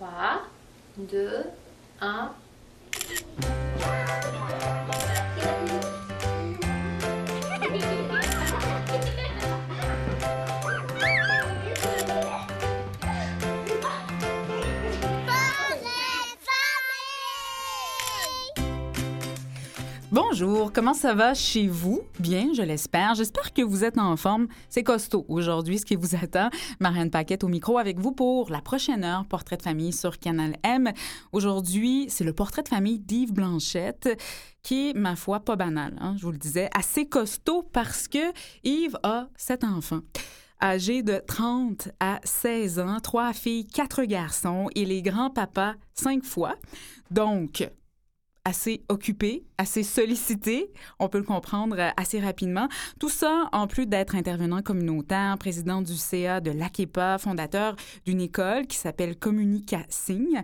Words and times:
3, 0.00 0.06
2, 0.96 1.52
1. 2.00 3.59
Bonjour, 20.42 20.72
comment 20.72 20.94
ça 20.94 21.12
va 21.12 21.34
chez 21.34 21.66
vous? 21.66 22.00
Bien, 22.18 22.54
je 22.54 22.62
l'espère. 22.62 23.14
J'espère 23.14 23.52
que 23.52 23.60
vous 23.60 23.84
êtes 23.84 23.98
en 23.98 24.16
forme. 24.16 24.48
C'est 24.70 24.82
costaud 24.82 25.26
aujourd'hui, 25.28 25.78
ce 25.78 25.84
qui 25.84 25.96
vous 25.96 26.14
attend. 26.14 26.48
Marianne 26.78 27.10
Paquette 27.10 27.44
au 27.44 27.48
micro 27.48 27.76
avec 27.76 27.98
vous 27.98 28.12
pour 28.12 28.48
la 28.48 28.62
prochaine 28.62 29.04
heure, 29.04 29.26
portrait 29.26 29.58
de 29.58 29.62
famille 29.62 29.92
sur 29.92 30.18
Canal 30.18 30.56
M. 30.62 30.92
Aujourd'hui, 31.32 32.06
c'est 32.08 32.24
le 32.24 32.32
portrait 32.32 32.62
de 32.62 32.68
famille 32.68 32.98
d'Yves 32.98 33.34
Blanchette 33.34 34.18
qui 34.62 34.88
est, 34.88 34.94
ma 34.94 35.14
foi, 35.14 35.40
pas 35.40 35.56
banal, 35.56 35.94
hein, 36.00 36.14
je 36.16 36.22
vous 36.22 36.32
le 36.32 36.38
disais, 36.38 36.70
assez 36.74 37.04
costaud 37.04 37.68
parce 37.70 38.08
que 38.08 38.32
Yves 38.64 38.96
a 39.02 39.28
sept 39.36 39.62
enfants 39.62 40.00
âgés 40.62 41.02
de 41.02 41.22
30 41.26 41.88
à 42.00 42.20
16 42.24 42.78
ans, 42.80 43.00
trois 43.00 43.32
filles, 43.32 43.66
quatre 43.66 44.04
garçons 44.04 44.68
et 44.74 44.84
les 44.84 45.02
grands-papas 45.02 45.74
cinq 45.94 46.24
fois. 46.24 46.56
Donc, 47.10 47.66
assez 48.50 48.82
occupé, 48.88 49.44
assez 49.58 49.84
sollicité, 49.84 50.72
on 50.98 51.08
peut 51.08 51.18
le 51.18 51.24
comprendre 51.24 51.76
euh, 51.78 51.90
assez 51.96 52.18
rapidement. 52.18 52.68
Tout 52.98 53.08
ça, 53.08 53.48
en 53.52 53.68
plus 53.68 53.86
d'être 53.86 54.16
intervenant 54.16 54.60
communautaire, 54.60 55.38
président 55.38 55.80
du 55.82 55.96
CA 55.96 56.40
de 56.40 56.50
l'AKEPA, 56.50 57.18
fondateur 57.18 57.76
d'une 58.04 58.20
école 58.20 58.66
qui 58.66 58.76
s'appelle 58.76 59.16
Communica 59.16 59.82
Signe. 59.88 60.42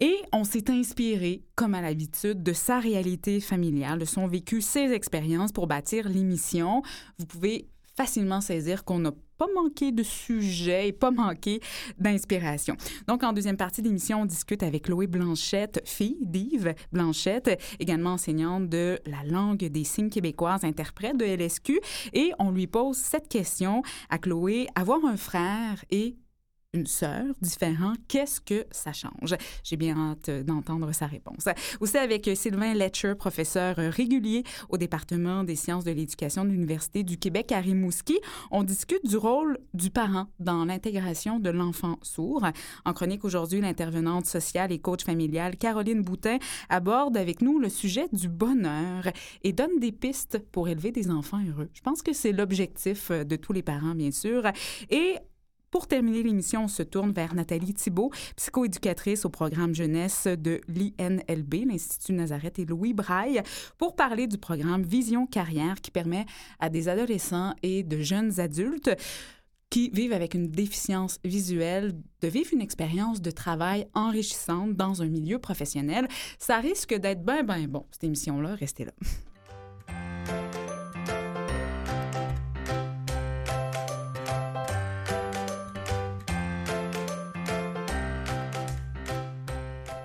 Et 0.00 0.16
on 0.32 0.42
s'est 0.42 0.70
inspiré, 0.70 1.44
comme 1.54 1.74
à 1.74 1.80
l'habitude, 1.80 2.42
de 2.42 2.52
sa 2.52 2.80
réalité 2.80 3.38
familiale, 3.38 4.00
de 4.00 4.04
son 4.04 4.26
vécu, 4.26 4.60
ses 4.60 4.92
expériences 4.92 5.52
pour 5.52 5.68
bâtir 5.68 6.08
l'émission. 6.08 6.82
Vous 7.18 7.26
pouvez 7.26 7.68
facilement 7.96 8.40
saisir 8.40 8.84
qu'on 8.84 8.98
n'a 8.98 9.12
pas 9.38 9.46
manqué 9.54 9.92
de 9.92 10.02
sujets 10.02 10.88
et 10.88 10.92
pas 10.92 11.10
manqué 11.10 11.60
d'inspiration. 11.98 12.76
Donc, 13.08 13.22
en 13.22 13.32
deuxième 13.32 13.56
partie 13.56 13.82
de 13.82 13.88
l'émission, 13.88 14.22
on 14.22 14.26
discute 14.26 14.62
avec 14.62 14.84
Chloé 14.84 15.06
Blanchette, 15.06 15.82
fille 15.84 16.18
d'Yves 16.22 16.74
Blanchette, 16.92 17.60
également 17.80 18.12
enseignante 18.12 18.68
de 18.68 18.98
la 19.06 19.24
langue 19.24 19.64
des 19.64 19.84
signes 19.84 20.10
québécoises, 20.10 20.64
interprète 20.64 21.16
de 21.16 21.24
LSQ, 21.24 21.80
et 22.12 22.32
on 22.38 22.50
lui 22.50 22.66
pose 22.66 22.96
cette 22.96 23.28
question 23.28 23.82
à 24.08 24.18
Chloé, 24.18 24.68
avoir 24.74 25.04
un 25.04 25.16
frère 25.16 25.84
et 25.90 26.16
une 26.74 26.86
sœur 26.86 27.24
différent, 27.40 27.94
qu'est-ce 28.08 28.40
que 28.40 28.66
ça 28.70 28.92
change? 28.92 29.34
J'ai 29.62 29.76
bien 29.76 29.96
hâte 29.96 30.30
d'entendre 30.44 30.92
sa 30.92 31.06
réponse. 31.06 31.48
Aussi 31.80 31.96
avec 31.96 32.28
Sylvain 32.34 32.74
Letcher, 32.74 33.14
professeur 33.14 33.76
régulier 33.76 34.44
au 34.68 34.76
département 34.76 35.44
des 35.44 35.56
sciences 35.56 35.84
de 35.84 35.92
l'éducation 35.92 36.44
de 36.44 36.50
l'Université 36.50 37.02
du 37.02 37.16
Québec 37.16 37.52
à 37.52 37.60
Rimouski, 37.60 38.18
on 38.50 38.64
discute 38.64 39.06
du 39.06 39.16
rôle 39.16 39.58
du 39.72 39.90
parent 39.90 40.26
dans 40.40 40.64
l'intégration 40.64 41.38
de 41.38 41.50
l'enfant 41.50 41.98
sourd. 42.02 42.44
En 42.84 42.92
chronique 42.92 43.24
aujourd'hui, 43.24 43.60
l'intervenante 43.60 44.26
sociale 44.26 44.72
et 44.72 44.78
coach 44.78 45.04
familiale 45.04 45.56
Caroline 45.56 46.02
Boutin 46.02 46.38
aborde 46.68 47.16
avec 47.16 47.40
nous 47.40 47.58
le 47.58 47.68
sujet 47.68 48.08
du 48.12 48.28
bonheur 48.28 49.04
et 49.42 49.52
donne 49.52 49.78
des 49.78 49.92
pistes 49.92 50.38
pour 50.50 50.68
élever 50.68 50.90
des 50.90 51.10
enfants 51.10 51.40
heureux. 51.46 51.68
Je 51.72 51.80
pense 51.80 52.02
que 52.02 52.12
c'est 52.12 52.32
l'objectif 52.32 53.10
de 53.10 53.36
tous 53.36 53.52
les 53.52 53.62
parents, 53.62 53.94
bien 53.94 54.10
sûr. 54.10 54.42
Et 54.90 55.16
pour 55.74 55.88
terminer 55.88 56.22
l'émission, 56.22 56.66
on 56.66 56.68
se 56.68 56.84
tourne 56.84 57.10
vers 57.10 57.34
Nathalie 57.34 57.74
Thibault, 57.74 58.12
psychoéducatrice 58.36 59.24
au 59.24 59.28
programme 59.28 59.74
jeunesse 59.74 60.28
de 60.28 60.60
l'INLB, 60.68 61.68
l'Institut 61.68 62.12
Nazareth 62.12 62.60
et 62.60 62.64
Louis 62.64 62.94
Braille, 62.94 63.42
pour 63.76 63.96
parler 63.96 64.28
du 64.28 64.38
programme 64.38 64.84
Vision 64.84 65.26
Carrière 65.26 65.80
qui 65.80 65.90
permet 65.90 66.26
à 66.60 66.70
des 66.70 66.88
adolescents 66.88 67.54
et 67.64 67.82
de 67.82 68.00
jeunes 68.00 68.38
adultes 68.38 68.90
qui 69.68 69.90
vivent 69.90 70.12
avec 70.12 70.34
une 70.34 70.48
déficience 70.48 71.18
visuelle 71.24 72.00
de 72.20 72.28
vivre 72.28 72.50
une 72.52 72.62
expérience 72.62 73.20
de 73.20 73.32
travail 73.32 73.88
enrichissante 73.94 74.76
dans 74.76 75.02
un 75.02 75.08
milieu 75.08 75.40
professionnel. 75.40 76.06
Ça 76.38 76.58
risque 76.58 76.94
d'être 76.94 77.24
bien, 77.24 77.42
bien 77.42 77.66
bon, 77.66 77.84
cette 77.90 78.04
émission-là. 78.04 78.54
Restez 78.54 78.84
là. 78.84 78.92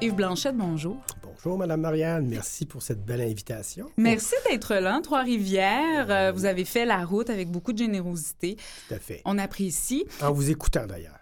Yves 0.02 0.16
Blanchette, 0.16 0.56
bonjour. 0.56 0.98
Bonjour, 1.24 1.58
Madame 1.58 1.82
Marianne. 1.82 2.28
Merci 2.28 2.66
pour 2.66 2.82
cette 2.82 3.04
belle 3.04 3.22
invitation. 3.22 3.90
Merci 3.98 4.36
d'être 4.50 4.76
là, 4.76 5.00
Trois-Rivières. 5.04 6.10
Euh, 6.10 6.32
vous 6.32 6.46
avez 6.46 6.64
fait 6.64 6.86
la 6.86 7.04
route 7.04 7.30
avec 7.30 7.50
beaucoup 7.50 7.74
de 7.74 7.78
générosité. 7.78 8.56
Tout 8.88 8.94
à 8.94 9.00
fait. 9.00 9.22
On 9.26 9.38
apprécie. 9.38 10.06
En 10.22 10.32
vous 10.32 10.50
écoutant, 10.50 10.86
d'ailleurs. 10.88 11.20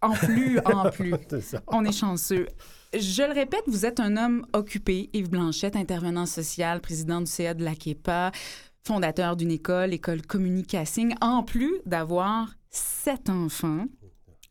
En 0.00 0.12
plus, 0.12 0.60
en 0.64 0.90
plus. 0.92 1.14
Ça. 1.40 1.60
On 1.66 1.84
est 1.84 1.92
chanceux. 1.92 2.46
Je 2.94 3.22
le 3.22 3.32
répète, 3.32 3.64
vous 3.66 3.84
êtes 3.84 3.98
un 4.00 4.16
homme 4.16 4.46
occupé, 4.52 5.10
Yves 5.12 5.30
Blanchette, 5.30 5.76
intervenant 5.76 6.26
social, 6.26 6.80
président 6.80 7.20
du 7.20 7.30
CA 7.30 7.54
de 7.54 7.64
l'AKEPA, 7.64 8.30
fondateur 8.84 9.36
d'une 9.36 9.50
école, 9.50 9.92
école 9.92 10.22
Communicating, 10.22 11.14
en 11.20 11.42
plus 11.42 11.80
d'avoir 11.84 12.54
sept 12.70 13.28
enfants. 13.28 13.86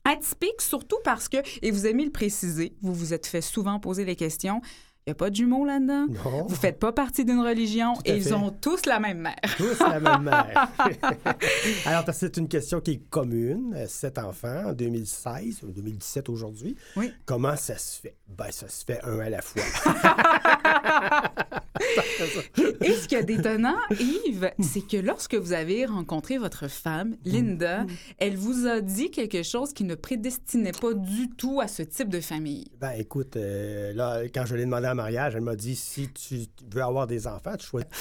Atypique, 0.10 0.62
surtout 0.62 0.98
parce 1.04 1.28
que, 1.30 1.38
et 1.62 1.72
vous 1.72 1.86
aimez 1.86 2.06
le 2.06 2.12
préciser, 2.12 2.74
vous 2.82 2.94
vous 2.94 3.14
êtes 3.14 3.28
fait 3.28 3.42
souvent 3.42 3.80
poser 3.80 4.06
les 4.06 4.16
questions, 4.16 4.62
il 5.08 5.10
n'y 5.10 5.12
a 5.14 5.16
pas 5.16 5.30
de 5.32 5.36
jumeaux 5.36 5.66
là-dedans. 5.66 6.06
Vous 6.48 6.56
faites 6.56 6.78
pas 6.78 6.92
partie 6.92 7.26
d'une 7.26 7.40
religion 7.40 7.94
et 8.06 8.18
ils 8.18 8.24
fait. 8.24 8.34
ont 8.34 8.52
tous 8.52 8.86
la 8.86 9.00
même 9.00 9.20
mère. 9.20 9.36
Tous 9.58 9.80
la 9.80 10.00
même 10.00 10.24
mère. 10.24 10.68
Alors, 11.86 12.04
c'est 12.14 12.38
une 12.38 12.48
question 12.48 12.80
qui 12.80 12.92
est 12.92 13.10
commune. 13.10 13.74
euh, 13.76 13.88
Sept 13.88 14.20
enfants 14.20 14.66
en 14.68 14.74
2016, 14.74 15.64
ou 15.64 15.72
2017 15.72 16.30
aujourd'hui. 16.30 16.76
Oui. 16.96 17.12
Comment 17.26 17.56
ça 17.56 17.78
se 17.78 18.02
fait? 18.02 18.16
Ben, 18.28 18.52
ça 18.52 18.68
se 18.68 18.86
fait 18.86 19.00
un 19.04 19.20
à 19.20 19.30
la 19.30 19.42
fois. 19.42 19.64
Et 22.82 22.92
ce 22.94 23.08
qui 23.08 23.16
est 23.16 23.30
étonnant, 23.30 23.78
Yves, 24.00 24.52
c'est 24.60 24.86
que 24.86 24.98
lorsque 24.98 25.36
vous 25.36 25.54
avez 25.54 25.86
rencontré 25.86 26.38
votre 26.38 26.68
femme, 26.70 27.16
Linda, 27.26 27.86
elle 28.18 28.36
vous 28.36 28.68
a 28.68 28.82
dit 28.82 29.12
quelque 29.12 29.44
chose 29.44 29.74
qui 29.74 29.84
ne 29.84 29.96
prédestinait 29.96 30.72
pas 30.72 30.94
du 30.94 31.30
tout 31.30 31.60
à 31.62 31.68
ce 31.68 31.84
type 31.84 32.10
de 32.10 32.20
famille. 32.20 32.66
Ben, 32.80 32.92
écoute, 32.98 33.36
euh, 33.38 33.94
là, 33.94 34.24
quand 34.34 34.46
je 34.46 34.56
l'ai 34.56 34.66
demandé 34.66 34.88
en 34.88 34.96
mariage, 34.96 35.36
elle 35.36 35.42
m'a 35.42 35.56
dit 35.56 35.76
si 35.76 36.10
tu 36.10 36.46
veux 36.74 36.82
avoir 36.82 37.08
des 37.08 37.28
enfants, 37.28 37.56
tu 37.58 37.66
choisis. 37.68 37.90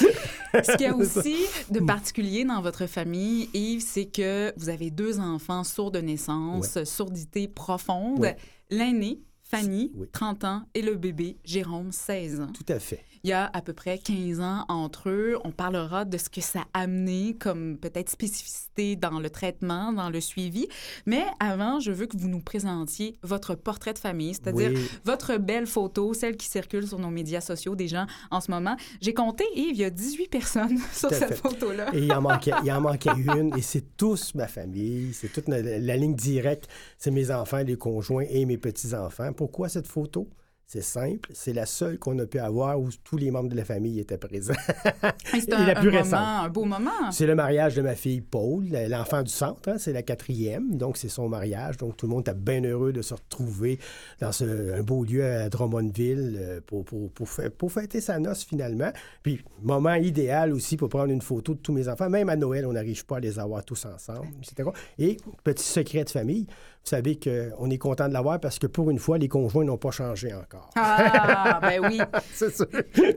Ce 0.55 0.73
qu'il 0.77 0.87
y 0.87 0.91
a 0.91 0.97
aussi 0.97 1.37
de 1.71 1.81
particulier 1.81 2.45
dans 2.45 2.61
votre 2.63 2.87
famille, 2.87 3.49
Yves, 3.55 3.83
c'est 3.85 4.07
que 4.07 4.53
vous 4.57 4.69
avez 4.69 4.91
deux 4.91 5.21
enfants 5.21 5.65
sourds 5.65 5.91
de 5.91 6.01
naissance, 6.01 6.83
sourdité 6.85 7.49
profonde. 7.49 8.21
Ouais. 8.21 8.37
L'aîné, 8.71 9.21
Fanny, 9.43 9.93
Oui. 9.95 10.07
30 10.13 10.45
ans, 10.45 10.63
et 10.75 10.83
le 10.83 10.95
bébé, 10.95 11.39
Jérôme, 11.45 11.91
16 11.91 12.41
ans. 12.41 12.53
Tout 12.53 12.71
à 12.71 12.79
fait. 12.79 13.03
Il 13.25 13.31
y 13.31 13.33
a 13.33 13.51
à 13.53 13.63
peu 13.63 13.73
près 13.73 13.99
15 13.99 14.41
ans 14.41 14.65
entre 14.69 15.09
eux. 15.11 15.37
On 15.45 15.51
parlera 15.51 16.05
de 16.05 16.19
ce 16.19 16.29
que 16.29 16.41
ça 16.41 16.61
a 16.75 16.81
amené 16.83 17.35
comme 17.39 17.77
peut-être 17.79 18.11
spécificité 18.11 18.97
dans 18.97 19.19
le 19.21 19.31
traitement, 19.31 19.93
dans 19.93 20.11
le 20.11 20.21
suivi. 20.21 20.69
Mais 21.07 21.25
avant, 21.41 21.81
je 21.81 21.91
veux 21.93 22.07
que 22.07 22.17
vous 22.17 22.29
nous 22.29 22.41
présentiez 22.41 23.17
votre 23.23 23.55
portrait 23.55 23.93
de 23.93 23.99
famille, 23.99 24.35
c'est-à-dire 24.35 24.71
Oui. 24.75 24.89
votre 25.05 25.37
belle 25.37 25.67
photo, 25.67 26.15
celle 26.15 26.37
qui 26.37 26.47
circule 26.47 26.87
sur 26.87 26.99
nos 26.99 27.11
médias 27.11 27.41
sociaux 27.41 27.75
des 27.75 27.89
gens 27.89 28.07
en 28.31 28.41
ce 28.41 28.51
moment. 28.51 28.77
J'ai 29.01 29.15
compté, 29.15 29.45
Yves, 29.55 29.71
il 29.75 29.79
y 29.81 29.85
a 29.85 29.91
18 29.91 30.29
personnes 30.29 30.79
sur 30.93 31.11
cette 31.11 31.35
photo-là. 31.37 31.95
Et 31.95 32.01
il 32.05 32.13
en 32.13 32.21
manquait, 32.23 32.53
il 32.65 32.71
en 32.73 32.81
manquait 32.81 33.11
une, 33.17 33.57
et 33.57 33.63
c'est 33.63 33.97
tous 33.97 34.35
ma 34.35 34.47
famille, 34.49 35.13
c'est 35.13 35.33
toute 35.33 35.49
la, 35.49 35.61
la 35.61 35.97
ligne 35.97 36.15
directe, 36.15 36.69
c'est 36.99 37.11
mes 37.11 37.31
enfants, 37.31 37.59
les 37.59 37.77
conjoints 37.77 38.25
et 38.29 38.45
mes 38.47 38.59
petits-enfants. 38.59 39.33
Pourquoi 39.33 39.69
cette 39.69 39.87
photo? 39.87 40.29
C'est 40.71 40.83
simple, 40.83 41.31
c'est 41.33 41.55
la 41.55 41.65
seule 41.65 41.99
qu'on 41.99 42.19
a 42.19 42.27
pu 42.27 42.39
avoir 42.39 42.79
où 42.79 42.91
tous 43.03 43.17
les 43.17 43.31
membres 43.31 43.49
de 43.49 43.57
la 43.57 43.65
famille 43.65 44.01
étaient 44.01 44.19
présents. 44.19 44.53
C'est 45.25 45.51
un, 45.55 45.65
la 45.67 45.79
un 45.79 45.81
plus 45.81 45.91
moment, 45.91 46.17
un 46.43 46.49
beau 46.51 46.65
moment. 46.67 47.11
C'est 47.11 47.27
le 47.27 47.35
mariage 47.35 47.75
de 47.75 47.81
ma 47.81 47.95
fille 47.95 48.21
Paul, 48.21 48.67
l'enfant 48.89 49.23
du 49.23 49.31
centre, 49.31 49.67
hein, 49.71 49.77
c'est 49.79 49.95
la 49.95 50.03
quatrième, 50.03 50.77
donc 50.77 50.99
c'est 50.99 51.09
son 51.09 51.27
mariage. 51.29 51.79
Donc 51.79 51.97
tout 51.97 52.07
le 52.07 52.11
monde 52.13 52.21
était 52.21 52.35
bien 52.35 52.63
heureux 52.65 52.93
de 52.93 53.01
se 53.01 53.15
retrouver 53.15 53.79
dans 54.21 54.31
ce, 54.31 54.75
un 54.79 54.83
beau 54.83 55.05
lieu 55.05 55.25
à 55.25 55.49
Drummondville 55.49 56.37
euh, 56.39 56.61
pour, 56.67 56.85
pour, 56.85 57.11
pour, 57.13 57.29
fê- 57.29 57.49
pour 57.49 57.73
fêter 57.73 58.03
sa 58.03 58.19
noce 58.19 58.45
finalement. 58.45 58.93
Puis 59.23 59.41
moment 59.63 59.95
idéal 59.95 60.53
aussi 60.53 60.77
pour 60.77 60.91
prendre 60.91 61.11
une 61.11 61.23
photo 61.23 61.55
de 61.55 61.61
tous 61.61 61.73
mes 61.73 61.89
enfants. 61.89 62.11
Même 62.11 62.29
à 62.29 62.37
Noël, 62.37 62.67
on 62.67 62.73
n'arrive 62.75 63.07
pas 63.07 63.17
à 63.17 63.21
les 63.21 63.39
avoir 63.39 63.65
tous 63.65 63.87
ensemble. 63.87 64.29
Quoi? 64.63 64.75
Et 64.99 65.17
petit 65.45 65.65
secret 65.65 66.05
de 66.05 66.11
famille, 66.11 66.47
vous 66.85 66.91
savez 66.97 67.19
qu'on 67.19 67.71
est 67.71 67.79
content 67.79 68.09
de 68.09 68.13
l'avoir 68.13 68.41
parce 68.41 68.59
que 68.59 68.67
pour 68.67 68.91
une 68.91 68.99
fois, 68.99 69.19
les 69.19 69.29
conjoints 69.29 69.65
n'ont 69.65 69.77
pas 69.77 69.91
changé 69.91 70.33
encore. 70.33 70.71
Ah, 70.77 71.59
ben 71.61 71.81
oui. 71.85 72.01
C'est 72.33 72.51
ça. 72.51 72.65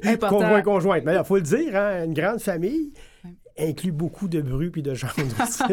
Important. 0.04 0.40
Conjoint, 0.40 0.62
conjointe. 0.62 1.04
Mais 1.06 1.16
il 1.16 1.24
faut 1.24 1.38
le 1.38 1.42
dire, 1.42 1.76
hein, 1.76 2.06
une 2.06 2.14
grande 2.14 2.42
famille 2.42 2.92
inclut 3.58 3.92
beaucoup 3.92 4.28
de 4.28 4.42
bruit 4.42 4.70
puis 4.70 4.82
de 4.82 4.92
aussi. 4.92 5.64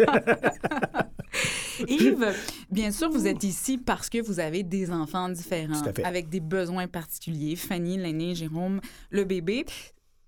Yves, 1.86 2.34
bien 2.70 2.90
sûr, 2.90 3.10
vous 3.10 3.26
êtes 3.26 3.44
ici 3.44 3.78
parce 3.78 4.08
que 4.08 4.20
vous 4.20 4.40
avez 4.40 4.62
des 4.62 4.90
enfants 4.90 5.28
différents, 5.28 5.82
avec 6.04 6.28
des 6.28 6.40
besoins 6.40 6.88
particuliers. 6.88 7.56
Fanny, 7.56 7.96
l'aîné, 7.96 8.34
Jérôme, 8.34 8.80
le 9.10 9.24
bébé. 9.24 9.64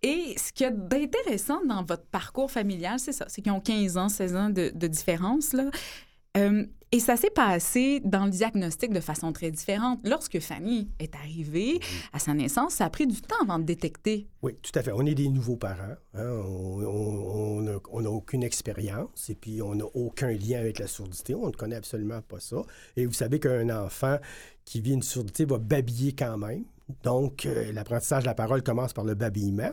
Et 0.02 0.34
ce 0.38 0.52
qu'il 0.52 0.64
y 0.64 0.68
a 0.68 0.70
d'intéressant 0.72 1.60
dans 1.66 1.84
votre 1.84 2.06
parcours 2.06 2.50
familial, 2.50 2.98
c'est 2.98 3.12
ça, 3.12 3.26
c'est 3.28 3.42
qu'ils 3.42 3.52
ont 3.52 3.60
15 3.60 3.96
ans, 3.98 4.08
16 4.08 4.36
ans 4.36 4.48
de, 4.48 4.70
de 4.74 4.86
différence. 4.86 5.52
Là. 5.52 5.70
Euh, 6.36 6.64
et 6.92 6.98
ça 6.98 7.16
s'est 7.16 7.30
passé 7.30 8.00
dans 8.04 8.24
le 8.24 8.32
diagnostic 8.32 8.92
de 8.92 8.98
façon 8.98 9.32
très 9.32 9.52
différente. 9.52 10.00
Lorsque 10.04 10.40
Fanny 10.40 10.88
est 10.98 11.14
arrivée 11.14 11.78
à 12.12 12.18
sa 12.18 12.34
naissance, 12.34 12.74
ça 12.74 12.86
a 12.86 12.90
pris 12.90 13.06
du 13.06 13.20
temps 13.20 13.36
avant 13.42 13.60
de 13.60 13.64
détecter. 13.64 14.26
Oui, 14.42 14.56
tout 14.60 14.72
à 14.76 14.82
fait. 14.82 14.90
On 14.92 15.06
est 15.06 15.14
des 15.14 15.28
nouveaux 15.28 15.56
parents. 15.56 15.94
hein. 16.14 16.42
On 17.92 18.00
n'a 18.02 18.10
aucune 18.10 18.42
expérience 18.42 19.30
et 19.30 19.36
puis 19.36 19.62
on 19.62 19.76
n'a 19.76 19.84
aucun 19.94 20.32
lien 20.32 20.58
avec 20.58 20.80
la 20.80 20.88
surdité. 20.88 21.34
On 21.34 21.46
ne 21.46 21.52
connaît 21.52 21.76
absolument 21.76 22.22
pas 22.22 22.40
ça. 22.40 22.56
Et 22.96 23.06
vous 23.06 23.12
savez 23.12 23.38
qu'un 23.38 23.70
enfant 23.70 24.16
qui 24.64 24.80
vit 24.80 24.92
une 24.92 25.02
surdité 25.02 25.44
va 25.44 25.58
babiller 25.58 26.12
quand 26.12 26.38
même. 26.38 26.64
Donc, 27.02 27.46
euh, 27.46 27.72
l'apprentissage 27.72 28.22
de 28.22 28.28
la 28.28 28.34
parole 28.34 28.62
commence 28.62 28.92
par 28.92 29.04
le 29.04 29.14
babillement 29.14 29.70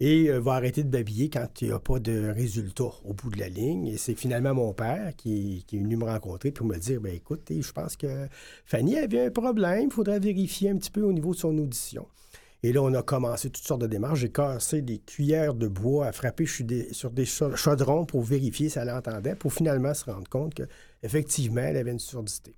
et 0.00 0.30
euh, 0.30 0.40
va 0.40 0.54
arrêter 0.54 0.82
de 0.82 0.88
babiller 0.88 1.28
quand 1.28 1.48
il 1.60 1.68
n'y 1.68 1.74
a 1.74 1.78
pas 1.78 1.98
de 1.98 2.30
résultat 2.30 2.90
au 3.04 3.12
bout 3.12 3.30
de 3.30 3.38
la 3.38 3.48
ligne. 3.48 3.86
Et 3.86 3.96
c'est 3.96 4.14
finalement 4.14 4.54
mon 4.54 4.72
père 4.72 5.12
qui, 5.16 5.64
est 5.72 5.76
venu 5.76 5.96
me 5.96 6.04
rencontrer 6.04 6.50
pour 6.50 6.66
me 6.66 6.76
dire, 6.76 7.00
ben 7.00 7.14
écoute, 7.14 7.50
je 7.50 7.72
pense 7.72 7.96
que 7.96 8.28
Fanny 8.64 8.98
avait 8.98 9.26
un 9.26 9.30
problème, 9.30 9.88
il 9.90 9.92
faudrait 9.92 10.20
vérifier 10.20 10.70
un 10.70 10.76
petit 10.76 10.90
peu 10.90 11.02
au 11.02 11.12
niveau 11.12 11.32
de 11.32 11.38
son 11.38 11.56
audition. 11.58 12.06
Et 12.62 12.72
là, 12.72 12.82
on 12.82 12.92
a 12.92 13.02
commencé 13.02 13.48
toutes 13.48 13.64
sortes 13.64 13.80
de 13.80 13.86
démarches. 13.86 14.20
J'ai 14.20 14.30
cassé 14.30 14.82
des 14.82 14.98
cuillères 14.98 15.54
de 15.54 15.66
bois 15.66 16.06
à 16.06 16.12
frapper 16.12 16.44
sur 16.46 17.10
des, 17.10 17.24
chaudrons 17.24 18.04
pour 18.04 18.22
vérifier 18.22 18.68
si 18.68 18.78
elle 18.78 18.90
entendait, 18.90 19.34
pour 19.34 19.52
finalement 19.52 19.94
se 19.94 20.04
rendre 20.04 20.28
compte 20.28 20.54
qu'effectivement, 20.54 21.62
elle 21.62 21.78
avait 21.78 21.92
une 21.92 21.98
surdité. 21.98 22.54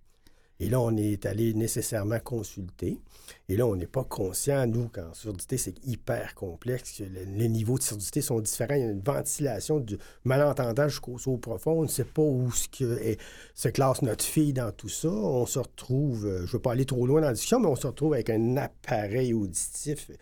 Et 0.62 0.68
là, 0.68 0.80
on 0.80 0.96
est 0.96 1.26
allé 1.26 1.54
nécessairement 1.54 2.20
consulter. 2.20 3.00
Et 3.48 3.56
là, 3.56 3.66
on 3.66 3.74
n'est 3.74 3.88
pas 3.88 4.04
conscient, 4.04 4.64
nous, 4.68 4.86
qu'en 4.86 5.12
surdité, 5.12 5.58
c'est 5.58 5.74
hyper 5.84 6.36
complexe. 6.36 7.00
les 7.00 7.48
niveaux 7.48 7.78
de 7.78 7.82
surdité 7.82 8.20
sont 8.20 8.38
différents. 8.38 8.74
Il 8.76 8.80
y 8.80 8.84
a 8.84 8.90
une 8.90 9.00
ventilation 9.00 9.80
du 9.80 9.98
malentendant 10.22 10.86
jusqu'au 10.86 11.18
saut 11.18 11.36
profond. 11.36 11.80
On 11.80 11.82
ne 11.82 11.88
sait 11.88 12.04
pas 12.04 12.22
où 12.22 12.48
se 12.52 13.68
classe 13.70 14.02
notre 14.02 14.24
fille 14.24 14.52
dans 14.52 14.70
tout 14.70 14.88
ça. 14.88 15.08
On 15.08 15.46
se 15.46 15.58
retrouve, 15.58 16.26
euh, 16.26 16.36
je 16.38 16.42
ne 16.42 16.52
veux 16.52 16.60
pas 16.60 16.72
aller 16.72 16.86
trop 16.86 17.08
loin 17.08 17.20
dans 17.20 17.26
la 17.26 17.32
discussion, 17.32 17.58
mais 17.58 17.66
on 17.66 17.74
se 17.74 17.88
retrouve 17.88 18.14
avec 18.14 18.30
un 18.30 18.56
appareil 18.56 19.34
auditif, 19.34 20.12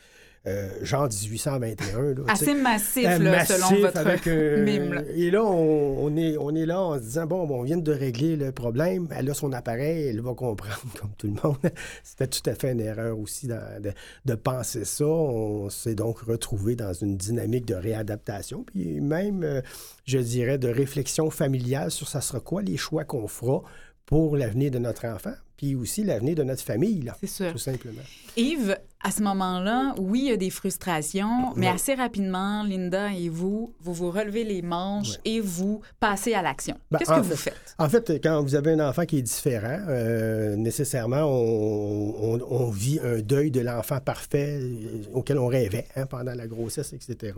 euh, 0.46 0.68
genre 0.82 1.08
1821. 1.08 2.02
Là, 2.02 2.14
tu 2.14 2.22
sais. 2.24 2.30
Assez 2.30 2.54
massif, 2.54 3.06
Euh, 3.06 3.18
là, 3.18 3.30
massif, 3.30 3.56
selon 3.56 3.80
votre 3.82 3.96
avec, 3.98 4.26
euh, 4.26 4.64
mime. 4.64 4.94
là. 4.94 5.02
Et 5.14 5.30
là, 5.30 5.44
on, 5.44 6.04
on 6.06 6.16
est, 6.16 6.36
on 6.38 6.54
est 6.54 6.64
là 6.66 6.80
en 6.80 6.94
se 6.96 7.02
disant, 7.02 7.26
bon, 7.26 7.46
bon, 7.46 7.60
on 7.60 7.62
vient 7.62 7.76
de 7.76 7.92
régler 7.92 8.36
le 8.36 8.50
problème. 8.52 9.06
Elle 9.14 9.28
a 9.30 9.34
son 9.34 9.52
appareil, 9.52 10.08
elle 10.08 10.20
va 10.22 10.32
comprendre 10.34 10.76
comme 11.00 11.10
tout 11.18 11.26
le 11.26 11.34
monde. 11.44 11.58
C'était 12.02 12.26
tout 12.26 12.48
à 12.48 12.54
fait 12.54 12.72
une 12.72 12.80
erreur 12.80 13.18
aussi 13.18 13.46
dans- 13.48 13.80
de, 13.82 13.92
de 14.24 14.34
penser 14.34 14.84
ça. 14.84 15.04
On 15.04 15.68
s'est 15.68 15.94
donc 15.94 16.20
retrouvé 16.20 16.74
dans 16.76 16.92
une 16.94 17.16
dynamique 17.16 17.66
de 17.66 17.74
réadaptation, 17.74 18.64
puis 18.64 19.00
même, 19.00 19.42
euh, 19.44 19.60
je 20.06 20.18
dirais, 20.18 20.56
de 20.58 20.68
réflexion 20.68 21.28
familiale 21.30 21.90
sur 21.90 22.08
ça 22.08 22.20
sera 22.20 22.40
quoi 22.40 22.62
les 22.62 22.76
choix 22.78 23.04
qu'on 23.04 23.28
fera 23.28 23.62
pour 24.06 24.36
l'avenir 24.36 24.70
de 24.72 24.78
notre 24.78 25.06
enfant, 25.06 25.34
puis 25.56 25.74
aussi 25.76 26.02
l'avenir 26.02 26.34
de 26.34 26.42
notre 26.42 26.62
famille, 26.64 27.02
là, 27.02 27.16
tout 27.20 27.58
simplement. 27.58 28.02
Yves, 28.36 28.76
à 29.02 29.10
ce 29.10 29.22
moment-là, 29.22 29.94
oui, 29.98 30.20
il 30.24 30.28
y 30.28 30.32
a 30.32 30.36
des 30.36 30.50
frustrations, 30.50 31.54
mais 31.56 31.68
Ouais. 31.68 31.72
assez 31.74 31.94
rapidement, 31.94 32.62
Linda 32.64 33.12
et 33.12 33.30
vous, 33.30 33.72
vous 33.80 33.94
vous 33.94 34.10
relevez 34.10 34.44
les 34.44 34.60
manches 34.60 35.18
et 35.24 35.40
vous 35.40 35.80
passez 36.00 36.34
à 36.34 36.42
l'action. 36.42 36.76
Ben, 36.90 36.98
Qu'est-ce 36.98 37.10
que 37.10 37.20
vous 37.20 37.30
fait- 37.36 37.50
faites? 37.50 37.74
En 37.78 37.88
fait, 37.88 38.20
quand 38.22 38.42
vous 38.42 38.54
avez 38.54 38.72
un 38.72 38.88
enfant 38.88 39.06
qui 39.06 39.18
est 39.18 39.22
différent, 39.22 39.78
euh, 39.88 40.54
nécessairement, 40.56 41.22
on, 41.24 42.34
on- 42.34 42.46
on 42.50 42.70
vit 42.70 43.00
un 43.02 43.20
deuil 43.20 43.50
de 43.50 43.60
l'enfant 43.60 44.00
parfait 44.00 44.58
euh, 44.60 45.02
auquel 45.14 45.38
on 45.38 45.46
rêvait 45.46 45.86
hein, 45.96 46.04
pendant 46.06 46.34
la 46.34 46.46
grossesse, 46.46 46.92
etc. 46.92 47.32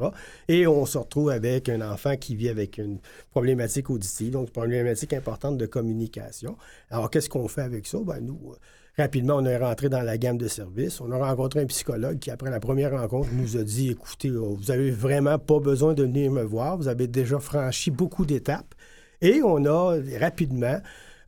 Et 0.49 0.67
on 0.67 0.85
se 0.85 0.99
retrouve 0.99 1.31
avec 1.31 1.69
un 1.69 1.81
enfant 1.81 2.17
qui 2.17 2.35
vit 2.35 2.49
avec 2.49 2.79
une 2.79 2.99
problématique 3.31 3.89
auditive, 3.89 4.33
donc 4.33 4.47
une 4.49 4.53
problématique 4.53 5.13
importante 5.13 5.59
de 5.59 5.67
communication. 5.67 6.57
Alors, 6.91 7.09
qu'est-ce 7.11 7.29
qu'on 7.29 7.47
fait 7.47 7.63
avec 7.63 7.87
ça? 7.87 7.99
Ben, 8.05 8.19
nous, 8.21 8.39
euh, 8.51 8.57
rapidement, 8.99 9.37
on 9.37 9.45
est 9.45 9.57
rentré 9.57 9.89
dans 9.89 10.03
la 10.03 10.19
gamme 10.19 10.39
de 10.39 10.49
services. 10.49 11.01
On 11.01 11.11
a 11.11 11.19
rencontré 11.19 11.61
un 11.61 11.67
psychologue 11.67 12.19
qui, 12.19 12.31
après 12.31 12.51
la 12.51 12.61
première 12.61 12.93
rencontre, 12.93 13.29
nous 13.33 13.57
a 13.57 13.63
dit, 13.63 13.91
écoutez, 13.91 14.29
euh, 14.29 14.55
vous 14.57 14.71
avez 14.71 14.91
vraiment 14.91 15.39
pas 15.39 15.61
besoin 15.61 15.95
de 15.95 16.03
venir 16.03 16.31
me 16.31 16.43
voir. 16.43 16.77
Vous 16.77 16.89
avez 16.89 17.07
déjà 17.07 17.39
franchi 17.39 17.91
beaucoup 17.91 18.27
d'étapes. 18.27 18.75
Et 19.21 19.41
on 19.43 19.65
a 19.67 19.97
rapidement 20.19 20.79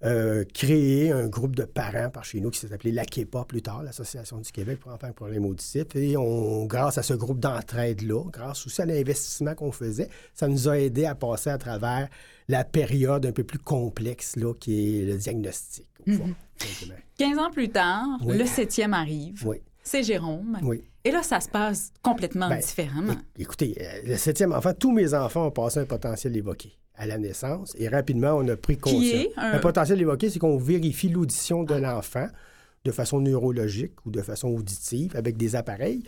euh, 0.05 0.45
créé 0.53 1.11
un 1.13 1.29
groupe 1.29 1.57
de 1.57 1.65
parents 1.65 2.11
par 2.11 2.25
chez 2.25 2.41
nous 2.41 2.51
qui 2.51 2.59
s'est 2.61 2.73
appelé 2.73 2.93
l'AKEPA 2.93 3.45
plus 3.47 3.63
tard, 3.63 3.83
l'Association 3.83 4.39
du 4.39 4.51
Québec 4.53 4.79
pour 4.81 4.93
enfants 4.93 5.05
avec 5.05 5.17
problèmes 5.17 5.47
auditifs. 5.47 5.95
Et 5.97 6.17
on, 6.17 6.67
grâce 6.67 6.99
à 6.99 7.03
ce 7.03 7.15
groupe 7.15 7.41
d'entraide-là, 7.41 8.25
grâce 8.31 8.67
aussi 8.67 8.83
à 8.83 8.87
l'investissement 8.87 9.55
qu'on 9.55 9.73
faisait, 9.73 10.09
ça 10.35 10.47
nous 10.49 10.69
a 10.69 10.79
aidé 10.79 11.07
à 11.07 11.15
passer 11.15 11.51
à 11.51 11.59
travers 11.59 12.09
la 12.49 12.65
période 12.65 13.25
un 13.25 13.33
peu 13.33 13.45
plus 13.45 13.59
complexe 13.59 14.37
là, 14.37 14.53
qui 14.55 15.01
est 15.01 15.05
le 15.07 15.17
diagnostic. 15.17 15.87
Au 16.07 16.13
fond, 16.13 16.35
simplement. 16.59 17.01
15 17.19 17.39
ans 17.39 17.51
plus 17.51 17.71
tard, 17.71 18.07
Oui. 18.25 18.37
le 18.37 18.45
septième 18.45 18.93
arrive. 18.93 19.43
Oui, 19.47 19.57
C'est 19.83 20.03
Jérôme. 20.03 20.59
oui. 20.63 20.83
Et 21.07 21.11
là, 21.11 21.23
ça 21.23 21.39
se 21.41 21.49
passe 21.51 21.93
complètement 22.03 22.49
Ben, 22.49 22.59
différemment. 22.61 23.17
Écoutez, 23.39 23.75
euh, 23.79 24.01
le 24.07 24.17
septième 24.17 24.53
enfant, 24.53 24.73
tous 24.79 24.91
mes 24.93 25.13
enfants 25.13 25.47
ont 25.47 25.51
passé 25.51 25.81
un 25.81 25.85
potentiel 25.85 26.35
évoqué 26.37 26.73
à 26.97 27.07
la 27.07 27.19
naissance 27.19 27.75
et 27.79 27.89
rapidement, 27.89 28.35
on 28.37 28.47
a 28.49 28.57
pris 28.57 28.77
conscience. 28.79 29.03
est 29.05 29.33
un- 29.37 29.53
Un 29.55 29.59
potentiel 29.59 30.01
évoqué, 30.01 30.31
c'est 30.31 30.39
qu'on 30.39 30.57
vérifie 30.59 31.09
l'audition 31.09 31.63
de 31.65 31.75
l'enfant 31.75 32.29
de 32.85 32.91
façon 32.93 33.21
neurologique 33.21 33.95
ou 34.07 34.11
de 34.11 34.21
façon 34.23 34.49
auditive 34.49 35.17
avec 35.17 35.37
des 35.37 35.57
appareils. 35.57 36.03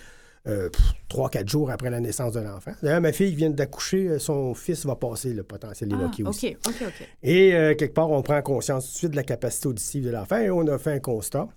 euh, 0.47 0.69
Trois, 1.09 1.29
quatre 1.29 1.49
jours 1.49 1.71
après 1.73 1.91
la 1.91 1.99
naissance 1.99 2.35
de 2.35 2.39
l'enfant. 2.41 2.71
D'ailleurs, 2.81 3.01
ma 3.01 3.11
fille 3.13 3.35
vient 3.35 3.51
d'accoucher, 3.51 4.09
euh, 4.11 4.19
son 4.21 4.55
fils 4.55 4.87
va 4.87 4.95
passer 4.95 5.35
le 5.35 5.43
potentiel 5.43 5.91
Ah, 5.93 5.97
évoqué 5.99 6.23
aussi. 6.23 6.49
OK, 6.65 6.69
OK, 6.69 6.83
OK. 6.87 7.09
Et 7.25 7.53
euh, 7.55 7.75
quelque 7.75 7.95
part, 7.95 8.11
on 8.11 8.23
prend 8.23 8.41
conscience 8.43 8.87
tout 8.87 8.93
de 8.93 8.97
suite 8.99 9.11
de 9.11 9.17
la 9.17 9.25
capacité 9.25 9.67
auditive 9.67 10.05
de 10.05 10.11
l'enfant 10.11 10.39
et 10.39 10.51
on 10.51 10.65
a 10.69 10.79
fait 10.79 10.93
un 10.93 11.01
constat 11.01 11.49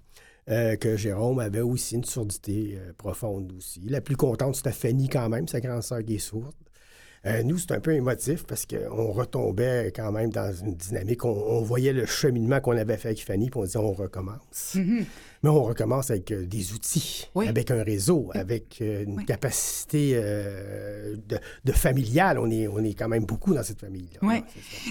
euh, 0.50 0.76
que 0.78 0.98
Jérôme 0.98 1.38
avait 1.40 1.62
aussi 1.62 1.94
une 1.96 2.04
surdité 2.04 2.80
euh, 2.80 2.92
profonde 2.98 3.54
aussi. 3.56 3.81
La 3.88 4.02
plus 4.02 4.16
contente, 4.16 4.56
c'était 4.56 4.72
Fanny 4.72 5.08
quand 5.08 5.30
même, 5.30 5.48
sa 5.48 5.60
grande 5.62 5.84
sœur 5.84 6.04
qui 6.04 6.16
est 6.16 6.18
sourde. 6.18 6.56
Euh, 7.25 7.44
nous, 7.44 7.57
c'est 7.57 7.71
un 7.74 7.80
peu 7.80 7.94
émotif 7.94 8.45
parce 8.45 8.66
qu'on 8.66 9.12
retombait 9.12 9.92
quand 9.94 10.12
même 10.12 10.30
dans 10.30 10.54
une 10.54 10.75
dynamique. 10.75 11.25
On, 11.25 11.30
on 11.30 11.62
voyait 11.62 11.94
le 11.94 12.06
cheminement 12.06 12.62
qu'on 12.62 12.77
avait 12.77 12.98
fait 12.98 13.10
avec 13.10 13.23
Fanny, 13.26 13.49
puis 13.49 13.59
on 13.59 13.64
disait 13.64 13.80
on 13.80 13.92
recommence. 13.92 14.78
Mais 15.42 15.50
on 15.50 15.64
recommence 15.64 16.12
avec 16.12 16.31
euh, 16.31 16.46
des 16.46 16.74
outils, 16.74 17.28
Oui. 17.34 17.48
avec 17.48 17.72
un 17.72 17.81
réseau, 17.81 18.30
avec 18.34 18.80
euh, 18.81 19.04
une 19.06 19.16
Oui. 19.18 19.26
capacité 19.26 20.12
euh, 20.16 21.16
de, 21.30 21.38
de 21.64 21.72
familial. 21.72 22.38
On 22.40 22.50
est, 22.52 22.68
on 22.68 22.84
est 22.84 22.94
quand 22.94 23.08
même 23.08 23.24
beaucoup 23.26 23.54
dans 23.54 23.64
cette 23.64 23.80
famille-là. 23.80 24.19
Oui. 24.22 24.44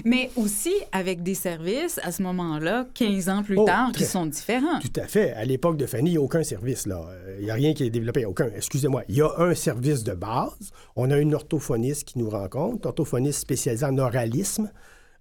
Mais 0.06 0.30
aussi 0.36 0.72
avec 0.92 1.22
des 1.22 1.34
services, 1.34 2.00
à 2.02 2.12
ce 2.12 2.22
moment-là, 2.22 2.86
15 2.94 3.28
ans 3.28 3.42
plus 3.42 3.58
Oh, 3.58 3.64
tard, 3.66 3.92
qui 3.92 4.04
sont 4.04 4.24
différents. 4.24 4.78
Tout 4.80 4.98
à 5.00 5.06
fait. 5.06 5.32
À 5.32 5.44
l'époque 5.44 5.76
de 5.76 5.84
Fanny, 5.86 6.10
il 6.10 6.12
n'y 6.12 6.18
a 6.18 6.22
aucun 6.22 6.42
service. 6.42 6.86
là. 6.86 7.04
Il 7.38 7.44
n'y 7.44 7.50
a 7.50 7.54
rien 7.54 7.74
qui 7.74 7.84
est 7.84 7.90
développé. 7.90 8.24
Aucun. 8.24 8.48
Excusez-moi. 8.56 9.02
Il 9.08 9.16
y 9.16 9.22
a 9.22 9.30
un 9.38 9.54
service 9.54 10.02
de 10.02 10.12
base. 10.14 10.70
On 10.96 11.10
a 11.10 11.18
une 11.18 11.34
orthophoniste 11.34 12.04
qui 12.04 12.18
nous 12.18 12.30
rencontre, 12.30 12.86
orthophoniste 12.86 13.40
spécialisée 13.40 13.84
en 13.84 13.98
oralisme, 13.98 14.70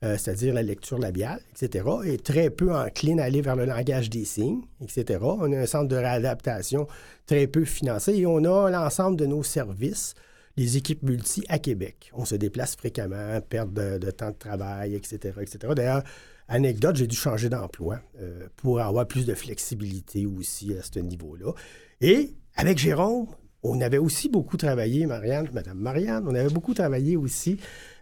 euh, 0.03 0.15
c'est-à-dire 0.17 0.53
la 0.53 0.63
lecture 0.63 0.99
labiale, 0.99 1.39
etc., 1.51 1.85
et 2.05 2.17
très 2.17 2.49
peu 2.49 2.73
encline 2.73 3.19
à 3.19 3.23
aller 3.23 3.41
vers 3.41 3.55
le 3.55 3.65
langage 3.65 4.09
des 4.09 4.25
signes, 4.25 4.61
etc. 4.81 5.19
On 5.21 5.51
a 5.51 5.57
un 5.57 5.65
centre 5.65 5.87
de 5.87 5.95
réadaptation 5.95 6.87
très 7.25 7.47
peu 7.47 7.65
financé 7.65 8.15
et 8.15 8.25
on 8.25 8.43
a 8.43 8.69
l'ensemble 8.69 9.17
de 9.17 9.25
nos 9.25 9.43
services 9.43 10.13
les 10.57 10.75
équipes 10.75 11.03
multi 11.03 11.43
à 11.49 11.59
Québec. 11.59 12.11
On 12.13 12.25
se 12.25 12.35
déplace 12.35 12.75
fréquemment, 12.75 13.39
perte 13.47 13.71
de, 13.73 13.99
de 13.99 14.11
temps 14.11 14.31
de 14.31 14.35
travail, 14.35 14.95
etc., 14.95 15.35
etc. 15.39 15.73
D'ailleurs, 15.75 16.03
anecdote, 16.47 16.95
j'ai 16.95 17.07
dû 17.07 17.15
changer 17.15 17.49
d'emploi 17.49 17.99
euh, 18.19 18.47
pour 18.57 18.81
avoir 18.81 19.07
plus 19.07 19.25
de 19.25 19.35
flexibilité 19.35 20.25
aussi 20.25 20.73
à 20.73 20.81
ce 20.81 20.99
niveau-là. 20.99 21.53
Et 22.01 22.33
avec 22.55 22.79
Jérôme, 22.79 23.27
on 23.63 23.81
avait 23.81 23.97
aussi 23.97 24.29
beaucoup 24.29 24.57
travaillé, 24.57 25.05
Marianne, 25.05 25.49
Madame 25.53 25.77
Marianne, 25.77 26.25
on 26.27 26.35
avait 26.35 26.49
beaucoup 26.49 26.73
travaillé 26.73 27.17
aussi 27.17 27.57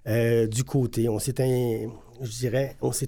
euh, 0.07 0.47
du 0.47 0.63
côté. 0.63 1.09
On 1.09 1.19
s'est, 1.19 1.41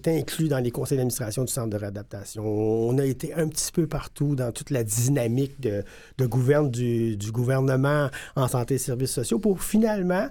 inclus 0.08 0.48
dans 0.48 0.60
les 0.60 0.72
conseils 0.72 0.98
d'administration 0.98 1.44
du 1.44 1.52
centre 1.52 1.70
de 1.70 1.78
réadaptation. 1.78 2.44
On 2.46 2.98
a 2.98 3.06
été 3.06 3.34
un 3.34 3.48
petit 3.48 3.72
peu 3.72 3.88
partout 3.88 4.36
dans 4.36 4.52
toute 4.52 4.70
la 4.70 4.84
dynamique 4.84 5.60
de, 5.60 5.84
du, 6.70 7.18
du 7.18 7.32
gouvernement 7.32 8.10
en 8.36 8.48
santé 8.48 8.76
et 8.76 8.78
services 8.78 9.12
sociaux 9.12 9.40
pour 9.40 9.62
finalement, 9.62 10.28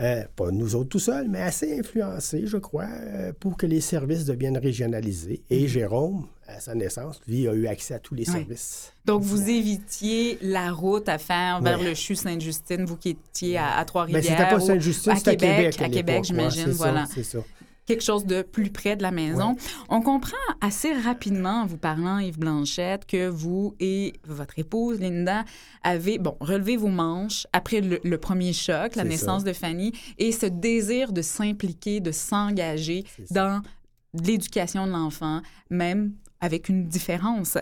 euh, 0.00 0.24
pas 0.36 0.50
nous 0.50 0.74
autres 0.74 0.90
tout 0.90 0.98
seuls, 0.98 1.28
mais 1.28 1.40
assez 1.40 1.78
influencer, 1.78 2.42
je 2.46 2.56
crois, 2.58 2.84
euh, 2.90 3.32
pour 3.38 3.56
que 3.56 3.66
les 3.66 3.80
services 3.80 4.24
deviennent 4.26 4.58
régionalisés. 4.58 5.42
Et 5.50 5.66
Jérôme, 5.68 6.26
à 6.46 6.60
sa 6.60 6.74
naissance, 6.74 7.20
lui, 7.26 7.48
a 7.48 7.54
eu 7.54 7.66
accès 7.66 7.94
à 7.94 7.98
tous 7.98 8.14
les 8.14 8.28
Oui. 8.28 8.32
services. 8.32 8.92
Donc, 9.04 9.22
vous 9.22 9.48
évitiez 9.48 10.38
la 10.42 10.70
route 10.72 11.08
à 11.08 11.18
faire 11.18 11.60
vers 11.62 11.82
le 11.82 11.94
CHU 11.94 12.14
Sainte-Justine, 12.14 12.84
vous 12.84 12.96
qui 12.96 13.10
étiez 13.10 13.56
à, 13.58 13.72
à 13.72 13.78
Ben, 13.78 13.84
Trois-Rivières. 13.86 14.22
c'était 14.22 14.48
pas 14.48 14.60
Sainte-Justine, 14.60 15.16
c'était 15.16 15.30
à 15.30 15.36
Québec, 15.36 15.56
Québec. 15.76 15.82
à 15.82 15.88
Québec, 15.88 16.24
j'imagine, 16.24 16.66
ça, 16.66 16.72
voilà. 16.72 17.06
c'est 17.12 17.24
ça. 17.24 17.38
Quelque 17.86 18.02
chose 18.02 18.26
de 18.26 18.42
plus 18.42 18.70
près 18.70 18.96
de 18.96 19.02
la 19.02 19.10
maison. 19.10 19.56
On 19.88 20.02
comprend 20.02 20.36
assez 20.60 20.92
rapidement, 20.92 21.62
en 21.62 21.66
vous 21.66 21.78
parlant, 21.78 22.18
Yves 22.18 22.38
Blanchette, 22.38 23.06
que 23.06 23.28
vous 23.28 23.74
et 23.80 24.14
votre 24.24 24.58
épouse, 24.58 25.00
Linda, 25.00 25.44
avez, 25.82 26.18
bon, 26.18 26.36
relevé 26.40 26.76
vos 26.76 26.88
manches 26.88 27.46
après 27.52 27.80
le, 27.80 28.18
premier 28.18 28.52
choc, 28.52 28.96
la 28.96 29.04
naissance 29.04 29.44
de 29.44 29.52
Fanny, 29.52 29.92
et 30.18 30.32
ce 30.32 30.46
désir 30.46 31.12
de 31.12 31.22
s'impliquer, 31.22 32.00
de 32.00 32.10
s'engager 32.12 33.04
dans 33.30 33.62
l'éducation 34.14 34.86
de 34.86 34.92
l'enfant, 34.92 35.40
même 35.70 36.12
avec 36.40 36.68
une 36.68 36.86
différence. 36.86 37.58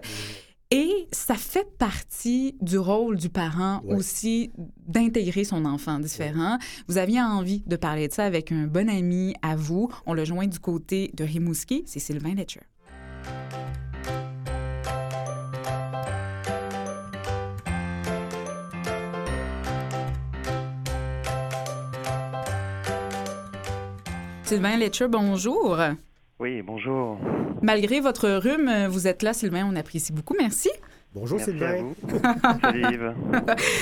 Et 0.77 1.07
ça 1.13 1.37
fait 1.37 1.69
partie 1.79 2.57
du 2.61 2.79
rôle 2.79 3.17
du 3.17 3.29
parent 3.29 3.81
aussi 3.87 4.51
d'intégrer 4.89 5.45
son 5.45 5.67
enfant 5.67 6.01
différent. 6.01 6.59
Vous 6.89 6.99
aviez 6.99 7.23
envie 7.23 7.63
de 7.65 7.77
parler 7.77 8.09
de 8.09 8.13
ça 8.13 8.25
avec 8.25 8.51
un 8.51 8.67
bon 8.67 8.91
ami 8.91 9.37
à 9.41 9.55
vous. 9.55 9.89
On 10.05 10.15
le 10.15 10.25
joint 10.25 10.49
du 10.49 10.59
côté 10.59 11.13
de 11.15 11.23
Rimouski, 11.23 11.85
c'est 11.87 12.01
Sylvain 12.01 12.35
Letcher. 12.35 12.63
Sylvain 24.43 24.77
Letcher, 24.77 25.07
bonjour. 25.07 25.79
Oui, 26.41 26.63
bonjour. 26.63 27.19
Malgré 27.63 28.01
votre 28.01 28.29
rhume, 28.29 28.89
vous 28.89 29.07
êtes 29.07 29.23
là, 29.23 29.33
Sylvain, 29.33 29.69
on 29.71 29.77
apprécie 29.77 30.13
beaucoup. 30.13 30.35
Merci. 30.37 30.69
Bonjour 31.15 31.39
Sylvain. 31.39 31.95
Salut 32.61 32.83
Yves. 32.93 33.15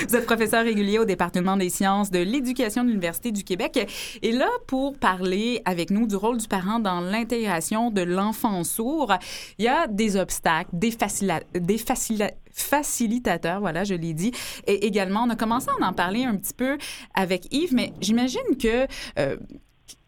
vous 0.07 0.15
êtes 0.15 0.25
professeur 0.27 0.63
régulier 0.63 0.99
au 0.99 1.05
département 1.05 1.57
des 1.57 1.69
sciences 1.69 2.11
de 2.11 2.19
l'éducation 2.19 2.83
de 2.83 2.89
l'Université 2.89 3.31
du 3.31 3.43
Québec. 3.43 3.89
Et 4.21 4.31
là, 4.31 4.47
pour 4.67 4.95
parler 4.99 5.63
avec 5.65 5.89
nous 5.89 6.05
du 6.05 6.15
rôle 6.15 6.37
du 6.37 6.47
parent 6.47 6.77
dans 6.77 7.01
l'intégration 7.01 7.89
de 7.89 8.01
l'enfant 8.01 8.63
sourd, 8.63 9.13
il 9.57 9.65
y 9.65 9.67
a 9.67 9.87
des 9.87 10.15
obstacles, 10.15 10.69
des, 10.73 10.95
des 11.55 11.79
facilitateurs, 12.51 13.61
voilà, 13.61 13.83
je 13.83 13.95
l'ai 13.95 14.13
dit. 14.13 14.31
Et 14.67 14.85
également, 14.85 15.23
on 15.23 15.31
a 15.31 15.35
commencé 15.35 15.69
à 15.81 15.85
en 15.87 15.93
parler 15.93 16.25
un 16.25 16.35
petit 16.35 16.53
peu 16.53 16.77
avec 17.15 17.51
Yves, 17.51 17.73
mais 17.73 17.93
j'imagine 17.99 18.57
que 18.61 18.85
euh, 19.17 19.37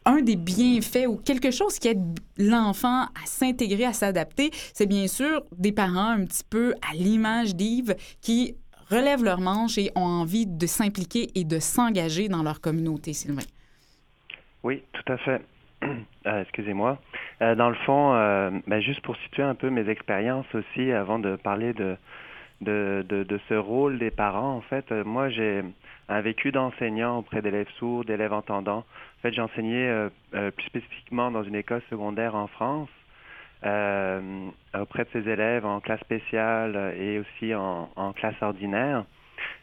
un 0.06 0.22
des 0.22 0.36
bienfaits 0.36 1.08
ou 1.08 1.18
quelque 1.18 1.52
chose 1.52 1.80
qui 1.80 1.90
aide 1.90 2.20
l'enfant 2.38 3.04
à 3.04 3.26
s'intégrer, 3.26 3.86
à 3.86 3.94
s'adapter, 3.94 4.50
c'est 4.54 4.88
bien 4.88 5.08
sûr 5.08 5.44
des 5.58 5.72
parents 5.72 6.12
un 6.12 6.26
petit 6.26 6.44
peu 6.50 6.74
à 6.82 6.94
l'image 6.94 7.56
d'Yves 7.56 7.96
qui 8.22 8.56
relèvent 8.90 9.24
leurs 9.24 9.42
manches 9.42 9.78
et 9.78 9.92
ont 9.96 10.02
envie 10.02 10.46
de 10.46 10.66
s'impliquer 10.68 11.28
et 11.36 11.44
de 11.44 11.60
s'engager 11.60 12.28
dans 12.28 12.44
leur 12.44 12.62
communauté, 12.62 13.14
Sylvain. 13.14 13.42
Oui, 14.64 14.82
tout 14.94 15.12
à 15.12 15.18
fait. 15.18 15.42
Euh, 16.26 16.42
excusez-moi. 16.42 16.98
Euh, 17.44 17.54
dans 17.54 17.70
le 17.70 17.76
fond, 17.86 18.16
euh, 18.16 18.50
ben, 18.66 18.82
juste 18.82 19.02
pour 19.02 19.16
situer 19.18 19.44
un 19.44 19.54
peu 19.54 19.70
mes 19.70 19.88
expériences 19.88 20.48
aussi, 20.56 20.92
avant 20.92 21.20
de 21.20 21.36
parler 21.36 21.72
de, 21.74 21.96
de, 22.62 23.40
ce 23.48 23.54
rôle 23.54 24.00
des 24.00 24.10
parents, 24.10 24.56
en 24.56 24.62
fait, 24.62 24.92
moi 24.92 25.30
j'ai 25.30 25.64
un 26.10 26.22
vécu 26.22 26.52
d'enseignant 26.52 27.20
auprès 27.20 27.44
d'élèves 27.44 27.70
sourds, 27.78 28.06
d'élèves 28.06 28.34
entendants. 28.34 28.86
Fait, 29.26 29.34
j'ai 29.34 29.42
enseigné 29.42 29.88
euh, 29.88 30.10
euh, 30.36 30.52
plus 30.52 30.68
spécifiquement 30.68 31.32
dans 31.32 31.42
une 31.42 31.56
école 31.56 31.82
secondaire 31.90 32.36
en 32.36 32.46
France, 32.46 32.90
euh, 33.66 34.22
auprès 34.80 35.06
de 35.06 35.10
ces 35.14 35.28
élèves 35.28 35.66
en 35.66 35.80
classe 35.80 36.02
spéciale 36.02 36.94
et 37.00 37.18
aussi 37.18 37.56
en, 37.56 38.14
classe 38.16 38.40
ordinaire. 38.42 39.04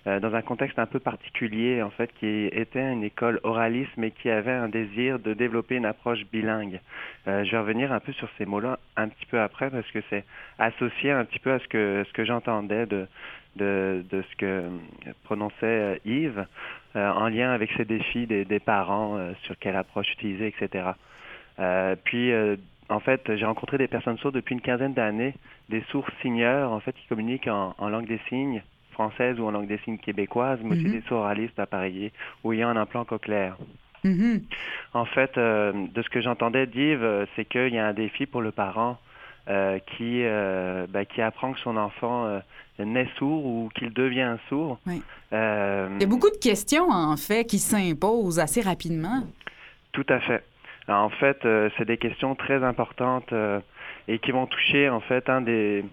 Dans 0.05 0.35
un 0.35 0.43
contexte 0.43 0.81
un 0.81 0.87
peu 0.87 0.99
particulier, 0.99 1.81
en 1.81 1.91
fait, 1.91 2.11
qui 2.19 2.47
était 2.47 2.93
une 2.93 3.05
école 3.05 3.39
oraliste, 3.45 3.93
mais 3.97 4.11
qui 4.11 4.31
avait 4.31 4.51
un 4.51 4.69
désir 4.69 5.21
de 5.21 5.33
développer 5.33 5.77
une 5.77 5.87
approche 5.87 6.25
bilingue. 6.33 6.81
Je 7.27 7.49
vais 7.49 7.59
revenir 7.59 7.93
un 7.93 8.01
peu 8.01 8.13
sur 8.13 8.29
ces 8.37 8.45
mots-là 8.45 8.81
un 8.97 9.09
petit 9.09 9.27
peu 9.27 9.41
après, 9.41 9.71
parce 9.71 9.89
que 9.93 10.01
c'est 10.11 10.25
associé 10.59 11.13
un 11.13 11.25
petit 11.25 11.39
peu 11.39 11.53
à 11.53 11.61
ce 11.61 11.69
que, 11.69 12.05
ce 12.07 12.13
que 12.13 12.25
j'entendais 12.25 12.87
de, 12.87 13.07
de, 13.57 14.05
ce 14.11 14.37
que 14.37 14.65
prononçait 15.25 16.01
Yves, 16.05 16.47
en 16.95 17.29
lien 17.29 17.51
avec 17.53 17.71
ces 17.77 17.85
défis 17.85 18.27
des, 18.27 18.45
des 18.45 18.61
parents, 18.61 19.19
sur 19.43 19.59
quelle 19.59 19.77
approche 19.77 20.13
utiliser, 20.13 20.49
etc. 20.49 20.91
puis, 22.05 22.33
en 22.89 23.01
fait, 23.01 23.35
j'ai 23.37 23.47
rencontré 23.47 23.79
des 23.79 23.89
personnes 23.89 24.19
sourdes 24.19 24.35
depuis 24.35 24.55
une 24.55 24.61
quinzaine 24.61 24.93
d'années, 24.93 25.35
des 25.69 25.83
sourds 25.91 26.09
signeurs, 26.21 26.73
en 26.73 26.81
fait, 26.81 26.93
qui 26.93 27.07
communiquent 27.07 27.49
en, 27.49 27.75
en 27.79 27.89
langue 27.89 28.07
des 28.07 28.21
signes 28.29 28.63
française 28.93 29.41
ou 29.41 29.47
en 29.47 29.51
langue 29.51 29.67
des 29.67 29.79
signes 29.79 29.99
québécoise, 29.99 30.61
mais 30.63 30.77
aussi 30.77 30.87
mhm. 30.87 31.01
des 31.01 31.13
oralistes 31.13 31.59
appareillés 31.59 32.13
ou 32.45 32.53
ayant 32.53 32.69
un 32.69 32.77
implant 32.77 33.05
cochléaire. 33.05 33.57
Mhm. 34.05 34.43
En 34.95 35.05
fait, 35.05 35.37
euh, 35.39 35.73
de 35.73 36.03
ce 36.03 36.09
que 36.09 36.21
j'entendais 36.21 36.67
d'Yves, 36.67 37.03
euh, 37.03 37.27
c'est 37.35 37.45
qu'il 37.45 37.75
y 37.75 37.79
a 37.79 37.87
un 37.87 37.93
défi 37.93 38.27
pour 38.27 38.41
le 38.41 38.51
parent 38.51 38.99
euh, 39.49 39.79
qui, 39.97 40.23
ben, 40.93 41.05
qui 41.07 41.21
apprend 41.21 41.53
que 41.53 41.61
son 41.61 41.77
enfant 41.77 42.41
naît 42.79 43.09
sourd 43.19 43.45
ou 43.45 43.69
qu'il 43.75 43.93
devient 43.93 44.37
sourd. 44.49 44.79
Il 44.87 45.01
y 45.33 45.35
a 45.35 46.07
beaucoup 46.07 46.31
de 46.31 46.39
questions, 46.41 46.89
en 46.91 47.17
fait, 47.17 47.45
qui 47.45 47.59
s'imposent 47.59 48.39
assez 48.39 48.61
rapidement. 48.61 49.23
Tout 49.93 50.07
à 50.09 50.21
fait. 50.21 50.45
en 50.89 51.11
fait, 51.11 51.39
c'est 51.77 51.85
des 51.85 51.99
questions 51.99 52.35
très 52.35 52.63
importantes 52.63 53.33
et 54.09 54.19
qui 54.19 54.31
vont 54.31 54.47
toucher, 54.47 54.89
en 54.89 55.01
fait, 55.01 55.29
un 55.29 55.41
des 55.41 55.85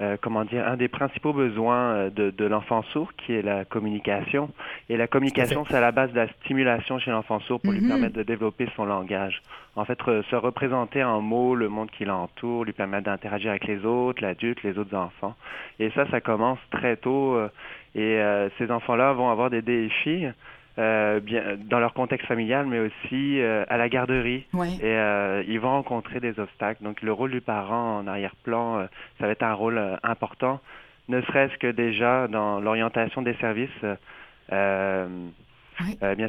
euh, 0.00 0.16
comment 0.20 0.44
dire, 0.44 0.66
un 0.66 0.76
des 0.76 0.88
principaux 0.88 1.34
besoins 1.34 1.92
euh, 1.92 2.10
de, 2.10 2.30
de 2.30 2.44
l'enfant 2.46 2.82
sourd, 2.92 3.12
qui 3.14 3.34
est 3.34 3.42
la 3.42 3.66
communication. 3.66 4.48
Et 4.88 4.96
la 4.96 5.06
communication, 5.06 5.66
c'est 5.68 5.76
à 5.76 5.80
la 5.80 5.92
base 5.92 6.10
de 6.12 6.16
la 6.16 6.28
stimulation 6.28 6.98
chez 6.98 7.10
l'enfant 7.10 7.40
sourd 7.40 7.60
pour 7.60 7.72
lui 7.72 7.82
mhm. 7.82 7.88
permettre 7.88 8.16
de 8.16 8.22
développer 8.22 8.66
son 8.76 8.86
langage. 8.86 9.42
En 9.76 9.84
fait, 9.84 9.98
se 10.02 10.36
représenter 10.36 11.04
en 11.04 11.20
mots 11.20 11.54
le 11.54 11.68
monde 11.68 11.90
qui 11.90 12.04
l'entoure, 12.04 12.64
lui 12.64 12.72
permettre 12.72 13.04
d'interagir 13.04 13.50
avec 13.50 13.66
les 13.66 13.84
autres, 13.84 14.22
l'adulte, 14.22 14.62
les 14.62 14.78
autres 14.78 14.96
enfants. 14.96 15.34
Et 15.78 15.90
ça, 15.90 16.08
ça 16.10 16.20
commence 16.20 16.58
très 16.70 16.96
tôt. 16.96 17.34
Euh, 17.34 17.48
et 17.94 18.20
ces 18.56 18.70
enfants-là 18.70 19.12
vont 19.14 19.30
avoir 19.30 19.50
des 19.50 19.62
défis. 19.62 20.24
Euh, 20.78 21.18
bien, 21.18 21.58
dans 21.68 21.80
leur 21.80 21.94
contexte 21.94 22.26
familial, 22.28 22.64
mais 22.66 22.78
aussi 22.78 23.40
euh, 23.40 23.64
à 23.68 23.76
la 23.76 23.88
garderie. 23.88 24.46
Et 24.54 24.84
euh, 24.84 25.42
ils 25.48 25.58
vont 25.58 25.70
rencontrer 25.70 26.20
des 26.20 26.38
obstacles. 26.38 26.82
Donc 26.84 27.02
le 27.02 27.12
rôle 27.12 27.32
du 27.32 27.40
parent 27.40 27.98
en 27.98 28.06
arrière-plan, 28.06 28.86
ça 29.18 29.26
va 29.26 29.32
être 29.32 29.42
un 29.42 29.52
rôle 29.52 29.98
important, 30.02 30.60
ne 31.08 31.20
serait-ce 31.22 31.56
que 31.58 31.66
déjà 31.72 32.28
dans 32.28 32.60
l'orientation 32.60 33.20
des 33.22 33.34
services. 33.34 33.68
bien 34.50 35.08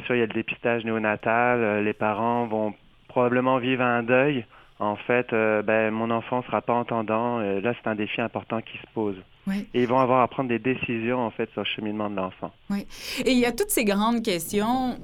sûr, 0.04 0.16
il 0.16 0.18
y 0.18 0.22
a 0.22 0.26
le 0.26 0.34
dépistage 0.34 0.84
néonatal. 0.84 1.84
les 1.84 1.92
parents 1.92 2.46
vont 2.46 2.74
probablement 3.08 3.58
vivre 3.58 3.84
un 3.84 4.02
deuil 4.02 4.44
en 4.82 4.96
fait, 4.96 5.32
euh, 5.32 5.62
ben, 5.62 5.92
mon 5.92 6.10
enfant 6.10 6.38
ne 6.38 6.42
sera 6.42 6.60
pas 6.60 6.74
entendant. 6.74 7.38
Euh, 7.38 7.60
là, 7.60 7.72
c'est 7.80 7.88
un 7.88 7.94
défi 7.94 8.20
important 8.20 8.60
qui 8.60 8.76
se 8.78 8.92
pose. 8.94 9.14
Et 9.48 9.82
ils 9.82 9.86
vont 9.86 9.98
avoir 9.98 10.22
à 10.22 10.28
prendre 10.28 10.48
des 10.48 10.58
décisions, 10.58 11.24
en 11.24 11.30
fait, 11.30 11.48
sur 11.52 11.62
le 11.62 11.66
cheminement 11.66 12.10
de 12.10 12.16
l'enfant. 12.16 12.52
Oui. 12.68 12.86
Et 13.24 13.30
il 13.30 13.38
y 13.38 13.46
a 13.46 13.52
toutes 13.52 13.70
ces 13.70 13.84
grandes 13.84 14.22
questions 14.22 14.96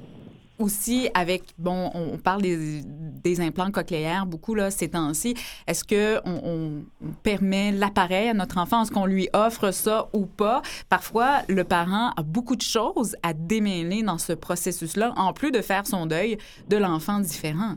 aussi 0.58 1.08
avec, 1.14 1.42
bon, 1.58 1.90
on 1.94 2.18
parle 2.18 2.42
des, 2.42 3.40
implants 3.40 3.70
cochléaires 3.70 4.26
beaucoup 4.26 4.54
là, 4.54 4.72
ces 4.72 4.88
temps-ci. 4.88 5.34
Est-ce 5.66 5.84
qu'on 5.84 6.40
on 6.42 6.82
permet 7.22 7.70
l'appareil 7.70 8.28
à 8.30 8.34
notre 8.34 8.58
enfant? 8.58 8.82
Est-ce 8.82 8.90
qu'on 8.90 9.06
lui 9.06 9.28
offre 9.32 9.70
ça 9.70 10.08
ou 10.12 10.26
pas? 10.26 10.62
Parfois, 10.88 11.42
le 11.48 11.62
parent 11.62 12.10
a 12.16 12.22
beaucoup 12.22 12.56
de 12.56 12.62
choses 12.62 13.16
à 13.22 13.32
démêler 13.32 14.02
dans 14.02 14.18
ce 14.18 14.32
processus-là, 14.32 15.12
en 15.16 15.32
plus 15.32 15.52
de 15.52 15.60
faire 15.60 15.86
son 15.86 16.06
deuil 16.06 16.38
de 16.68 16.76
l'enfant 16.76 17.20
différent. 17.20 17.76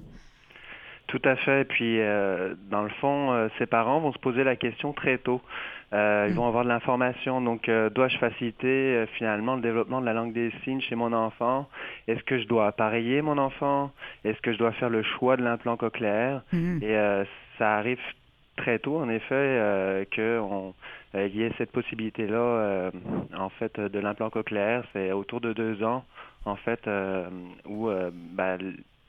Tout 1.11 1.21
à 1.25 1.35
fait. 1.35 1.65
Puis, 1.65 1.99
euh, 1.99 2.55
dans 2.69 2.83
le 2.83 2.89
fond, 3.01 3.33
euh, 3.33 3.49
ses 3.59 3.65
parents 3.65 3.99
vont 3.99 4.13
se 4.13 4.19
poser 4.19 4.45
la 4.45 4.55
question 4.55 4.93
très 4.93 5.17
tôt. 5.17 5.41
Euh, 5.91 6.27
Ils 6.29 6.35
vont 6.35 6.47
avoir 6.47 6.63
de 6.63 6.69
l'information. 6.69 7.41
Donc, 7.41 7.67
euh, 7.67 7.89
dois-je 7.89 8.17
faciliter 8.17 9.03
finalement 9.17 9.55
le 9.55 9.61
développement 9.61 9.99
de 9.99 10.05
la 10.05 10.13
langue 10.13 10.31
des 10.31 10.53
signes 10.63 10.79
chez 10.79 10.95
mon 10.95 11.11
enfant? 11.11 11.67
Est-ce 12.07 12.23
que 12.23 12.39
je 12.39 12.47
dois 12.47 12.67
appareiller 12.67 13.21
mon 13.21 13.37
enfant? 13.37 13.91
Est-ce 14.23 14.39
que 14.39 14.53
je 14.53 14.57
dois 14.57 14.71
faire 14.71 14.89
le 14.89 15.03
choix 15.03 15.35
de 15.35 15.43
l'implant 15.43 15.75
cochléaire? 15.75 16.43
Mm. 16.53 16.81
Et 16.81 17.23
ça 17.57 17.75
arrive 17.75 17.99
très 18.55 18.79
tôt, 18.79 18.97
en 18.97 19.09
effet, 19.09 20.07
qu'il 20.11 21.35
y 21.35 21.43
ait 21.43 21.51
cette 21.57 21.73
possibilité-là, 21.73 22.91
en 23.37 23.49
fait, 23.49 23.77
de 23.77 23.99
l'implant 23.99 24.29
cochléaire. 24.29 24.85
C'est 24.93 25.11
autour 25.11 25.41
de 25.41 25.51
deux 25.51 25.83
ans, 25.83 26.05
en 26.45 26.55
fait, 26.55 26.89
où 27.65 27.89
ben, 28.13 28.59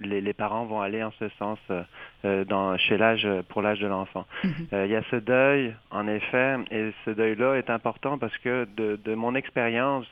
les, 0.06 0.32
parents 0.32 0.64
vont 0.64 0.80
aller 0.80 1.02
en 1.02 1.12
ce 1.18 1.28
sens 1.38 1.58
euh, 1.70 1.82
euh, 2.24 2.44
dans, 2.44 2.76
chez 2.76 2.96
l'âge 2.96 3.26
pour 3.48 3.62
l'âge 3.62 3.80
de 3.80 3.86
l'enfant. 3.86 4.26
Mhm. 4.44 4.52
Euh, 4.72 4.86
il 4.86 4.92
y 4.92 4.96
a 4.96 5.02
ce 5.10 5.16
deuil, 5.16 5.74
en 5.90 6.06
effet, 6.08 6.56
et 6.70 6.92
ce 7.04 7.10
deuil-là 7.10 7.54
est 7.54 7.70
important 7.70 8.18
parce 8.18 8.36
que 8.38 8.66
de, 8.76 8.98
de 9.04 9.14
mon 9.14 9.34
expérience 9.34 10.06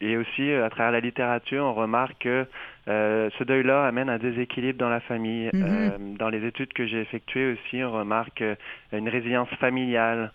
et 0.00 0.18
aussi 0.18 0.52
à 0.52 0.68
travers 0.68 0.92
la 0.92 1.00
littérature, 1.00 1.64
on 1.64 1.72
remarque 1.72 2.16
que 2.20 2.46
ce 2.86 3.44
deuil-là 3.44 3.86
amène 3.86 4.10
un 4.10 4.18
déséquilibre 4.18 4.78
dans 4.78 4.90
la 4.90 5.00
famille. 5.00 5.50
Mhm. 5.52 6.16
dans 6.18 6.28
les 6.28 6.44
études 6.44 6.72
que 6.74 6.86
j'ai 6.86 7.00
effectuées 7.00 7.52
aussi, 7.52 7.82
on 7.82 7.90
remarque 7.90 8.44
une 8.92 9.08
résilience 9.08 9.48
familiale. 9.58 10.30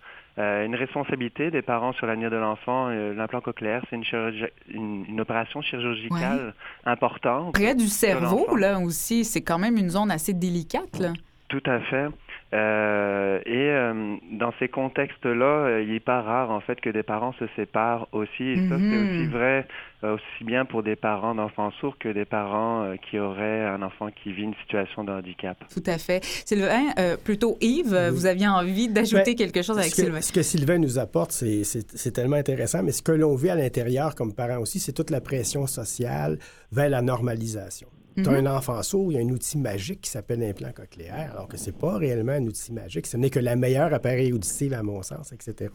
Une 0.65 0.75
responsabilité 0.75 1.51
des 1.51 1.61
parents 1.61 1.93
sur 1.93 2.07
l'avenir 2.07 2.29
de 2.29 2.35
l'enfant. 2.35 2.89
L'implant 2.89 3.41
cochléaire, 3.41 3.83
c'est 3.89 3.95
une, 3.95 5.05
une, 5.07 5.21
opération 5.21 5.61
chirurgicale 5.61 6.53
importante. 6.85 7.53
Près 7.53 7.75
du 7.75 7.87
cerveau, 7.87 8.55
là 8.55 8.79
aussi, 8.79 9.25
c'est 9.25 9.41
quand 9.41 9.59
même 9.59 9.77
une 9.77 9.89
zone 9.89 10.11
assez 10.11 10.33
délicate. 10.33 10.99
Là. 10.99 11.13
Tout 11.49 11.63
à 11.65 11.79
fait. 11.81 12.07
Euh, 12.53 13.39
et 13.45 13.69
euh, 13.69 14.17
dans 14.33 14.51
ces 14.59 14.67
contextes-là, 14.67 15.45
euh, 15.45 15.83
il 15.83 15.93
n'est 15.93 16.01
pas 16.01 16.21
rare 16.21 16.51
en 16.51 16.59
fait 16.59 16.81
que 16.81 16.89
des 16.89 17.03
parents 17.03 17.33
se 17.39 17.45
séparent 17.55 18.07
aussi. 18.11 18.43
Et 18.43 18.67
ça, 18.67 18.75
c'est 18.75 18.77
mhm. 18.77 19.21
aussi 19.21 19.27
vrai 19.27 19.67
aussi 20.03 20.43
bien 20.43 20.65
pour 20.65 20.81
des 20.81 20.95
parents 20.95 21.35
d'enfants 21.35 21.69
sourds 21.79 21.95
que 21.99 22.09
des 22.09 22.25
parents 22.25 22.95
qui 23.07 23.19
auraient 23.19 23.67
un 23.67 23.83
enfant 23.83 24.09
qui 24.09 24.33
vit 24.33 24.41
une 24.41 24.55
situation 24.55 25.03
de 25.03 25.11
handicap. 25.11 25.63
Tout 25.71 25.83
à 25.85 25.99
fait. 25.99 26.23
Sylvain, 26.23 26.87
plutôt 27.23 27.55
Yves, 27.61 28.09
vous 28.11 28.25
aviez 28.25 28.47
envie 28.47 28.87
d'ajouter 28.89 29.35
ben, 29.35 29.35
quelque 29.35 29.61
chose 29.61 29.77
avec 29.77 29.91
Sylvain? 29.91 30.19
Ce 30.21 30.33
que 30.33 30.41
Sylvain 30.41 30.79
nous 30.79 30.97
apporte, 30.97 31.29
c'est 31.33 32.11
tellement 32.11 32.37
intéressant, 32.37 32.81
mais 32.81 32.93
ce 32.93 33.03
que 33.03 33.11
l'on 33.11 33.35
vit 33.35 33.51
à 33.51 33.55
l'intérieur 33.55 34.15
comme 34.15 34.33
parents 34.33 34.57
aussi, 34.57 34.79
c'est 34.79 34.93
toute 34.93 35.11
la 35.11 35.21
pression 35.21 35.67
sociale 35.67 36.39
vers 36.71 36.89
la 36.89 37.03
normalisation. 37.03 37.87
Tu 38.15 38.27
as 38.27 38.31
mhm. 38.31 38.47
un 38.47 38.57
enfant 38.57 38.81
sourd, 38.83 39.11
il 39.11 39.15
y 39.15 39.17
a 39.17 39.21
un 39.21 39.29
outil 39.29 39.57
magique 39.57 40.01
qui 40.01 40.09
s'appelle 40.09 40.39
l'implant 40.39 40.71
cochléaire, 40.71 41.31
alors 41.31 41.47
que 41.47 41.57
c'est 41.57 41.77
pas 41.77 41.97
réellement 41.97 42.33
un 42.33 42.45
outil 42.45 42.73
magique. 42.73 43.07
Ce 43.07 43.17
n'est 43.17 43.29
que 43.29 43.39
la 43.39 43.55
meilleure 43.55 43.93
appareil 43.93 44.33
auditif, 44.33 44.73
à 44.73 44.83
mon 44.83 45.01
sens, 45.01 45.31
etc. 45.31 45.71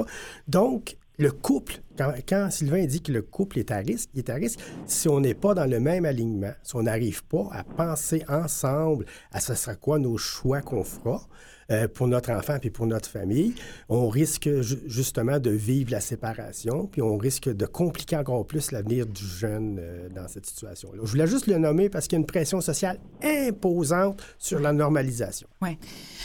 Donc, 0.47 0.97
le 1.19 1.31
couple, 1.31 1.81
quand, 2.29 2.51
Sylvain 2.51 2.85
dit 2.85 3.01
que 3.01 3.13
le 3.13 3.23
couple 3.23 3.59
est 3.59 3.71
à 3.71 3.79
risque, 3.79 4.11
il 4.15 4.19
est 4.19 4.31
à 4.31 4.35
risque 4.35 4.61
si 4.87 5.09
on 5.09 5.21
n'est 5.21 5.35
pas 5.35 5.55
dans 5.55 5.65
le 5.65 5.81
même 5.81 6.05
alignement, 6.05 6.53
si 6.63 6.77
on 6.77 6.83
n'arrive 6.83 7.25
pas 7.25 7.49
à 7.53 7.65
penser 7.65 8.23
ensemble 8.29 9.07
à 9.33 9.41
ce 9.41 9.55
sera 9.55 9.77
quoi 9.77 9.99
nos 9.99 10.19
choix 10.19 10.61
qu'on 10.61 10.85
fera, 10.85 11.27
euh, 11.73 11.89
pour 11.89 12.07
notre 12.07 12.31
enfant 12.31 12.59
puis 12.61 12.71
pour 12.71 12.87
notre 12.87 13.09
famille, 13.09 13.55
on 13.89 14.09
risque 14.09 14.49
justement 14.87 15.41
de 15.41 15.51
vivre 15.51 15.91
la 15.91 16.01
séparation, 16.01 16.87
puis 16.87 17.03
on 17.03 17.17
risque 17.17 17.49
de 17.49 17.67
compliquer 17.67 18.17
encore 18.17 18.47
plus 18.47 18.71
l'avenir 18.71 19.05
du 19.05 19.27
jeune 19.27 19.79
euh, 19.81 20.09
dans 20.09 20.29
cette 20.29 20.47
situation-là. 20.47 21.03
Je 21.03 21.11
voulais 21.11 21.27
juste 21.27 21.49
le 21.49 21.59
nommer 21.59 21.89
parce 21.89 22.07
qu'il 22.07 22.19
y 22.19 22.19
a 22.19 22.21
une 22.21 22.27
pression 22.27 22.61
sociale 22.61 23.01
imposante 23.21 24.23
sur 24.39 24.61
la 24.61 24.73
normalisation. 24.73 25.49
Oui. 25.61 25.77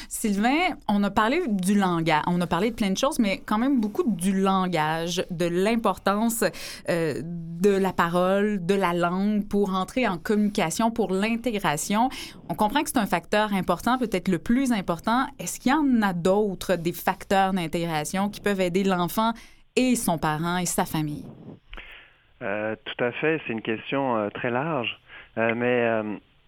Sylvain, 0.10 0.78
on 0.88 1.04
a 1.04 1.10
parlé 1.10 1.42
du 1.48 1.74
langage, 1.74 2.22
on 2.28 2.40
a 2.40 2.48
parlé 2.48 2.70
de 2.70 2.76
plein 2.76 2.92
de 2.92 2.98
choses, 2.98 3.18
mais 3.18 3.42
quand 3.44 3.58
même 3.58 3.82
beaucoup 3.82 4.04
du 4.04 4.40
langage, 4.40 4.81
de 5.30 5.46
l'importance 5.46 6.44
euh, 6.90 7.22
de 7.24 7.70
la 7.70 7.94
parole, 7.94 8.66
de 8.66 8.76
la 8.76 8.94
langue 8.94 9.48
pour 9.48 9.74
entrer 9.74 10.08
en 10.08 10.18
communication, 10.18 10.92
pour 10.92 11.12
l'intégration. 11.12 12.10
On 12.50 12.56
comprend 12.56 12.84
que 12.84 12.90
c'est 12.90 12.98
un 12.98 13.06
facteur 13.06 13.54
important, 13.54 13.98
peut-être 13.98 14.28
le 14.28 14.40
plus 14.40 14.72
important. 14.72 15.28
Est-ce 15.40 15.60
qu'il 15.60 15.72
y 15.72 15.76
en 15.76 16.02
a 16.02 16.14
d'autres, 16.14 16.76
des 16.76 16.94
facteurs 16.94 17.54
d'intégration 17.54 18.30
qui 18.30 18.42
peuvent 18.42 18.62
aider 18.62 18.84
l'enfant 18.84 19.34
et 19.76 19.96
son 19.96 20.18
parent 20.18 20.58
et 20.58 20.66
sa 20.66 20.86
famille? 20.86 21.26
Euh, 22.42 22.76
tout 22.86 23.04
à 23.04 23.12
fait, 23.12 23.40
c'est 23.46 23.54
une 23.54 23.62
question 23.62 24.18
euh, 24.18 24.30
très 24.30 24.50
large, 24.50 25.00
mais 25.38 25.86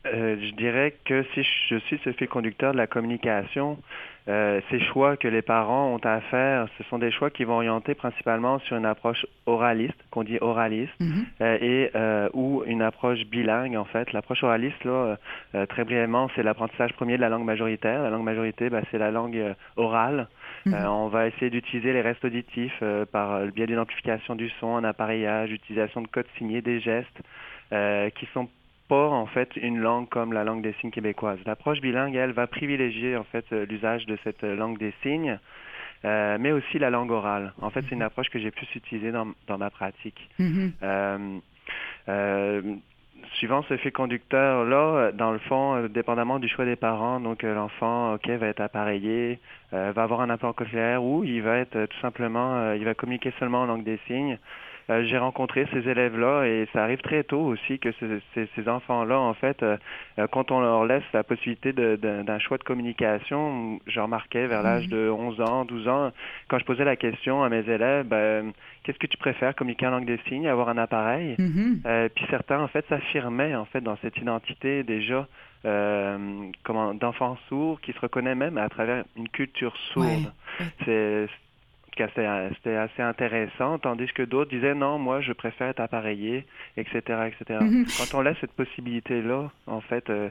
je 0.05 0.55
dirais 0.55 0.95
que 1.05 1.23
si 1.33 1.43
je 1.69 1.77
suis 1.77 1.99
ce 2.03 2.11
fil 2.11 2.27
conducteur 2.27 2.73
de 2.73 2.77
la 2.77 2.87
communication, 2.87 3.77
euh, 4.29 4.61
ces 4.69 4.79
choix 4.79 5.17
que 5.17 5.27
les 5.27 5.41
parents 5.41 5.93
ont 5.93 6.07
à 6.07 6.21
faire, 6.21 6.67
ce 6.77 6.83
sont 6.85 6.97
des 6.97 7.11
choix 7.11 7.29
qui 7.29 7.43
vont 7.43 7.55
orienter 7.55 7.93
principalement 7.93 8.59
sur 8.59 8.77
une 8.77 8.85
approche 8.85 9.25
oraliste, 9.45 9.97
qu'on 10.11 10.23
dit 10.23 10.37
oraliste, 10.39 10.93
mhm. 10.99 11.25
euh, 11.41 11.57
et 11.59 11.91
euh, 11.95 12.29
ou 12.33 12.63
une 12.65 12.81
approche 12.81 13.25
bilingue 13.25 13.75
en 13.75 13.83
fait. 13.83 14.13
L'approche 14.13 14.43
oraliste, 14.43 14.81
là, 14.85 15.17
euh, 15.55 15.65
très 15.65 15.83
brièvement, 15.83 16.29
c'est 16.35 16.43
l'apprentissage 16.43 16.93
premier 16.93 17.17
de 17.17 17.21
la 17.21 17.29
langue 17.29 17.43
majoritaire. 17.43 18.01
La 18.01 18.09
langue 18.09 18.23
majorité, 18.23 18.69
bah, 18.69 18.81
c'est 18.91 18.97
la 18.97 19.11
langue 19.11 19.55
orale. 19.75 20.27
Mhm. 20.65 20.75
on 20.85 21.09
va 21.09 21.27
essayer 21.27 21.49
d'utiliser 21.49 21.91
les 21.91 21.99
restes 21.99 22.23
auditifs 22.23 22.81
par 23.11 23.41
le 23.41 23.51
biais 23.51 23.67
d'une 23.67 23.79
amplification 23.79 24.33
du 24.35 24.49
son, 24.61 24.77
un 24.77 24.85
appareillage, 24.85 25.51
utilisation 25.51 26.01
de 26.01 26.07
codes 26.07 26.27
signés, 26.37 26.61
des 26.61 26.79
gestes, 26.79 27.21
qui 28.15 28.25
sont 28.33 28.47
pas 28.93 29.09
en 29.09 29.25
fait 29.25 29.55
une 29.55 29.79
langue 29.79 30.07
comme 30.07 30.33
la 30.33 30.43
langue 30.43 30.61
des 30.61 30.73
signes 30.73 30.91
québécoise. 30.91 31.39
L'approche 31.47 31.81
bilingue, 31.81 32.13
elle, 32.13 32.31
va 32.31 32.45
privilégier 32.45 33.17
en 33.17 33.23
fait 33.23 33.45
euh, 33.51 33.65
l'usage 33.65 34.05
de 34.05 34.19
cette 34.23 34.43
euh, 34.43 34.55
langue 34.55 34.77
des 34.77 34.93
signes, 35.01 35.39
euh, 36.05 36.37
mais 36.39 36.51
aussi 36.51 36.77
la 36.77 36.91
langue 36.91 37.09
orale. 37.09 37.53
En 37.59 37.71
fait, 37.71 37.81
c'est 37.81 37.95
une 37.95 38.05
mhm. 38.05 38.11
approche 38.11 38.29
que 38.29 38.37
j'ai 38.37 38.51
pu 38.51 38.65
utiliser 38.75 39.11
dans, 39.11 39.29
dans 39.47 39.57
ma 39.57 39.71
pratique. 39.71 40.29
Mhm. 40.37 41.41
suivant 43.39 43.63
ce 43.63 43.77
fait 43.77 43.91
conducteur 43.91 44.63
là, 44.65 45.11
dans 45.11 45.31
le 45.31 45.39
fond, 45.39 45.87
dépendamment 45.87 46.37
du 46.37 46.47
choix 46.47 46.65
des 46.65 46.75
parents, 46.75 47.19
donc 47.19 47.41
l'enfant, 47.41 48.13
ok, 48.13 48.29
va 48.29 48.47
être 48.47 48.59
appareillé, 48.61 49.39
va 49.71 50.03
avoir 50.03 50.21
un 50.21 50.29
implant 50.29 50.53
cochléaire 50.53 51.01
ou 51.03 51.23
il 51.23 51.41
va 51.41 51.57
être 51.57 51.85
tout 51.85 51.99
simplement, 52.01 52.73
il 52.73 52.85
va 52.85 52.93
communiquer 52.93 53.33
seulement 53.39 53.61
en 53.61 53.65
langue 53.65 53.85
des 53.85 53.99
signes. 54.07 54.37
Euh, 54.89 55.05
j'ai 55.05 55.17
rencontré 55.17 55.65
ces 55.71 55.87
élèves-là 55.87 56.45
et 56.45 56.67
ça 56.73 56.83
arrive 56.83 57.01
très 57.01 57.23
tôt 57.23 57.39
aussi 57.39 57.79
que 57.79 57.89
ces, 57.99 58.69
enfants-là, 58.69 59.17
en 59.17 59.33
fait, 59.33 59.63
euh, 59.63 59.77
euh, 60.19 60.27
quand 60.27 60.51
on 60.51 60.59
leur 60.59 60.85
laisse 60.85 61.03
la 61.13 61.23
possibilité 61.23 61.71
d'un 61.73 62.39
choix 62.39 62.57
de 62.57 62.63
communication, 62.63 63.79
je 63.87 63.99
remarquais 63.99 64.47
vers 64.47 64.61
l'âge 64.61 64.87
de 64.87 65.09
11 65.09 65.41
ans, 65.41 65.65
12 65.65 65.87
ans, 65.87 66.11
quand 66.49 66.59
je 66.59 66.65
posais 66.65 66.83
la 66.83 66.95
question 66.95 67.43
à 67.43 67.49
mes 67.49 67.67
élèves, 67.69 68.05
ben, 68.05 68.51
qu'est-ce 68.83 68.99
que 68.99 69.07
tu 69.07 69.17
préfères, 69.17 69.55
communiquer 69.55 69.87
en 69.87 69.91
langue 69.91 70.05
des 70.05 70.19
signes, 70.27 70.47
avoir 70.47 70.69
un 70.69 70.77
appareil? 70.77 71.35
Mm-hmm. 71.37 72.09
Puis 72.09 72.25
certains, 72.29 72.59
en 72.59 72.67
fait, 72.67 72.85
s'affirmaient 72.89 73.55
en 73.55 73.65
fait 73.65 73.81
dans 73.81 73.97
cette 74.01 74.17
identité 74.17 74.83
déjà. 74.83 75.27
comment 76.63 76.93
d'enfants 76.93 77.37
sourds 77.47 77.79
qui 77.79 77.93
se 77.93 77.99
reconnaissent 77.99 78.35
même 78.35 78.57
à 78.57 78.67
travers 78.67 79.05
une 79.15 79.29
culture 79.29 79.75
sourde. 79.93 80.31
C'est 80.83 81.27
c'était 81.97 82.75
assez 82.75 83.01
intéressant, 83.01 83.79
tandis 83.79 84.07
que 84.13 84.23
d'autres 84.23 84.49
disaient 84.49 84.75
non, 84.75 84.97
moi 84.99 85.21
je 85.21 85.33
préfère 85.33 85.69
être 85.69 85.79
appareillé, 85.79 86.45
etc., 86.77 86.99
etc. 87.27 87.59
Mhm. 87.61 87.85
Quand 87.97 88.17
on 88.17 88.21
laisse 88.21 88.37
cette 88.41 88.53
possibilité-là, 88.53 89.49
en 89.67 89.81
fait, 89.81 90.09
euh, 90.09 90.29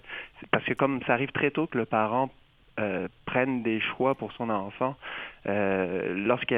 parce 0.51 0.65
que 0.65 0.75
comme 0.75 1.01
ça 1.07 1.15
arrive 1.15 1.33
très 1.33 1.51
tôt 1.51 1.67
que 1.67 1.79
le 1.79 1.85
parent 1.85 2.31
euh, 2.81 3.09
prenne 3.27 3.63
des 3.63 3.81
choix 3.81 4.15
pour 4.15 4.33
son 4.33 4.51
enfant, 4.51 4.97
euh, 5.47 6.15
lorsque 6.27 6.55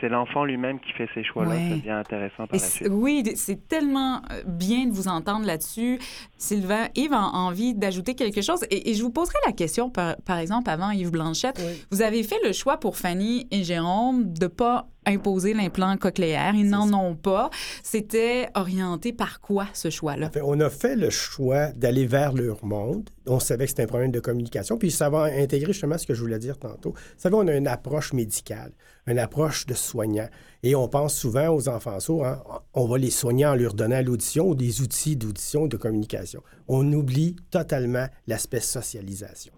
c'est 0.00 0.08
l'enfant 0.08 0.44
lui-même 0.44 0.80
qui 0.80 0.92
fait 0.92 1.08
ces 1.14 1.24
choix-là. 1.24 1.52
Ça 1.52 1.76
devient 1.76 1.90
intéressant 1.90 2.46
par 2.46 2.48
la 2.52 2.58
suite. 2.58 2.88
Oui, 2.90 3.22
c'est 3.34 3.68
tellement 3.68 4.22
euh, 4.30 4.42
bien 4.46 4.86
de 4.86 4.92
vous 4.92 5.08
entendre 5.08 5.46
là-dessus. 5.46 5.98
Sylvain, 6.36 6.88
Yves 6.94 7.12
a 7.12 7.30
envie 7.32 7.74
d'ajouter 7.74 8.14
quelque 8.14 8.42
chose. 8.42 8.64
Et, 8.70 8.94
je 8.94 9.02
vous 9.02 9.10
poserai 9.10 9.38
la 9.46 9.52
question, 9.52 9.90
par, 9.90 10.16
par 10.24 10.38
exemple, 10.38 10.70
avant 10.70 10.90
Yves 10.90 11.10
Blanchette. 11.10 11.60
Vous 11.90 12.02
avez 12.02 12.22
fait 12.22 12.38
le 12.44 12.52
choix 12.52 12.78
pour 12.78 12.96
Fanny 12.96 13.46
et 13.50 13.64
Jérôme 13.64 14.32
de 14.32 14.46
pas 14.46 14.88
imposer 15.08 15.54
l'implant 15.54 15.96
cochléaire. 15.96 16.54
Ils 16.54 16.68
n'en 16.68 16.92
ont 16.92 17.14
pas. 17.14 17.50
C'était 17.82 18.48
orienté 18.54 19.12
par 19.12 19.40
quoi 19.40 19.66
ce 19.72 19.90
choix-là? 19.90 20.30
on 20.42 20.60
a 20.60 20.70
fait 20.70 20.96
le 20.96 21.10
choix 21.10 21.68
d'aller 21.68 22.06
vers 22.06 22.32
leur 22.32 22.64
monde. 22.64 23.10
On 23.26 23.40
savait 23.40 23.64
que 23.64 23.70
c'était 23.70 23.82
un 23.82 23.88
problème 23.88 24.10
de 24.10 24.20
communication. 24.20 24.78
Puis 24.78 24.90
ça 24.90 25.10
va 25.10 25.24
intégrer 25.24 25.72
justement 25.72 25.98
ce 25.98 26.06
que 26.06 26.14
je 26.14 26.20
voulais 26.20 26.38
dire 26.38 26.58
tantôt. 26.58 26.90
Vous 26.90 27.18
savez, 27.18 27.34
on 27.36 27.46
a 27.46 27.56
une 27.56 27.66
approche 27.66 28.12
médicale, 28.12 28.72
une 29.06 29.18
approche 29.18 29.66
de 29.66 29.74
soignant. 29.74 30.28
Et 30.62 30.74
on 30.74 30.88
pense 30.88 31.14
souvent 31.14 31.48
aux 31.48 31.68
enfants 31.68 32.00
sourds, 32.00 32.26
hein. 32.26 32.42
on 32.74 32.86
va 32.86 32.98
les 32.98 33.10
soigner 33.10 33.46
en 33.46 33.54
leur 33.54 33.74
donnant 33.74 34.02
l'audition 34.02 34.48
ou 34.48 34.54
des 34.54 34.80
outils 34.80 35.16
d'audition 35.16 35.66
de 35.66 35.76
communication. 35.76 36.42
On 36.66 36.92
oublie 36.92 37.36
totalement 37.50 38.06
l'aspect 38.26 38.60
socialisation. 38.60 39.52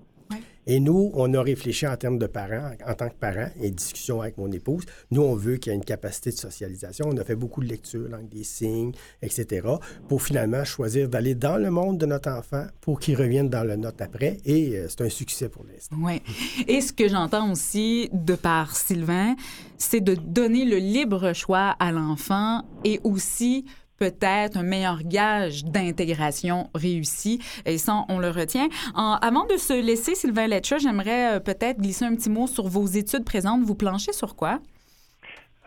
Et 0.73 0.79
nous, 0.79 1.11
on 1.15 1.35
a 1.35 1.43
réfléchi 1.43 1.85
en 1.85 1.97
termes 1.97 2.17
de 2.21 2.29
parents, 2.29 2.71
en 2.87 2.95
tant 2.95 3.09
que 3.09 3.17
parents, 3.17 3.49
et 3.61 3.73
discussion 3.73 4.21
avec 4.21 4.39
mon 4.39 4.53
épouse. 4.53 4.85
Nous, 5.11 5.21
on 5.21 5.35
veut 5.35 5.57
qu'il 5.57 5.73
y 5.73 5.75
ait 5.75 5.77
une 5.77 5.85
capacité 5.85 6.31
de 6.31 6.37
socialisation. 6.37 7.09
On 7.13 7.17
a 7.17 7.25
fait 7.25 7.35
beaucoup 7.35 7.61
de 7.61 7.67
lectures, 7.67 8.09
langue 8.09 8.29
des 8.29 8.45
signes, 8.45 8.93
etc., 9.21 9.67
pour 10.09 10.23
finalement 10.23 10.65
choisir 10.65 11.09
d'aller 11.09 11.35
dans 11.35 11.57
le 11.57 11.73
monde 11.73 11.99
de 11.99 12.07
notre 12.07 12.31
enfant 12.31 12.67
pour 12.81 13.01
qu'il 13.01 13.17
revienne 13.17 13.49
dans 13.49 13.65
le 13.65 13.75
nôtre 13.75 14.05
après. 14.05 14.37
Et 14.45 14.77
euh, 14.77 14.87
c'est 14.89 15.01
un 15.01 15.09
succès 15.09 15.49
pour 15.49 15.65
l'instant. 15.65 15.97
Oui. 15.99 16.23
Et 16.69 16.81
ce 16.81 16.93
que 16.93 17.09
j'entends 17.09 17.51
aussi 17.51 18.09
de 18.13 18.37
par 18.37 18.77
Sylvain, 18.77 19.35
c'est 19.77 20.01
de 20.01 20.15
donner 20.15 20.65
le 20.67 20.77
libre 20.77 21.33
choix 21.33 21.75
à 21.81 21.91
l'enfant 21.91 22.63
et 22.85 23.01
aussi 23.03 23.65
peut-être 24.01 24.57
un 24.57 24.63
meilleur 24.63 25.03
gage 25.05 25.65
d'intégration 25.65 26.71
réussie. 26.75 27.39
Et 27.67 27.77
ça, 27.77 28.07
on 28.09 28.19
le 28.19 28.31
retient. 28.31 28.69
avant 28.97 29.45
de 29.45 29.57
se 29.59 29.75
laisser, 29.75 30.15
Sylvain 30.15 30.49
Letcher, 30.49 30.79
j'aimerais 30.79 31.37
euh, 31.37 31.41
peut-être 31.41 31.79
glisser 31.79 32.07
un 32.07 32.15
petit 32.15 32.31
mot 32.31 32.47
sur 32.47 32.67
vos 32.67 32.87
études 32.87 33.27
présentes. 33.27 33.61
Vous 33.63 33.75
planchez 33.75 34.13
sur 34.13 34.37
quoi? 34.37 34.59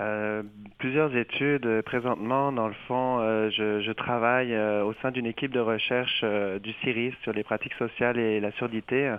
Euh, 0.01 0.41
plusieurs 0.79 1.15
études 1.15 1.67
euh, 1.67 1.83
présentement. 1.83 2.51
Dans 2.51 2.67
le 2.67 2.73
fond, 2.87 3.19
je, 3.51 3.91
travaille 3.91 4.57
au 4.57 4.93
sein 5.03 5.11
d'une 5.11 5.27
équipe 5.27 5.51
de 5.51 5.59
recherche 5.59 6.25
du 6.63 6.73
CIRIS 6.81 7.13
sur 7.21 7.33
les 7.33 7.43
pratiques 7.43 7.75
sociales 7.77 8.17
et 8.17 8.39
la 8.39 8.51
surdité. 8.53 9.15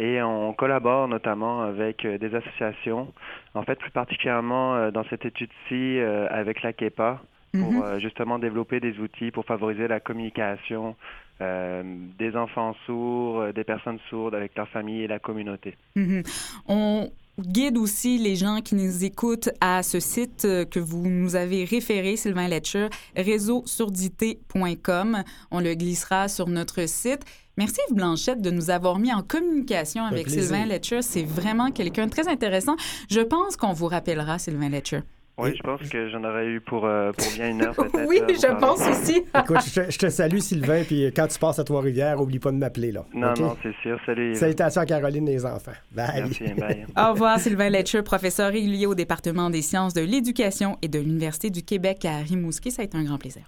Et 0.00 0.20
on 0.20 0.52
collabore 0.52 1.06
notamment 1.06 1.62
avec 1.62 2.04
des 2.04 2.34
associations. 2.34 3.12
En 3.54 3.62
fait, 3.62 3.76
plus 3.76 3.92
particulièrement 3.92 4.90
dans 4.90 5.04
cette 5.04 5.24
étude-ci 5.24 6.00
avec 6.30 6.62
la 6.62 6.72
KEPA, 6.72 7.20
pour 7.52 7.72
mhm. 7.72 7.82
euh, 7.82 8.00
justement 8.00 8.38
développer 8.38 8.80
des 8.80 8.98
outils 8.98 9.30
pour 9.30 9.44
favoriser 9.44 9.88
la 9.88 10.00
communication 10.00 10.96
euh, 11.40 11.82
des 12.18 12.36
enfants 12.36 12.74
sourds, 12.84 13.40
euh, 13.40 13.52
des 13.52 13.64
personnes 13.64 13.98
sourdes 14.10 14.34
avec 14.34 14.54
leur 14.56 14.68
famille 14.68 15.02
et 15.02 15.06
la 15.06 15.18
communauté. 15.18 15.76
Mhm. 15.96 16.22
On 16.66 17.10
guide 17.38 17.78
aussi 17.78 18.18
les 18.18 18.34
gens 18.34 18.60
qui 18.60 18.74
nous 18.74 19.04
écoutent 19.04 19.50
à 19.60 19.82
ce 19.82 20.00
site 20.00 20.42
que 20.42 20.80
vous 20.80 21.08
nous 21.08 21.36
avez 21.36 21.64
référé, 21.64 22.16
Sylvain 22.16 22.48
Letcher, 22.48 22.88
réseausurdité.com. 23.16 25.22
On 25.52 25.60
le 25.60 25.74
glissera 25.74 26.28
sur 26.28 26.48
notre 26.48 26.86
site. 26.88 27.24
Merci 27.56 27.80
Yves 27.88 27.96
Blanchette 27.96 28.42
de 28.42 28.50
nous 28.50 28.70
avoir 28.70 28.98
mis 28.98 29.12
en 29.12 29.22
communication 29.22 30.04
avec 30.04 30.24
plaisir. 30.24 30.42
Sylvain 30.42 30.66
Letcher. 30.66 31.02
C'est 31.02 31.24
vraiment 31.24 31.70
quelqu'un 31.70 32.06
de 32.06 32.10
très 32.10 32.28
intéressant. 32.28 32.76
Je 33.08 33.20
pense 33.20 33.56
qu'on 33.56 33.72
vous 33.72 33.86
rappellera, 33.86 34.38
Sylvain 34.38 34.68
Letcher. 34.68 35.00
Oui, 35.38 35.54
je 35.56 35.62
pense 35.62 35.80
que 35.88 36.08
j'en 36.10 36.24
aurais 36.24 36.46
eu 36.46 36.60
pour, 36.60 36.84
euh, 36.84 37.12
pour 37.12 37.26
bien 37.34 37.50
une 37.50 37.62
heure 37.62 37.74
peut-être. 37.76 38.06
Oui, 38.08 38.18
euh, 38.20 38.26
je 38.34 38.40
parler. 38.42 38.60
pense 38.60 38.80
aussi. 38.88 39.22
Écoute, 39.38 39.58
je, 39.66 39.80
te- 39.82 39.90
je 39.90 39.98
te 39.98 40.08
salue, 40.08 40.38
Sylvain, 40.38 40.82
puis 40.84 41.04
quand 41.14 41.26
tu 41.28 41.38
passes 41.38 41.58
à 41.58 41.64
Trois-Rivières, 41.64 42.20
oublie 42.20 42.38
pas 42.38 42.50
de 42.50 42.56
m'appeler, 42.56 42.92
là. 42.92 43.04
Non, 43.14 43.32
non, 43.38 43.56
c'est 43.62 43.74
sûr. 43.82 43.98
Salut. 44.04 44.34
Salutations 44.34 44.80
à 44.82 44.86
Caroline 44.86 45.28
et 45.28 45.32
les 45.32 45.46
enfants. 45.46 45.72
Bye. 45.92 46.24
Merci, 46.24 46.44
bye. 46.54 46.86
Au 46.98 47.12
revoir, 47.12 47.38
Sylvain 47.38 47.70
Letcher, 47.70 48.02
professeur 48.02 48.50
régulier 48.52 48.86
au 48.86 48.94
département 48.94 49.48
des 49.50 49.62
sciences 49.62 49.94
de 49.94 50.00
l'éducation 50.00 50.76
et 50.82 50.88
de 50.88 50.98
l'Université 50.98 51.50
du 51.50 51.62
Québec 51.62 52.04
à 52.04 52.18
Rimouski. 52.18 52.70
Ça 52.70 52.82
a 52.82 52.84
été 52.84 52.96
un 52.98 53.04
grand 53.04 53.18
plaisir. 53.18 53.42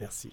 Merci. 0.00 0.30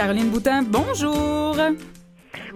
Caroline 0.00 0.30
Boutin, 0.30 0.62
bonjour. 0.62 1.58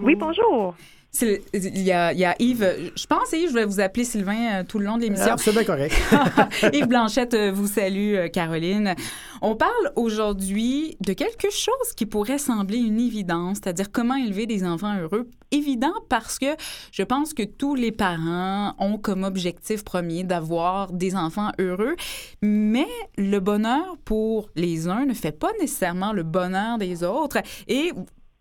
Oui, 0.01 0.15
bonjour. 0.15 0.73
C'est- 1.11 1.43
Il 1.53 1.79
y, 1.83 1.91
a, 1.91 2.11
il 2.11 2.17
y 2.17 2.25
a 2.25 2.33
Yves, 2.39 2.91
je 2.95 3.05
pense, 3.05 3.33
Yves, 3.33 3.49
je 3.49 3.53
vais 3.53 3.65
vous 3.65 3.79
appeler 3.79 4.03
Sylvain 4.03 4.61
euh, 4.61 4.63
tout 4.67 4.79
le 4.79 4.85
long 4.85 4.97
de 4.97 5.03
l'émission. 5.03 5.27
Ah, 5.33 5.37
c'est 5.37 5.51
bien 5.51 5.63
correct. 5.63 5.93
Yves 6.73 6.87
Blanchette 6.87 7.35
euh, 7.35 7.51
vous 7.53 7.67
salue, 7.67 8.15
euh, 8.15 8.27
Caroline. 8.29 8.95
On 9.41 9.55
parle 9.55 9.91
aujourd'hui 9.95 10.97
de 11.01 11.13
quelque 11.13 11.49
chose 11.49 11.93
qui 11.95 12.05
pourrait 12.05 12.37
sembler 12.37 12.77
une 12.77 12.99
évidence, 12.99 13.57
c'est-à-dire 13.57 13.91
comment 13.91 14.15
élever 14.15 14.45
des 14.45 14.65
enfants 14.65 14.97
heureux. 14.99 15.29
Évident 15.51 15.93
parce 16.09 16.39
que 16.39 16.55
je 16.91 17.03
pense 17.03 17.33
que 17.33 17.43
tous 17.43 17.75
les 17.75 17.91
parents 17.91 18.73
ont 18.79 18.97
comme 18.97 19.23
objectif 19.23 19.83
premier 19.83 20.23
d'avoir 20.23 20.91
des 20.91 21.15
enfants 21.15 21.51
heureux, 21.59 21.95
mais 22.41 22.87
le 23.17 23.39
bonheur 23.39 23.97
pour 24.05 24.49
les 24.55 24.87
uns 24.87 25.05
ne 25.05 25.13
fait 25.13 25.31
pas 25.31 25.51
nécessairement 25.59 26.13
le 26.13 26.23
bonheur 26.23 26.77
des 26.77 27.03
autres. 27.03 27.37
Et 27.67 27.91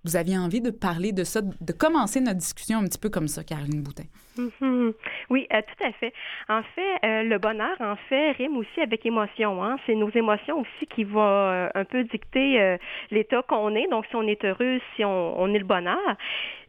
vous 0.04 0.16
aviez 0.16 0.36
envie 0.38 0.60
de 0.60 0.70
parler 0.70 1.12
de 1.12 1.24
ça, 1.24 1.40
de 1.42 1.72
commencer 1.72 2.20
notre 2.20 2.38
discussion 2.38 2.78
un 2.78 2.84
petit 2.84 2.98
peu 2.98 3.08
comme 3.08 3.28
ça, 3.28 3.42
Caroline 3.42 3.82
Boutin? 3.82 4.04
Mhm. 4.36 4.92
Oui, 5.30 5.46
euh, 5.52 5.62
tout 5.62 5.84
à 5.84 5.92
fait. 5.92 6.12
En 6.48 6.62
fait, 6.74 7.06
euh, 7.06 7.22
le 7.22 7.38
bonheur, 7.38 7.76
en 7.80 7.96
fait, 8.08 8.32
rime 8.32 8.56
aussi 8.56 8.80
avec 8.80 9.06
émotion. 9.06 9.62
Hein? 9.64 9.76
C'est 9.86 9.94
nos 9.94 10.10
émotions 10.10 10.60
aussi 10.60 10.86
qui 10.94 11.04
vont 11.04 11.22
euh, 11.22 11.68
un 11.74 11.84
peu 11.84 12.04
dicter 12.04 12.76
l'état 13.10 13.42
qu'on 13.42 13.74
est. 13.74 13.86
Donc, 13.88 14.06
si 14.06 14.16
on 14.16 14.26
est 14.26 14.44
heureux, 14.44 14.80
si 14.96 15.04
on, 15.04 15.40
on 15.40 15.54
est 15.54 15.58
le 15.58 15.64
bonheur. 15.64 16.16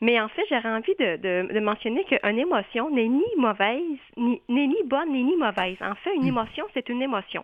Mais 0.02 0.19
en 0.19 0.28
fait, 0.30 0.43
j'aurais 0.50 0.69
envie 0.69 0.95
de, 1.00 1.17
de, 1.17 1.54
de 1.54 1.60
mentionner 1.60 2.04
qu'une 2.06 2.39
émotion 2.39 2.89
n'est 2.89 3.08
ni 3.08 3.26
mauvaise, 3.38 3.82
ni, 4.17 4.41
n'est 4.50 4.67
ni 4.67 4.84
bonne, 4.86 5.12
ni 5.12 5.24
ni 5.24 5.36
mauvaise. 5.36 5.78
En 5.82 5.95
fait, 5.95 6.13
une 6.15 6.26
émotion, 6.28 6.65
c'est 6.74 6.88
une 6.89 7.02
émotion. 7.02 7.43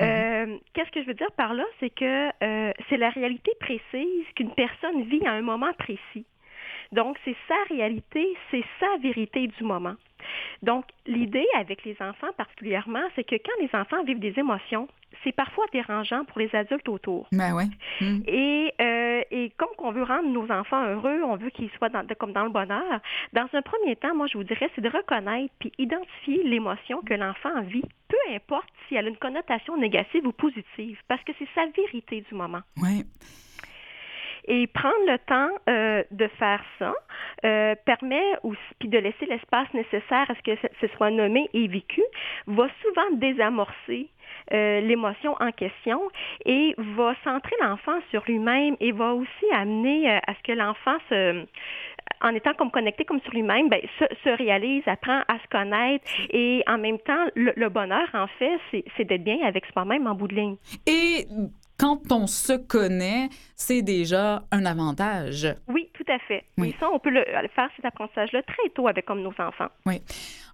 Euh, 0.00 0.58
Qu'est-ce 0.72 0.90
que 0.90 1.02
je 1.02 1.06
veux 1.06 1.14
dire 1.14 1.32
par 1.36 1.54
là? 1.54 1.64
C'est 1.80 1.90
que 1.90 2.28
euh, 2.42 2.72
c'est 2.88 2.96
la 2.96 3.10
réalité 3.10 3.52
précise 3.60 4.26
qu'une 4.34 4.54
personne 4.54 5.02
vit 5.04 5.26
à 5.26 5.32
un 5.32 5.42
moment 5.42 5.72
précis. 5.78 6.26
Donc, 6.92 7.18
c'est 7.24 7.36
sa 7.46 7.74
réalité, 7.74 8.26
c'est 8.50 8.64
sa 8.80 8.96
vérité 8.98 9.46
du 9.46 9.64
moment. 9.64 9.94
Donc, 10.62 10.84
l'idée 11.06 11.46
avec 11.56 11.84
les 11.84 11.96
enfants 12.00 12.32
particulièrement, 12.36 13.02
c'est 13.16 13.24
que 13.24 13.36
quand 13.36 13.60
les 13.60 13.70
enfants 13.74 14.02
vivent 14.04 14.20
des 14.20 14.38
émotions, 14.38 14.88
c'est 15.24 15.32
parfois 15.32 15.64
dérangeant 15.72 16.24
pour 16.24 16.38
les 16.38 16.54
adultes 16.54 16.88
autour. 16.88 17.26
Ben 17.32 17.52
ouais. 17.54 17.66
Mm. 18.00 18.20
Et, 18.26 18.72
euh, 18.80 19.22
et 19.30 19.50
comme 19.56 19.68
on 19.78 19.90
veut 19.90 20.04
rendre 20.04 20.28
nos 20.28 20.50
enfants 20.52 20.84
heureux, 20.86 21.22
on 21.24 21.36
veut 21.36 21.50
qu'ils 21.50 21.70
soient 21.70 21.88
dans, 21.88 22.04
de- 22.04 22.14
comme 22.14 22.32
dans 22.32 22.44
le 22.44 22.50
bonheur, 22.50 23.00
dans 23.32 23.46
un 23.52 23.62
premier 23.62 23.96
temps, 23.96 24.14
moi, 24.14 24.26
je 24.28 24.38
vous 24.38 24.44
dirais, 24.44 24.70
c'est 24.74 24.80
de 24.80 24.88
reconnaître 24.88 25.52
puis 25.58 25.72
identifier 25.78 26.42
l'émotion 26.44 27.00
que 27.02 27.14
l'enfant 27.14 27.60
vit, 27.62 27.82
peu 28.08 28.16
importe 28.34 28.68
si 28.88 28.94
elle 28.94 29.06
a 29.06 29.08
une 29.08 29.16
connotation 29.16 29.76
négative 29.76 30.26
ou 30.26 30.32
positive, 30.32 30.98
parce 31.08 31.22
que 31.24 31.32
c'est 31.38 31.48
sa 31.54 31.66
vérité 31.66 32.22
du 32.28 32.34
moment. 32.34 32.60
Ouais. 32.80 33.04
Et 34.46 34.66
prendre 34.66 35.06
le 35.06 35.18
temps 35.18 35.48
euh, 35.68 36.02
de 36.10 36.28
faire 36.38 36.62
ça 36.78 36.94
euh, 37.44 37.74
permet 37.86 38.22
aussi, 38.42 38.60
puis 38.78 38.88
de 38.88 38.98
laisser 38.98 39.26
l'espace 39.26 39.72
nécessaire 39.72 40.30
à 40.30 40.34
ce 40.34 40.42
que 40.42 40.56
ce, 40.80 40.86
soit 40.96 41.10
nommé 41.10 41.48
et 41.54 41.68
vécu, 41.68 42.02
va 42.46 42.68
souvent 42.82 43.16
désamorcer 43.16 44.08
euh, 44.52 44.80
l'émotion 44.80 45.36
en 45.40 45.50
question 45.52 46.00
et 46.44 46.74
va 46.76 47.14
centrer 47.24 47.54
l'enfant 47.62 47.98
sur 48.10 48.22
lui-même 48.26 48.76
et 48.80 48.92
va 48.92 49.14
aussi 49.14 49.46
amener 49.54 50.10
euh, 50.10 50.18
à 50.26 50.34
ce 50.34 50.42
que 50.42 50.52
l'enfant 50.52 50.96
se 51.08 51.46
en 52.22 52.34
étant 52.34 52.52
comme 52.54 52.70
connecté 52.70 53.04
comme 53.04 53.20
sur 53.20 53.32
lui-même, 53.32 53.68
ben, 53.68 53.80
se, 53.98 54.04
se 54.22 54.36
réalise, 54.36 54.82
apprend 54.86 55.22
à 55.28 55.38
se 55.38 55.48
connaître 55.50 56.04
et 56.30 56.62
en 56.66 56.76
même 56.76 56.98
temps, 56.98 57.26
le, 57.34 57.68
bonheur, 57.68 58.06
en 58.12 58.26
fait, 58.38 58.58
c'est 58.70 58.84
c'est 58.96 59.04
d'être 59.04 59.24
bien 59.24 59.38
avec 59.42 59.64
soi-même 59.66 60.06
en 60.06 60.14
bout 60.14 60.28
de 60.28 60.34
ligne. 60.34 60.56
Et 60.86 61.24
quand 61.80 62.12
on 62.12 62.26
se 62.26 62.52
connaît, 62.52 63.30
c'est 63.56 63.80
déjà 63.80 64.42
un 64.52 64.66
avantage. 64.66 65.48
Oui, 65.66 65.88
tout 65.94 66.04
à 66.12 66.18
fait. 66.18 66.44
Oui. 66.58 66.68
Et 66.68 66.76
ça, 66.78 66.90
on 66.92 66.98
peut 66.98 67.08
le, 67.08 67.24
faire 67.54 67.70
cet 67.74 67.86
apprentissage-là 67.86 68.42
très 68.42 68.68
tôt 68.74 68.86
avec 68.86 69.06
comme 69.06 69.22
nos 69.22 69.32
enfants. 69.38 69.68
Oui. 69.86 70.02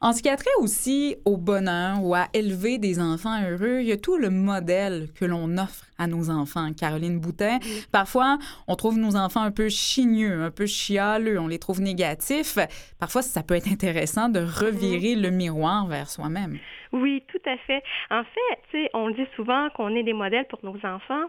En 0.01 0.13
ce 0.13 0.23
qui 0.23 0.29
a 0.29 0.37
trait 0.37 0.51
aussi 0.61 1.17
au 1.25 1.37
bonheur 1.37 2.03
ou 2.03 2.15
à 2.15 2.27
élever 2.35 2.79
des 2.79 3.01
enfants 3.01 3.41
heureux, 3.43 3.81
il 3.81 3.87
y 3.87 3.93
a 3.93 3.97
tout 3.97 4.17
le 4.17 4.31
modèle 4.31 5.09
que 5.19 5.25
l'on 5.25 5.57
offre 5.59 5.85
à 5.99 6.07
nos 6.07 6.31
enfants. 6.31 6.73
Caroline 6.79 7.19
Boutin, 7.19 7.59
parfois, 7.93 8.39
on 8.69 8.77
trouve 8.77 8.99
nos 8.99 9.17
enfants 9.17 9.43
un 9.43 9.51
peu 9.51 9.69
chigneux, 9.69 10.43
un 10.43 10.51
peu 10.51 10.67
chialeux, 10.67 11.41
on 11.41 11.49
les 11.49 11.59
trouve 11.59 11.81
négatifs. 11.81 12.59
Parfois, 13.01 13.23
ça 13.23 13.43
peut 13.43 13.55
être 13.55 13.69
intéressant 13.69 14.29
de 14.29 14.41
revirer 14.41 15.15
le 15.15 15.31
miroir 15.31 15.87
vers 15.87 16.09
soi-même. 16.09 16.59
Oui, 16.93 17.23
tout 17.29 17.51
à 17.51 17.57
fait. 17.59 17.83
En 18.11 18.23
fait, 18.23 18.91
on 18.95 19.09
le 19.09 19.15
dit 19.15 19.27
souvent 19.35 19.69
qu'on 19.71 19.95
est 19.95 20.03
des 20.03 20.13
modèles 20.13 20.47
pour 20.49 20.61
nos 20.63 20.77
enfants. 20.85 21.25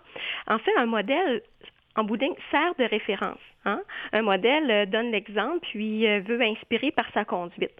En 0.48 0.60
fait, 0.60 0.72
un 0.78 0.86
modèle, 0.86 1.42
en 1.96 2.04
boudin, 2.04 2.30
sert 2.52 2.74
de 2.78 2.84
référence. 2.86 3.40
Hein? 3.66 3.82
Un 4.14 4.22
modèle 4.22 4.70
euh, 4.70 4.86
donne 4.86 5.12
l'exemple, 5.12 5.60
puis 5.62 6.08
euh, 6.08 6.22
veut 6.26 6.42
inspirer 6.42 6.92
par 6.92 7.06
sa 7.14 7.26
conduite. 7.26 7.74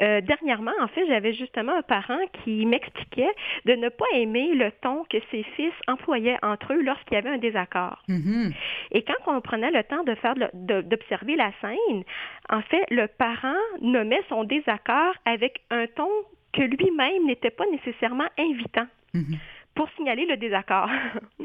Euh, 0.00 0.20
dernièrement, 0.20 0.72
en 0.80 0.88
fait, 0.88 1.06
j'avais 1.06 1.32
justement 1.32 1.72
un 1.76 1.82
parent 1.82 2.18
qui 2.44 2.66
m'expliquait 2.66 3.30
de 3.64 3.74
ne 3.74 3.88
pas 3.88 4.06
aimer 4.14 4.54
le 4.54 4.70
ton 4.82 5.04
que 5.10 5.18
ses 5.30 5.42
fils 5.56 5.72
employaient 5.86 6.38
entre 6.42 6.72
eux 6.72 6.82
lorsqu'il 6.82 7.14
y 7.14 7.18
avait 7.18 7.30
un 7.30 7.38
désaccord. 7.38 8.02
Mhm. 8.08 8.52
Et 8.92 9.02
quand 9.02 9.36
on 9.36 9.40
prenait 9.40 9.70
le 9.70 9.82
temps 9.84 10.04
de 10.04 10.14
faire 10.14 10.34
d'observer 10.54 11.36
la 11.36 11.52
scène, 11.60 12.02
en 12.48 12.62
fait, 12.62 12.84
le 12.90 13.06
parent 13.06 13.54
nommait 13.80 14.22
son 14.28 14.44
désaccord 14.44 15.14
avec 15.24 15.60
un 15.70 15.86
ton 15.86 16.08
que 16.52 16.62
lui-même 16.62 17.26
n'était 17.26 17.50
pas 17.50 17.64
nécessairement 17.70 18.28
invitant 18.38 18.86
Mhm. 19.14 19.38
Pour 19.74 19.88
signaler 19.96 20.26
le 20.26 20.36
désaccord. 20.36 20.90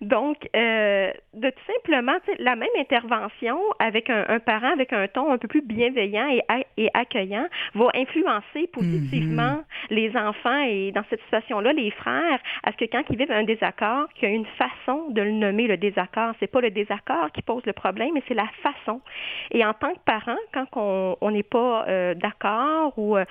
Donc, 0.00 0.48
euh, 0.54 1.10
de 1.34 1.50
tout 1.50 1.72
simplement, 1.72 2.16
la 2.38 2.54
même 2.54 2.68
intervention 2.78 3.58
avec 3.78 4.10
un, 4.10 4.26
un 4.28 4.40
parent 4.40 4.72
avec 4.72 4.92
un 4.92 5.08
ton 5.08 5.32
un 5.32 5.38
peu 5.38 5.48
plus 5.48 5.62
bienveillant 5.62 6.28
et, 6.76 6.90
accueillant 6.92 7.46
va 7.74 7.88
influencer 7.94 8.66
positivement 8.72 9.62
les 9.90 10.14
enfants 10.16 10.62
et 10.66 10.92
dans 10.92 11.04
cette 11.08 11.22
situation-là, 11.22 11.72
les 11.72 11.90
frères, 11.90 12.38
à 12.62 12.72
ce 12.72 12.76
que 12.76 12.84
quand 12.84 13.02
ils 13.10 13.16
vivent 13.16 13.32
un 13.32 13.44
désaccord, 13.44 14.08
qu'il 14.14 14.28
y 14.28 14.32
a 14.32 14.34
une 14.34 14.46
façon 14.58 15.08
de 15.10 15.22
le 15.22 15.30
nommer 15.30 15.66
le 15.66 15.76
désaccord. 15.76 16.34
C'est 16.40 16.50
pas 16.50 16.60
le 16.60 16.70
désaccord 16.70 17.32
qui 17.32 17.42
pose 17.42 17.64
le 17.64 17.72
problème, 17.72 18.10
mais 18.14 18.22
c'est 18.28 18.34
la 18.34 18.48
façon. 18.62 19.00
Et 19.50 19.64
en 19.64 19.72
tant 19.72 19.92
que 19.92 20.00
parent, 20.04 20.36
quand 20.52 21.16
on 21.20 21.30
n'est 21.30 21.42
pas 21.42 21.86
euh, 21.88 22.14
d'accord 22.14 22.92
ou 22.98 23.16
euh, 23.16 23.24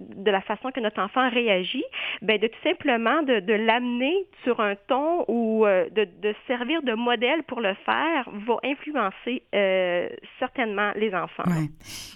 de 0.00 0.30
la 0.30 0.40
façon 0.40 0.70
que 0.70 0.80
notre 0.80 1.00
enfant 1.00 1.28
réagit, 1.30 1.84
ben 2.22 2.38
de 2.38 2.46
tout 2.46 2.62
simplement 2.62 3.22
de, 3.22 3.52
l'amener 3.52 4.26
sur 4.44 4.60
un 4.60 4.74
ton 4.88 5.24
ou 5.28 5.66
euh, 5.66 5.88
de, 5.90 6.34
servir 6.46 6.82
de 6.82 6.94
modèle 6.94 7.42
pour 7.44 7.60
le 7.60 7.74
faire 7.84 8.28
va 8.46 8.56
influencer 8.64 9.42
euh, 9.54 10.08
certainement 10.38 10.92
les 10.96 11.14
enfants. 11.14 11.44
Ouais. 11.46 11.68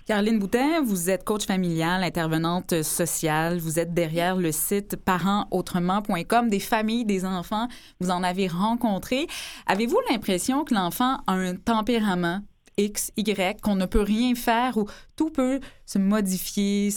Caroline 0.07 0.39
Boutin, 0.39 0.83
vous 0.83 1.11
êtes 1.11 1.25
coach 1.25 1.47
familial, 1.47 2.03
intervenante 2.03 2.83
sociale. 2.83 3.59
Vous 3.59 3.79
êtes 3.79 3.93
derrière 3.93 4.37
le 4.37 4.53
site 4.53 4.97
parentsautrement.com. 5.05 6.49
Des 6.49 6.61
familles, 6.61 7.05
des 7.05 7.25
enfants, 7.25 7.69
vous 8.01 8.11
en 8.11 8.23
avez 8.23 8.47
rencontré. 8.47 9.27
Avez-vous 9.67 9.99
l'impression 10.11 10.65
que 10.65 10.75
l'enfant 10.75 11.19
a 11.27 11.33
un 11.33 11.57
tempérament 11.57 12.41
X, 12.77 13.13
Y, 13.17 13.61
qu'on 13.61 13.77
ne 13.77 13.87
peut 13.87 14.03
rien 14.03 14.35
faire 14.35 14.77
ou 14.77 14.87
tout 15.17 15.31
peut 15.31 15.61
se 15.87 15.99
modifier, 15.99 16.91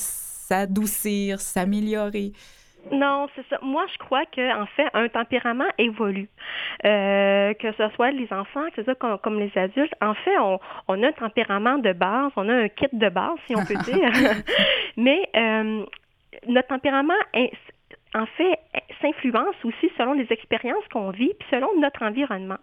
s'adoucir, 0.48 1.42
s'améliorer? 1.42 2.32
Non, 2.92 3.28
c'est 3.36 3.46
ça. 3.50 3.60
Moi, 3.62 3.86
je 3.92 3.98
crois 3.98 4.26
que 4.26 4.62
en 4.62 4.66
fait, 4.68 4.88
un 4.94 5.10
tempérament 5.10 5.68
évolue. 5.78 6.30
Euh, 6.86 7.54
que 7.56 7.72
ce 7.74 7.90
soit 7.96 8.12
les 8.12 8.32
enfants, 8.32 8.66
que 8.70 8.78
ce 8.78 8.84
soit 8.84 8.96
comme, 8.96 9.18
comme 9.20 9.40
les 9.40 9.52
adultes. 9.58 9.94
En 10.02 10.14
fait, 10.14 10.38
on, 10.40 10.60
on, 10.88 11.04
a 11.04 11.08
un 11.08 11.12
tempérament 11.12 11.80
de 11.80 11.92
base, 11.92 12.32
on 12.38 12.48
a 12.48 12.54
un 12.54 12.70
kit 12.70 12.88
de 12.94 13.10
base, 13.10 13.38
si 13.48 13.56
on 13.56 13.66
peut 13.66 13.76
dire. 13.92 14.10
Mais 14.98 15.30
euh, 15.36 15.86
notre 16.48 16.68
tempérament 16.70 17.22
en 18.16 18.26
fait, 18.26 18.60
s'influence 19.02 19.56
aussi 19.64 19.92
selon 19.98 20.14
les 20.14 20.28
expériences 20.32 20.88
qu'on 20.92 21.12
vit, 21.12 21.34
puis 21.40 21.48
selon 21.52 21.68
notre 21.80 22.04
environnement. 22.04 22.58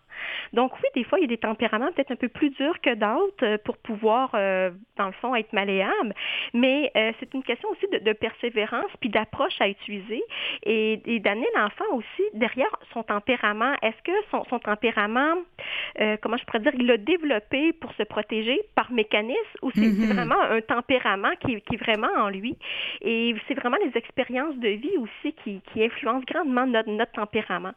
Donc 0.52 0.72
oui, 0.76 0.88
des 0.94 1.04
fois, 1.04 1.18
il 1.18 1.22
y 1.22 1.24
a 1.24 1.28
des 1.28 1.38
tempéraments 1.38 1.90
peut-être 1.92 2.12
un 2.12 2.16
peu 2.16 2.28
plus 2.28 2.50
durs 2.50 2.80
que 2.80 2.94
d'autres 2.94 3.44
euh, 3.44 3.58
pour 3.64 3.76
pouvoir, 3.78 4.30
euh, 4.34 4.70
dans 4.96 5.06
le 5.06 5.12
fond, 5.12 5.34
être 5.34 5.52
malléable, 5.52 6.14
mais 6.52 6.90
euh, 6.96 7.12
c'est 7.20 7.32
une 7.34 7.42
question 7.42 7.68
aussi 7.70 7.86
de, 7.92 7.98
de 7.98 8.12
persévérance 8.12 8.90
puis 9.00 9.10
d'approche 9.10 9.60
à 9.60 9.68
utiliser 9.68 10.22
et, 10.64 11.00
et 11.06 11.20
d'amener 11.20 11.48
l'enfant 11.56 11.84
aussi 11.92 12.22
derrière 12.34 12.70
son 12.92 13.02
tempérament. 13.02 13.74
Est-ce 13.82 14.00
que 14.02 14.12
son, 14.30 14.44
son 14.50 14.58
tempérament, 14.58 15.36
euh, 16.00 16.16
comment 16.22 16.36
je 16.36 16.44
pourrais 16.44 16.60
dire, 16.60 16.72
il 16.78 16.86
l'a 16.86 16.96
développé 16.96 17.72
pour 17.74 17.92
se 17.94 18.02
protéger 18.04 18.60
par 18.74 18.90
mécanisme 18.92 19.38
ou 19.62 19.70
c'est 19.72 19.84
Mhm. 19.84 20.12
vraiment 20.14 20.40
un 20.40 20.60
tempérament 20.60 21.32
qui, 21.40 21.60
qui 21.62 21.74
est 21.74 21.78
vraiment 21.78 22.08
en 22.16 22.28
lui? 22.28 22.56
Et 23.02 23.34
c'est 23.46 23.54
vraiment 23.54 23.76
les 23.84 23.96
expériences 23.96 24.56
de 24.56 24.68
vie 24.68 24.96
aussi 24.98 25.33
qui, 25.42 25.60
qui 25.72 25.84
influencent 25.84 26.24
grandement 26.26 26.66
notre, 26.66 26.90
notre 26.90 27.12
tempérament. 27.12 27.72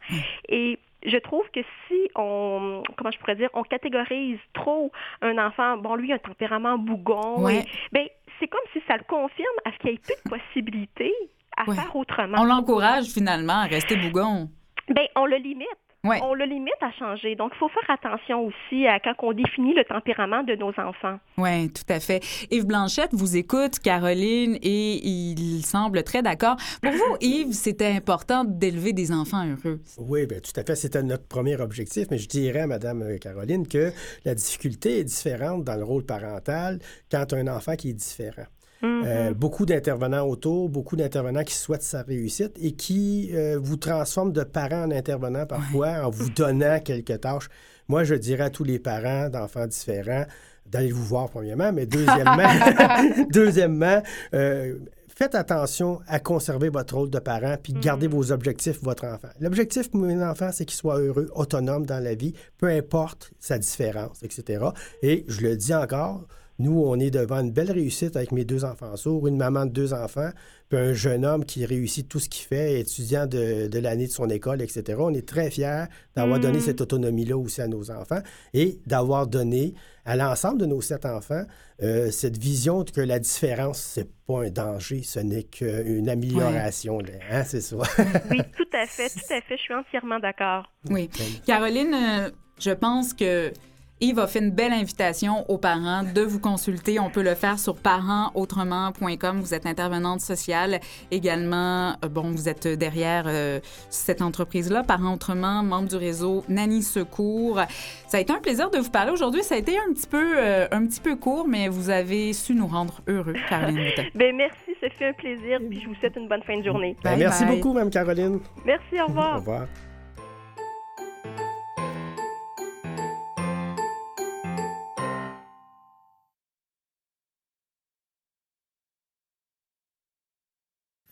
Et 0.49 0.77
je 1.05 1.17
trouve 1.17 1.43
que 1.53 1.61
si 1.87 2.09
on, 2.15 2.83
comment 2.97 3.11
je 3.11 3.17
pourrais 3.19 3.35
dire, 3.35 3.49
on 3.53 3.63
catégorise 3.63 4.39
trop 4.53 4.91
un 5.21 5.37
enfant, 5.37 5.77
bon, 5.77 5.95
lui, 5.95 6.11
a 6.11 6.15
un 6.15 6.19
tempérament 6.19 6.77
bougon, 6.77 7.43
Ouais. 7.43 7.59
et- 7.59 7.63
ben, 7.91 8.07
c'est 8.39 8.47
comme 8.47 8.59
si 8.73 8.81
ça 8.87 8.97
le 8.97 9.03
confirme 9.03 9.47
à 9.65 9.71
ce 9.71 9.77
qu'il 9.77 9.89
n'y 9.91 9.95
ait 9.95 9.99
plus 9.99 10.15
de 10.23 10.29
possibilités 10.29 11.13
à 11.55 11.67
Ouais. 11.69 11.75
faire 11.75 11.95
autrement. 11.95 12.37
On 12.39 12.45
l'encourage 12.45 13.05
finalement 13.05 13.61
à 13.61 13.65
rester 13.65 13.95
bougon. 13.97 14.49
Ben, 14.89 15.05
on 15.15 15.25
le 15.25 15.37
limite. 15.37 15.67
Ouais. 16.07 16.19
On 16.23 16.33
le 16.33 16.45
limite 16.45 16.73
à 16.81 16.91
changer. 16.91 17.35
Donc, 17.35 17.51
il 17.55 17.57
faut 17.57 17.69
faire 17.69 17.89
attention 17.89 18.45
aussi 18.45 18.87
à 18.87 18.99
quand 18.99 19.13
on 19.19 19.33
définit 19.33 19.73
le 19.73 19.83
tempérament 19.83 20.43
de 20.43 20.55
nos 20.55 20.69
enfants. 20.69 21.19
Oui, 21.37 21.69
tout 21.71 21.83
à 21.89 21.99
fait. 21.99 22.21
Yves 22.51 22.65
Blanchette 22.65 23.13
vous 23.13 23.35
écoute, 23.35 23.79
Caroline, 23.79 24.57
et 24.61 25.05
il 25.05 25.65
semble 25.65 26.03
très 26.03 26.21
d'accord. 26.21 26.55
Pour 26.81 26.91
vous, 26.91 27.17
Yves, 27.21 27.53
c'était 27.53 27.91
important 27.91 28.43
d'élever 28.45 28.93
des 28.93 29.11
enfants 29.11 29.45
heureux. 29.45 29.79
Oui, 29.97 30.25
bien, 30.27 30.39
tout 30.39 30.57
à 30.59 30.63
fait. 30.63 30.75
C'était 30.75 31.03
notre 31.03 31.27
premier 31.27 31.59
objectif, 31.59 32.07
mais 32.09 32.17
je 32.17 32.27
dirais 32.27 32.61
à 32.61 32.67
Mme 32.67 33.19
Caroline 33.19 33.67
que 33.67 33.91
la 34.25 34.35
difficulté 34.35 34.99
est 34.99 35.03
différente 35.03 35.63
dans 35.63 35.75
le 35.75 35.83
rôle 35.83 36.05
parental 36.05 36.79
quand 37.11 37.33
un 37.33 37.47
enfant 37.47 37.75
qui 37.75 37.89
est 37.89 37.93
différent. 37.93 38.45
Euh, 38.83 39.33
beaucoup 39.33 39.65
d'intervenants 39.65 40.27
autour, 40.27 40.69
beaucoup 40.69 40.95
d'intervenants 40.95 41.43
qui 41.43 41.55
souhaitent 41.55 41.83
sa 41.83 42.03
réussite 42.03 42.55
et 42.61 42.73
qui 42.73 43.31
euh, 43.33 43.57
vous 43.61 43.77
transforment 43.77 44.31
de 44.31 44.43
parents 44.43 44.83
en 44.83 44.91
intervenants 44.91 45.45
parfois 45.47 46.05
en 46.05 46.09
vous 46.09 46.29
donnant 46.29 46.79
quelques 46.79 47.21
tâches. 47.21 47.49
Moi, 47.87 48.03
je 48.03 48.15
dirais 48.15 48.45
à 48.45 48.49
tous 48.49 48.63
les 48.63 48.79
parents 48.79 49.29
d'enfants 49.29 49.65
différents 49.65 50.25
d'aller 50.65 50.91
vous 50.91 51.05
voir 51.05 51.29
premièrement, 51.29 51.71
mais 51.71 51.85
deuxièmement, 51.85 52.43
deuxièmement, 53.31 54.03
euh, 54.33 54.75
faites 55.07 55.33
attention 55.33 55.99
à 56.07 56.19
conserver 56.19 56.69
votre 56.69 56.95
rôle 56.95 57.09
de 57.09 57.19
parent 57.19 57.55
puis 57.61 57.73
gardez 57.73 58.07
vos 58.07 58.31
objectifs 58.31 58.77
pour 58.77 58.89
votre 58.89 59.05
enfant. 59.05 59.29
L'objectif 59.39 59.89
pour 59.89 60.01
mon 60.01 60.21
enfant, 60.21 60.49
c'est 60.51 60.65
qu'il 60.65 60.77
soit 60.77 60.99
heureux, 60.99 61.31
autonome 61.33 61.85
dans 61.85 62.03
la 62.03 62.15
vie, 62.15 62.33
peu 62.57 62.67
importe 62.67 63.31
sa 63.39 63.57
différence, 63.57 64.21
etc. 64.21 64.65
Et 65.01 65.25
je 65.27 65.41
le 65.41 65.55
dis 65.55 65.73
encore, 65.73 66.27
nous, 66.59 66.83
on 66.83 66.99
est 66.99 67.11
devant 67.11 67.39
une 67.39 67.51
belle 67.51 67.71
réussite 67.71 68.15
avec 68.15 68.31
mes 68.31 68.45
deux 68.45 68.65
enfants 68.65 68.95
sourds, 68.95 69.27
une 69.27 69.37
maman 69.37 69.65
de 69.65 69.71
deux 69.71 69.93
enfants, 69.93 70.31
puis 70.69 70.79
un 70.79 70.93
jeune 70.93 71.25
homme 71.25 71.45
qui 71.45 71.65
réussit 71.65 72.07
tout 72.07 72.19
ce 72.19 72.29
qu'il 72.29 72.45
fait, 72.45 72.79
étudiant 72.79 73.27
de, 73.27 73.67
de 73.67 73.79
l'année 73.79 74.07
de 74.07 74.11
son 74.11 74.29
école, 74.29 74.61
etc. 74.61 74.97
On 74.99 75.13
est 75.13 75.27
très 75.27 75.51
fiers 75.51 75.85
d'avoir 76.15 76.39
donné 76.39 76.59
cette 76.59 76.81
autonomie-là 76.81 77.37
aussi 77.37 77.61
à 77.61 77.67
nos 77.67 77.91
enfants 77.91 78.21
et 78.53 78.79
d'avoir 78.87 79.27
donné 79.27 79.75
à 80.05 80.15
l'ensemble 80.15 80.59
de 80.59 80.65
nos 80.65 80.81
sept 80.81 81.05
enfants 81.05 81.43
euh, 81.83 82.09
cette 82.09 82.37
vision 82.37 82.83
que 82.83 83.01
la 83.01 83.19
différence, 83.19 83.77
c'est 83.79 84.09
pas 84.25 84.45
un 84.45 84.49
danger, 84.49 85.03
ce 85.03 85.19
n'est 85.19 85.43
qu'une 85.43 86.09
amélioration. 86.09 86.99
Hein, 87.29 87.43
c'est 87.43 87.61
ça. 87.61 87.75
Oui, 88.31 88.39
tout 88.57 88.67
à 88.73 88.87
fait, 88.87 89.09
tout 89.13 89.33
à 89.33 89.41
fait. 89.41 89.57
Je 89.57 89.61
suis 89.61 89.73
entièrement 89.75 90.19
d'accord. 90.19 90.71
Oui. 90.89 91.09
Caroline, 91.45 91.93
euh, 91.93 92.31
je 92.59 92.71
pense 92.71 93.13
que 93.13 93.51
Yves 93.99 94.19
a 94.19 94.27
fait 94.27 94.39
une 94.39 94.51
belle 94.51 94.73
invitation 94.73 95.43
aux 95.49 95.57
parents 95.57 96.03
de 96.03 96.21
vous 96.21 96.39
consulter. 96.39 96.99
On 96.99 97.09
peut 97.09 97.23
le 97.23 97.33
faire 97.33 97.57
sur 97.57 97.75
parentsautrement.com. 97.75 99.39
Vous 99.41 99.53
êtes 99.55 99.65
intervenante 99.65 100.21
sociale 100.21 100.79
également. 101.09 101.93
Euh, 102.05 102.07
Bon, 102.09 102.29
vous 102.31 102.47
êtes 102.47 102.67
derrière 102.67 103.25
euh, 103.27 103.59
cette 103.89 104.21
entreprise-là, 104.21 104.83
Parents 104.83 105.13
Autrement, 105.15 105.63
membre 105.63 105.89
du 105.89 105.95
réseau 105.95 106.43
Nanny 106.47 106.83
Secours. 106.83 107.59
Ça 108.07 108.17
a 108.17 108.21
été 108.21 108.31
un 108.33 108.39
plaisir 108.39 108.69
de 108.69 108.77
vous 108.77 108.89
parler 108.91 109.11
aujourd'hui. 109.11 109.43
Ça 109.43 109.55
a 109.55 109.57
été 109.57 109.77
un 109.77 109.91
petit 109.93 110.07
peu, 110.07 110.33
euh, 110.37 110.67
un 110.71 110.85
petit 110.85 111.01
peu 111.01 111.15
court, 111.15 111.47
mais 111.47 111.67
vous 111.67 111.89
avez 111.89 112.33
su 112.33 112.53
nous 112.53 112.67
rendre 112.67 113.01
heureux, 113.07 113.33
Caroline. 113.49 113.77
Ben 114.15 114.35
merci, 114.35 114.71
ça 114.81 114.89
fait 114.89 115.09
un 115.09 115.13
plaisir, 115.13 115.59
puis 115.69 115.81
je 115.81 115.87
vous 115.87 115.95
souhaite 115.95 116.15
une 116.15 116.27
bonne 116.27 116.43
fin 116.43 116.57
de 116.57 116.63
journée. 116.63 116.95
Ben, 117.03 117.11
Bye 117.11 117.19
merci 117.19 117.45
bye. 117.45 117.55
beaucoup, 117.55 117.73
Mme 117.73 117.89
Caroline. 117.89 118.39
Merci, 118.65 118.99
au 119.01 119.05
Au 119.05 119.07
revoir. 119.07 119.67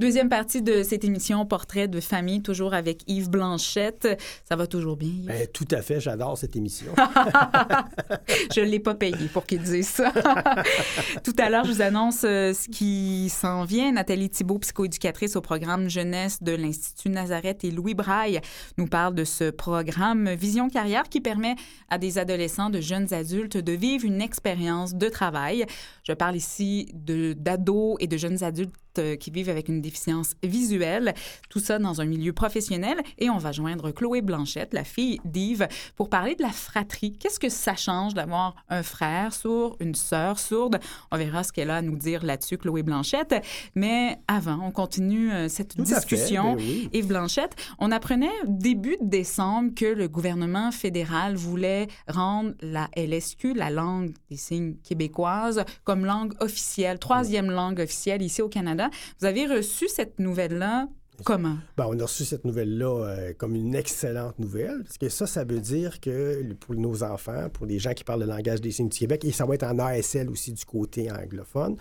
Deuxième 0.00 0.30
partie 0.30 0.62
de 0.62 0.82
cette 0.82 1.04
émission 1.04 1.44
Portrait 1.44 1.86
de 1.86 2.00
famille, 2.00 2.40
toujours 2.40 2.72
avec 2.72 3.02
Yves 3.06 3.28
Blanchette. 3.28 4.08
Ça 4.48 4.56
va 4.56 4.66
toujours 4.66 4.96
bien, 4.96 5.10
Yves? 5.10 5.26
Ben, 5.26 5.46
tout 5.52 5.68
à 5.72 5.82
fait, 5.82 6.00
j'adore 6.00 6.38
cette 6.38 6.56
émission. 6.56 6.90
Je 8.56 8.62
ne 8.62 8.64
l'ai 8.64 8.80
pas 8.80 8.94
payé 8.94 9.28
pour 9.30 9.44
qu'il 9.44 9.60
dise 9.60 9.88
ça. 9.88 10.10
Tout 11.22 11.34
à 11.38 11.50
l'heure, 11.50 11.64
je 11.64 11.72
vous 11.72 11.82
annonce 11.82 12.22
euh, 12.24 12.54
ce 12.54 12.68
qui 12.68 13.28
s'en 13.28 13.64
vient. 13.64 13.92
Nathalie 13.92 14.30
Thibault, 14.30 14.58
psychoéducatrice 14.60 15.36
au 15.36 15.40
programme 15.40 15.90
jeunesse 15.90 16.42
de 16.42 16.52
l'Institut 16.52 17.10
Nazareth 17.10 17.64
et 17.64 17.70
Louis 17.70 17.94
Braille, 17.94 18.40
nous 18.78 18.86
parle 18.86 19.14
de 19.14 19.24
ce 19.24 19.50
programme 19.50 20.30
Vision 20.30 20.70
Carrière 20.70 21.08
qui 21.08 21.20
permet 21.20 21.56
à 21.90 21.98
des 21.98 22.18
adolescents, 22.18 22.70
de 22.70 22.80
jeunes 22.80 23.12
adultes 23.12 23.58
de 23.58 23.72
vivre 23.72 24.06
une 24.06 24.22
expérience 24.22 24.94
de 24.94 25.08
travail. 25.08 25.66
Je 26.04 26.12
parle 26.12 26.36
ici 26.36 26.90
d'ados 26.94 27.96
et 28.00 28.06
de 28.06 28.16
jeunes 28.16 28.42
adultes 28.42 28.74
qui 28.94 29.30
vivent 29.30 29.48
avec 29.48 29.68
une 29.68 29.80
déficience 29.80 30.34
visuelle, 30.42 31.14
tout 31.48 31.60
ça 31.60 31.78
dans 31.78 32.00
un 32.00 32.04
milieu 32.04 32.32
professionnel. 32.32 32.98
Et 33.18 33.30
on 33.30 33.38
va 33.38 33.52
joindre 33.52 33.90
Chloé 33.92 34.20
Blanchette, 34.22 34.74
la 34.74 34.84
fille 34.84 35.20
d'Yves, 35.24 35.68
pour 35.96 36.08
parler 36.08 36.34
de 36.34 36.42
la 36.42 36.50
fratrie. 36.50 37.12
Qu'est-ce 37.12 37.38
que 37.40 37.48
ça 37.48 37.76
change 37.76 38.14
d'avoir 38.14 38.54
un 38.68 38.82
frère 38.82 39.32
sourd, 39.32 39.76
une 39.80 39.94
sœur 39.94 40.38
sourde? 40.38 40.78
On 41.10 41.16
verra 41.16 41.42
ce 41.44 41.52
qu'elle 41.52 41.70
a 41.70 41.76
à 41.76 41.82
nous 41.82 41.96
dire 41.96 42.24
là-dessus, 42.24 42.58
Chloé 42.58 42.82
Blanchette. 42.82 43.34
Mais 43.74 44.18
avant, 44.28 44.58
on 44.62 44.70
continue 44.70 45.32
euh, 45.32 45.48
cette 45.48 45.76
Tout 45.76 45.82
à 45.82 45.84
fait, 45.86 45.94
discussion. 45.94 46.54
ben 46.54 46.58
oui. 46.58 46.88
Yves 46.92 47.06
Blanchette, 47.06 47.54
on 47.78 47.92
apprenait 47.92 48.28
début 48.46 48.96
décembre 49.00 49.72
que 49.74 49.84
le 49.86 50.08
gouvernement 50.08 50.70
fédéral 50.72 51.36
voulait 51.36 51.88
rendre 52.08 52.52
la 52.60 52.88
LSQ, 52.96 53.54
la 53.54 53.70
langue 53.70 54.12
des 54.30 54.36
signes 54.36 54.74
québécoise, 54.82 55.64
comme 55.84 56.04
langue 56.04 56.34
officielle, 56.40 56.98
troisième 56.98 57.50
langue 57.50 57.80
officielle 57.80 58.22
ici 58.22 58.42
au 58.42 58.48
Canada. 58.80 58.96
Vous 59.20 59.26
avez 59.26 59.46
reçu 59.46 59.88
cette 59.88 60.18
nouvelle-là 60.18 60.88
comment? 61.24 61.58
Ben, 61.76 61.84
on 61.86 61.98
a 62.00 62.04
reçu 62.04 62.24
cette 62.24 62.46
nouvelle-là 62.46 63.04
euh, 63.04 63.32
comme 63.36 63.54
une 63.54 63.74
excellente 63.74 64.38
nouvelle, 64.38 64.82
parce 64.84 64.96
que 64.96 65.10
ça, 65.10 65.26
ça 65.26 65.44
veut 65.44 65.60
dire 65.60 66.00
que 66.00 66.42
pour 66.54 66.74
nos 66.76 67.02
enfants, 67.02 67.50
pour 67.52 67.66
les 67.66 67.78
gens 67.78 67.92
qui 67.92 68.04
parlent 68.04 68.20
le 68.20 68.26
langage 68.26 68.62
des 68.62 68.70
signes 68.70 68.88
du 68.88 68.98
Québec, 68.98 69.22
et 69.26 69.30
ça 69.32 69.44
va 69.44 69.54
être 69.54 69.64
en 69.64 69.78
ASL 69.78 70.30
aussi 70.30 70.52
du 70.54 70.64
côté 70.64 71.10
anglophone, 71.10 71.76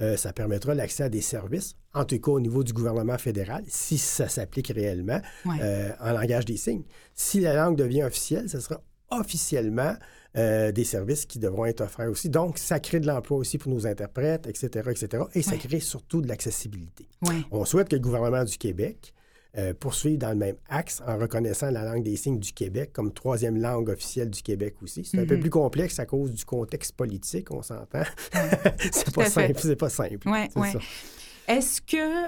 euh, 0.00 0.16
ça 0.16 0.32
permettra 0.32 0.74
l'accès 0.74 1.02
à 1.02 1.08
des 1.08 1.22
services, 1.22 1.74
en 1.92 2.04
tout 2.04 2.20
cas 2.20 2.30
au 2.30 2.38
niveau 2.40 2.62
du 2.62 2.72
gouvernement 2.72 3.18
fédéral, 3.18 3.64
si 3.66 3.98
ça 3.98 4.28
s'applique 4.28 4.68
réellement, 4.68 5.20
Ouais. 5.44 5.56
euh, 5.60 5.90
en 6.00 6.12
langage 6.12 6.44
des 6.44 6.56
signes. 6.56 6.84
Si 7.14 7.40
la 7.40 7.54
langue 7.54 7.76
devient 7.76 8.04
officielle, 8.04 8.48
ce 8.48 8.60
sera 8.60 8.80
officiellement 9.10 9.94
euh, 10.36 10.72
des 10.72 10.84
services 10.84 11.26
qui 11.26 11.38
devront 11.38 11.64
être 11.64 11.80
offerts 11.82 12.10
aussi. 12.10 12.28
Donc, 12.28 12.58
ça 12.58 12.80
crée 12.80 12.98
de 13.00 13.06
l'emploi 13.06 13.36
aussi 13.38 13.56
pour 13.58 13.72
nos 13.72 13.86
interprètes, 13.86 14.46
etc., 14.46 14.90
etc. 14.90 15.24
Et 15.34 15.42
ça 15.42 15.52
Ouais. 15.52 15.58
crée 15.58 15.80
surtout 15.80 16.20
de 16.20 16.28
l'accessibilité. 16.28 17.06
On 17.50 17.64
souhaite 17.64 17.88
que 17.88 17.96
le 17.96 18.02
gouvernement 18.02 18.44
du 18.44 18.58
Québec 18.58 19.12
euh, 19.56 19.72
poursuive 19.72 20.18
dans 20.18 20.30
le 20.30 20.34
même 20.34 20.56
axe 20.68 21.00
en 21.06 21.16
reconnaissant 21.16 21.70
la 21.70 21.84
langue 21.84 22.02
des 22.02 22.16
signes 22.16 22.40
du 22.40 22.52
Québec 22.52 22.90
comme 22.92 23.12
troisième 23.12 23.56
langue 23.56 23.88
officielle 23.88 24.28
du 24.28 24.42
Québec 24.42 24.74
aussi. 24.82 25.04
C'est 25.04 25.20
un 25.20 25.24
peu 25.26 25.36
Mhm. 25.36 25.42
plus 25.42 25.50
complexe 25.50 26.00
à 26.00 26.06
cause 26.06 26.32
du 26.32 26.44
contexte 26.44 26.96
politique, 26.96 27.52
on 27.52 27.62
s'entend. 27.62 28.02
c'est 28.92 29.14
pas 29.14 29.24
fait. 29.26 29.30
simple, 29.30 29.60
c'est 29.62 29.76
pas 29.76 29.88
simple. 29.90 30.28
Ouais. 30.28 30.48
Est-ce 31.46 31.80
que 31.80 32.26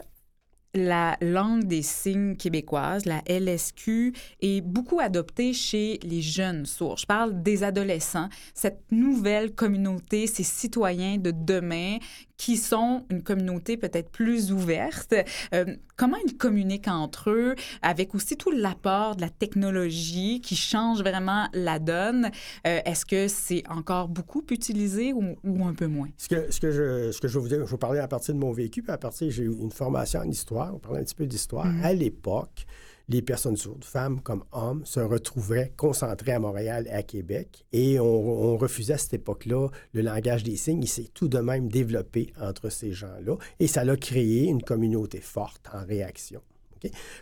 la 0.77 1.17
langue 1.21 1.65
des 1.65 1.83
signes 1.83 2.37
québécoise, 2.37 3.05
la 3.05 3.23
LSQ, 3.27 4.13
est 4.41 4.61
beaucoup 4.61 5.01
adoptée 5.01 5.53
chez 5.53 5.99
les 6.03 6.23
jeunes 6.23 6.67
sourds? 6.67 6.99
Je 6.99 7.07
parle 7.07 7.43
des 7.43 7.65
adolescents, 7.65 8.29
cette 8.55 8.83
nouvelle 8.91 9.55
communauté, 9.55 10.27
ces 10.27 10.43
citoyens 10.43 11.19
de 11.19 11.33
demain 11.33 11.99
qui 12.37 12.57
sont 12.57 13.05
une 13.11 13.23
communauté 13.23 13.77
peut-être 13.77 14.11
plus 14.11 14.53
ouverte. 14.53 15.15
Euh, 15.55 15.65
comment 15.97 16.17
ils 16.27 16.37
communiquent 16.37 16.89
entre 16.89 17.31
eux 17.31 17.55
avec 17.83 18.15
aussi 18.15 18.37
tout 18.37 18.51
l'apport 18.51 19.17
de 19.17 19.23
la 19.23 19.31
technologie 19.31 20.41
qui 20.41 20.57
change 20.57 21.01
vraiment 21.01 21.49
la 21.53 21.79
donne? 21.79 22.31
Euh, 22.67 22.81
Est-ce 22.85 23.07
que 23.07 23.29
c'est 23.29 23.63
encore 23.69 24.09
beaucoup 24.09 24.45
utilisé 24.51 25.13
ou, 25.13 25.37
ou 25.45 25.65
un 25.65 25.75
peu 25.75 25.87
moins? 25.87 26.09
Ce 26.19 26.29
que, 26.29 26.51
ce, 26.51 26.61
que 26.61 26.71
je, 26.71 27.13
ce 27.13 27.21
que 27.21 27.29
je 27.29 27.35
vais 27.35 27.41
vous 27.41 27.49
dire, 27.49 27.59
je 27.59 27.65
vais 27.65 27.71
vous 27.71 27.79
parler 27.79 28.01
à 28.01 28.09
partir 28.09 28.35
de 28.35 28.41
mon 28.41 28.53
vécu, 28.53 28.83
puis 28.83 28.93
à 28.93 28.99
partir, 28.99 29.31
j'ai 29.31 29.45
eu 29.45 29.55
une 29.59 29.71
formation 29.71 30.21
en 30.21 30.29
histoire, 30.29 30.75
on 30.75 30.79
parlait 30.79 31.01
un 31.01 31.05
petit 31.05 31.15
peu 31.15 31.27
d'histoire. 31.27 31.67
Mhm. 31.67 31.85
À 31.85 31.93
l'époque, 31.93 32.67
les 33.09 33.23
personnes 33.23 33.57
sourdes, 33.57 33.85
femmes 33.85 34.21
comme 34.21 34.45
hommes, 34.53 34.85
se 34.85 35.01
retrouvaient 35.01 35.73
concentrées 35.77 36.33
à 36.33 36.41
Montréal 36.41 36.87
et 36.89 36.93
à 36.93 37.03
Québec, 37.03 37.65
et 37.73 38.01
on, 38.01 38.05
on 38.05 38.57
refusait 38.57 38.95
à 38.95 38.99
cette 38.99 39.15
époque-là 39.15 39.69
le 39.93 40.03
langage 40.03 40.43
des 40.43 40.57
signes. 40.57 40.83
Il 40.83 40.89
s'est 40.89 41.11
tout 41.15 41.29
de 41.29 41.39
même 41.39 41.69
développé 41.69 42.33
entre 42.41 42.71
ces 42.71 42.93
gens-là, 42.93 43.37
et 43.61 43.67
ça 43.67 43.83
a 43.83 43.97
créé 43.97 44.45
une 44.45 44.63
communauté 44.63 45.21
forte 45.21 45.69
en 45.73 45.85
réaction. 45.85 46.43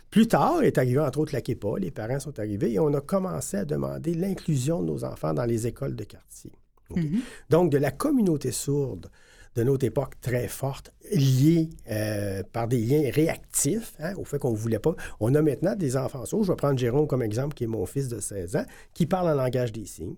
Plus 0.09 0.27
tard, 0.27 0.63
est 0.63 0.77
arrivé 0.77 0.99
entre 0.99 1.19
autres 1.19 1.33
la 1.33 1.41
KEPA, 1.41 1.79
les 1.79 1.91
parents 1.91 2.19
sont 2.19 2.39
arrivés, 2.39 2.73
et 2.73 2.79
on 2.79 2.93
a 2.93 3.01
commencé 3.01 3.57
à 3.57 3.65
demander 3.65 4.13
l'inclusion 4.13 4.81
de 4.81 4.87
nos 4.87 5.03
enfants 5.03 5.33
dans 5.33 5.45
les 5.45 5.67
écoles 5.67 5.95
de 5.95 6.03
quartier. 6.03 6.51
Mhm. 6.95 7.21
Donc, 7.49 7.71
de 7.71 7.77
la 7.77 7.91
communauté 7.91 8.51
sourde 8.51 9.09
de 9.55 9.63
notre 9.63 9.85
époque 9.85 10.19
très 10.21 10.47
forte, 10.47 10.91
liée 11.13 11.69
euh, 11.89 12.43
par 12.51 12.67
des 12.67 12.79
liens 12.79 13.09
réactifs 13.11 13.93
hein, 13.99 14.13
au 14.17 14.25
fait 14.25 14.37
qu'on 14.39 14.51
ne 14.51 14.57
voulait 14.57 14.79
pas. 14.79 14.95
On 15.19 15.33
a 15.35 15.41
maintenant 15.41 15.75
des 15.75 15.95
enfants 15.97 16.25
sourds. 16.25 16.43
Je 16.43 16.51
vais 16.51 16.55
prendre 16.57 16.77
Jérôme 16.77 17.07
comme 17.07 17.21
exemple, 17.23 17.53
qui 17.55 17.63
est 17.63 17.67
mon 17.67 17.85
fils 17.85 18.07
de 18.09 18.19
16 18.19 18.55
ans, 18.57 18.65
qui 18.93 19.05
parle 19.05 19.29
en 19.29 19.35
langage 19.35 19.71
des 19.71 19.85
signes, 19.85 20.15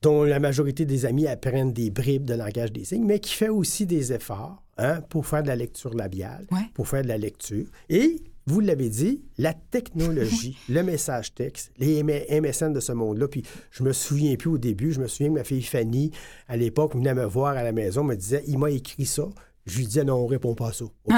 dont 0.00 0.22
la 0.24 0.38
majorité 0.40 0.84
des 0.84 1.06
amis 1.06 1.26
apprennent 1.26 1.72
des 1.72 1.90
bribes 1.90 2.24
de 2.24 2.34
langage 2.34 2.72
des 2.72 2.84
signes, 2.84 3.04
mais 3.04 3.18
qui 3.18 3.34
fait 3.34 3.48
aussi 3.48 3.84
des 3.84 4.12
efforts 4.12 4.62
hein, 4.78 5.00
pour 5.08 5.26
faire 5.26 5.42
de 5.42 5.48
la 5.48 5.56
lecture 5.56 5.92
labiale, 5.94 6.46
Ouais. 6.50 6.58
pour 6.74 6.88
faire 6.88 7.02
de 7.02 7.08
la 7.08 7.18
lecture. 7.18 7.66
Et 7.90 8.22
vous 8.48 8.60
l'avez 8.60 8.88
dit, 8.88 9.22
la 9.36 9.52
technologie, 9.52 10.56
le 10.68 10.82
message 10.82 11.34
texte, 11.34 11.70
les 11.78 12.02
MSN 12.02 12.72
de 12.72 12.80
ce 12.80 12.92
monde-là. 12.92 13.28
Puis 13.28 13.42
je 13.70 13.82
me 13.82 13.92
souviens 13.92 14.36
plus 14.36 14.50
au 14.50 14.58
début, 14.58 14.92
je 14.92 15.00
me 15.00 15.06
souviens 15.06 15.28
que 15.28 15.38
ma 15.38 15.44
fille 15.44 15.62
Fanny, 15.62 16.12
à 16.48 16.56
l'époque, 16.56 16.94
venait 16.94 17.14
me 17.14 17.26
voir 17.26 17.56
à 17.56 17.62
la 17.62 17.72
maison, 17.72 18.04
me 18.04 18.14
disait 18.14 18.42
Il 18.46 18.58
m'a 18.58 18.70
écrit 18.70 19.06
ça. 19.06 19.28
Je 19.66 19.76
lui 19.76 19.86
disais 19.86 20.02
non, 20.02 20.14
on 20.14 20.26
répond 20.26 20.54
pas 20.54 20.68
à 20.68 20.72
ça. 20.72 20.86
OK? 20.86 20.94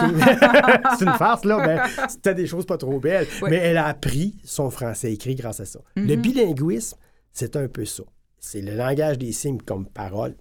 c'est 0.99 1.05
une 1.05 1.13
farce, 1.13 1.45
là, 1.45 1.65
mais 1.65 2.07
c'était 2.09 2.35
des 2.35 2.49
choses 2.49 2.67
pas 2.67 2.79
trop 2.79 2.99
belles. 2.99 3.29
Mais 3.49 3.59
elle 3.59 3.77
a 3.77 3.87
appris 3.87 4.35
son 4.43 4.71
français 4.71 5.13
écrit 5.13 5.37
grâce 5.37 5.61
à 5.61 5.67
ça. 5.67 5.79
Le 5.95 6.17
bilinguisme, 6.17 6.97
c'est 7.33 7.55
un 7.55 7.69
peu 7.69 7.85
ça. 7.85 8.03
C'est 8.41 8.61
le 8.61 8.75
langage 8.75 9.19
des 9.19 9.31
signes 9.31 9.61
comme 9.61 9.87
parole 9.87 10.35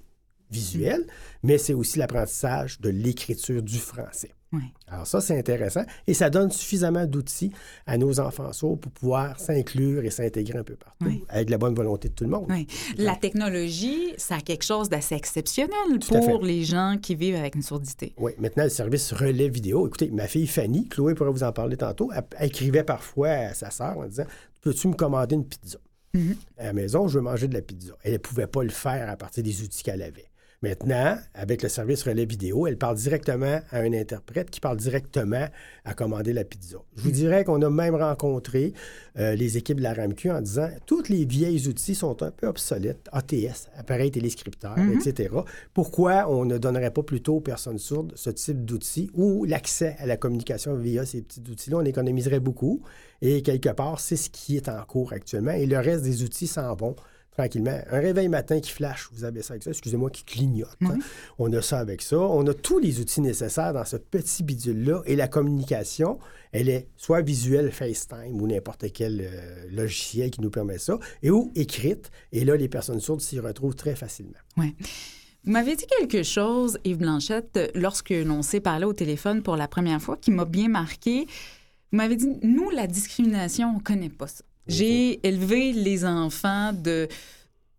visuelle, 0.51 1.05
mais 1.43 1.57
c'est 1.57 1.73
aussi 1.73 1.99
l'apprentissage 1.99 2.79
de 2.81 2.89
l'écriture 2.89 3.62
du 3.62 3.77
français. 3.77 4.31
Alors 4.88 5.05
ça, 5.05 5.21
c'est 5.21 5.38
intéressant 5.38 5.83
et 6.07 6.15
ça 6.15 6.31
donne 6.31 6.49
suffisamment 6.49 7.05
d'outils 7.05 7.51
à 7.85 7.99
nos 7.99 8.19
enfants 8.19 8.51
sourds 8.51 8.79
pour 8.79 8.91
pouvoir 8.91 9.39
s'inclure 9.39 10.03
et 10.03 10.09
s'intégrer 10.09 10.57
un 10.57 10.63
peu 10.63 10.75
partout 10.75 11.05
Oui. 11.05 11.23
avec 11.29 11.51
la 11.51 11.59
bonne 11.59 11.75
volonté 11.75 12.09
de 12.09 12.15
tout 12.15 12.23
le 12.23 12.31
monde. 12.31 12.47
Oui. 12.49 12.65
La 12.97 13.15
technologie, 13.15 14.13
ça 14.17 14.38
a 14.38 14.41
quelque 14.41 14.63
chose 14.65 14.89
d'assez 14.89 15.13
exceptionnel 15.13 15.99
Tout 16.01 16.15
pour 16.19 16.41
les 16.43 16.63
gens 16.63 16.97
qui 16.99 17.13
vivent 17.13 17.35
avec 17.35 17.53
une 17.53 17.62
surdité. 17.62 18.15
Oui, 18.17 18.31
maintenant, 18.39 18.63
le 18.63 18.69
service 18.69 19.13
relais 19.13 19.49
vidéo. 19.49 19.85
Écoutez, 19.85 20.09
ma 20.09 20.27
fille 20.27 20.47
Fanny, 20.47 20.88
Chloé 20.89 21.13
pourrait 21.13 21.29
vous 21.31 21.43
en 21.43 21.51
parler 21.51 21.77
tantôt, 21.77 22.09
elle, 22.12 22.23
elle 22.39 22.47
écrivait 22.47 22.83
parfois 22.83 23.29
à 23.29 23.53
sa 23.53 23.69
sœur 23.69 23.99
en 23.99 24.07
disant 24.07 24.25
Peux-tu 24.62 24.88
me 24.88 24.93
commander 24.95 25.35
une 25.35 25.45
pizza? 25.45 25.77
Mhm. 26.15 26.35
À 26.57 26.63
la 26.63 26.73
maison, 26.73 27.07
je 27.07 27.19
veux 27.19 27.23
manger 27.23 27.47
de 27.47 27.53
la 27.53 27.62
pizza. 27.62 27.93
Elle 28.03 28.13
ne 28.13 28.17
pouvait 28.17 28.47
pas 28.47 28.63
le 28.63 28.69
faire 28.69 29.12
à 29.12 29.15
partir 29.15 29.43
des 29.43 29.62
outils 29.62 29.83
qu'elle 29.83 30.01
avait. 30.01 30.25
Maintenant, 30.62 31.17
avec 31.34 31.63
le 31.63 31.69
service 31.69 32.04
relais 32.04 32.26
vidéo, 32.26 32.67
elle 32.67 32.78
parle 32.78 32.98
directement 32.98 33.62
à 33.72 33.80
un 33.80 33.93
interprète 33.93 34.50
qui 34.50 34.60
parle 34.60 34.76
directement 34.76 35.48
à 35.86 35.93
commander 35.93 36.34
la 36.34 36.43
pizza. 36.43 36.80
Je 36.98 37.04
vous 37.04 37.12
dirais 37.12 37.45
qu'on 37.45 37.62
a 37.62 37.69
même 37.69 37.95
rencontré 37.95 38.74
euh, 39.17 39.36
les 39.36 39.56
équipes 39.56 39.78
de 39.78 39.84
la 39.84 39.93
RAMQ 39.93 40.32
en 40.32 40.41
disant 40.41 40.69
tous 40.86 41.08
les 41.08 41.24
vieilles 41.24 41.65
outils 41.69 41.95
sont 41.95 42.22
un 42.24 42.32
peu 42.32 42.48
obsolètes, 42.48 43.08
ATS, 43.13 43.69
appareil 43.78 44.12
téléscripteur, 44.12 44.76
etc. 44.78 45.34
Pourquoi 45.74 46.30
on 46.30 46.43
ne 46.43 46.58
donnerait 46.58 46.91
pas 46.91 47.04
plutôt 47.04 47.38
aux 47.38 47.41
personnes 47.41 47.80
sourdes 47.80 48.12
ce 48.15 48.30
type 48.30 48.65
d'outils 48.65 49.10
ou 49.13 49.45
l'accès 49.45 49.95
à 50.00 50.06
la 50.06 50.17
communication 50.17 50.76
via 50.76 51.06
ces 51.06 51.22
petits 51.22 51.43
outils-là? 51.50 51.78
On 51.78 51.86
économiserait 51.86 52.41
beaucoup. 52.41 52.82
Et 53.22 53.41
quelque 53.43 53.69
part, 53.69 54.02
c'est 54.02 54.17
ce 54.17 54.30
qui 54.30 54.58
est 54.58 54.67
en 54.67 54.84
cours 54.84 55.13
actuellement. 55.13 55.52
Et 55.52 55.65
le 55.65 55.78
reste 55.78 56.04
des 56.04 56.24
outils 56.24 56.48
s'en 56.48 56.76
vont 56.76 56.98
tranquillement. 57.32 57.80
Un 57.89 58.00
réveil 58.00 58.28
matin 58.28 58.60
qui 58.60 58.72
flash, 58.72 59.10
vous 59.13 59.24
avez 59.24 59.42
ça 59.42 59.54
avec 59.54 59.63
ça, 59.63 59.70
excusez-moi, 59.72 60.10
qui 60.10 60.24
clignote. 60.24 60.78
hein. 60.82 60.98
On 61.38 61.52
a 61.54 61.62
ça 61.62 61.80
avec 61.80 62.02
ça. 62.02 62.20
On 62.20 62.46
a 62.48 62.54
tous 62.54 62.80
les 62.80 63.00
outils 63.00 63.22
nécessaires 63.22 63.74
dans 63.74 63.86
ce 63.86 63.98
petit 63.98 64.44
bidule-là. 64.44 65.02
Et 65.06 65.15
la 65.15 65.28
communication, 65.28 66.20
elle 66.52 66.70
est 66.70 66.88
soit 66.98 67.22
visuelle 67.22 67.72
FaceTime 67.72 68.42
ou 68.42 68.48
n'importe 68.48 68.92
quel 68.92 69.22
euh, 69.22 69.65
logiciel 69.72 70.32
qui 70.32 70.42
nous 70.42 70.50
permet 70.50 70.78
ça, 70.78 71.00
et 71.24 71.32
ou 71.32 71.52
écrite. 71.56 72.12
Et 72.32 72.44
là, 72.44 72.56
les 72.56 72.68
personnes 72.68 73.00
sourdes 73.00 73.22
s'y 73.22 73.39
retrouvent 73.39 73.76
très 73.76 73.96
facilement. 73.96 74.34
Ouais. 74.58 74.76
Vous 75.46 75.52
m'avez 75.54 75.78
dit 75.78 75.86
quelque 75.98 76.24
chose, 76.24 76.78
Yves 76.84 76.98
Blanchette, 76.98 77.72
lorsque 77.74 78.10
l'on 78.10 78.42
s'est 78.42 78.60
parlé 78.60 78.84
au 78.86 78.92
téléphone 78.92 79.42
pour 79.42 79.56
la 79.56 79.70
première 79.70 80.02
fois, 80.02 80.18
qui 80.18 80.32
m'a 80.32 80.44
bien 80.44 80.68
marqué. 80.68 81.28
Vous 81.92 81.98
m'avez 81.98 82.18
dit, 82.18 82.28
nous, 82.44 82.70
la 82.70 82.88
discrimination, 82.88 83.70
on 83.70 83.78
ne 83.78 83.80
connaît 83.84 84.10
pas 84.10 84.28
ça. 84.28 84.44
J'ai 84.69 85.25
élevé 85.27 85.73
les 85.73 86.05
enfants 86.05 86.71
de, 86.73 87.08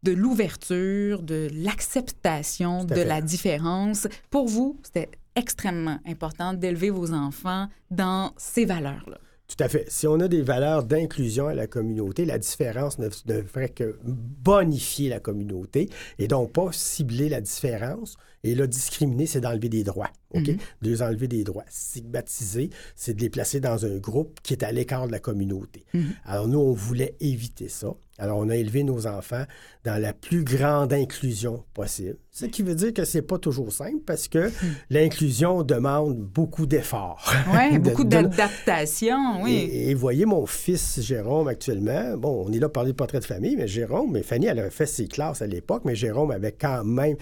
de 0.03 0.13
l'ouverture, 0.13 1.23
de 1.23 1.49
l'acceptation 1.53 2.85
de 2.85 3.01
la 3.01 3.21
différence. 3.21 4.09
Pour 4.31 4.49
vous, 4.49 4.79
c'était 4.83 5.09
extrêmement 5.37 5.99
important 6.07 6.53
d'élever 6.53 6.91
vos 6.91 7.13
enfants 7.13 7.69
dans 7.91 8.33
ces 8.37 8.65
valeurs-là. 8.65 9.19
Tout 9.47 9.65
à 9.65 9.69
fait. 9.69 9.85
Si 9.89 10.07
on 10.07 10.21
a 10.21 10.29
des 10.29 10.43
valeurs 10.43 10.85
d'inclusion 10.85 11.49
à 11.49 11.55
la 11.55 11.67
communauté, 11.67 12.25
la 12.25 12.39
différence 12.39 12.99
ne, 12.99 13.09
ne 13.27 13.43
ferait 13.43 13.69
que 13.69 13.99
bonifier 14.05 15.09
la 15.09 15.19
communauté 15.19 15.89
et 16.21 16.29
donc 16.29 16.53
pas 16.53 16.69
cibler 16.71 17.29
la 17.29 17.41
différence. 17.41 18.17
Et 18.43 18.55
là, 18.55 18.67
discriminer, 18.67 19.27
c'est 19.27 19.41
d'enlever 19.41 19.69
des 19.69 19.85
droits. 19.85 20.11
OK? 20.35 20.45
De 20.45 20.57
les 20.83 21.03
enlever 21.03 21.29
des 21.29 21.45
droits. 21.45 21.65
Stigmatiser, 21.69 22.71
c'est 22.97 23.15
de 23.15 23.21
les 23.21 23.29
placer 23.29 23.61
dans 23.61 23.85
un 23.85 23.99
groupe 23.99 24.39
qui 24.43 24.55
est 24.55 24.63
à 24.63 24.73
l'écart 24.73 25.07
de 25.07 25.13
la 25.13 25.19
communauté. 25.19 25.85
Alors, 26.25 26.49
nous, 26.49 26.59
on 26.59 26.73
voulait 26.73 27.17
éviter 27.21 27.69
ça. 27.69 27.89
Alors, 28.19 28.39
on 28.39 28.49
a 28.49 28.57
élevé 28.57 28.83
nos 28.83 29.07
enfants 29.07 29.45
dans 29.85 30.01
la 30.01 30.13
plus 30.15 30.43
grande 30.45 30.93
inclusion 30.93 31.65
possible. 31.75 32.17
Ce 32.31 32.47
qui 32.47 32.63
veut 32.63 32.75
dire 32.75 32.95
que 32.95 33.05
c'est 33.05 33.23
pas 33.23 33.39
toujours 33.39 33.73
simple 33.73 34.01
parce 34.07 34.29
que 34.29 34.51
l'inclusion 34.91 35.63
demande 35.63 36.17
beaucoup 36.19 36.67
d'efforts. 36.67 37.31
Oui, 37.53 37.73
De- 37.79 37.91
beaucoup 37.91 38.05
de- 38.05 38.09
d'adaptation, 38.11 39.43
oui. 39.43 39.53
et, 39.73 39.91
et 39.91 39.95
voyez 39.95 40.27
mon 40.27 40.47
fils 40.47 41.01
Jérôme 41.01 41.49
actuellement. 41.49 42.17
Bon, 42.17 42.45
on 42.47 42.53
est 42.53 42.59
là 42.59 42.69
pour 42.69 42.73
parler 42.75 42.93
de 42.93 42.97
portrait 42.97 43.21
de 43.21 43.25
famille, 43.25 43.57
mais 43.57 43.69
Jérôme, 43.69 44.13
mais 44.13 44.23
Fanny, 44.23 44.47
elle 44.47 44.59
a 44.61 44.71
fait 44.71 44.87
ses 44.87 45.09
classes 45.09 45.43
à 45.43 45.47
l'époque, 45.47 45.83
mais 45.85 45.95
Jérôme 45.95 46.31
avait 46.31 46.53
quand 46.53 46.85
même 46.85 47.17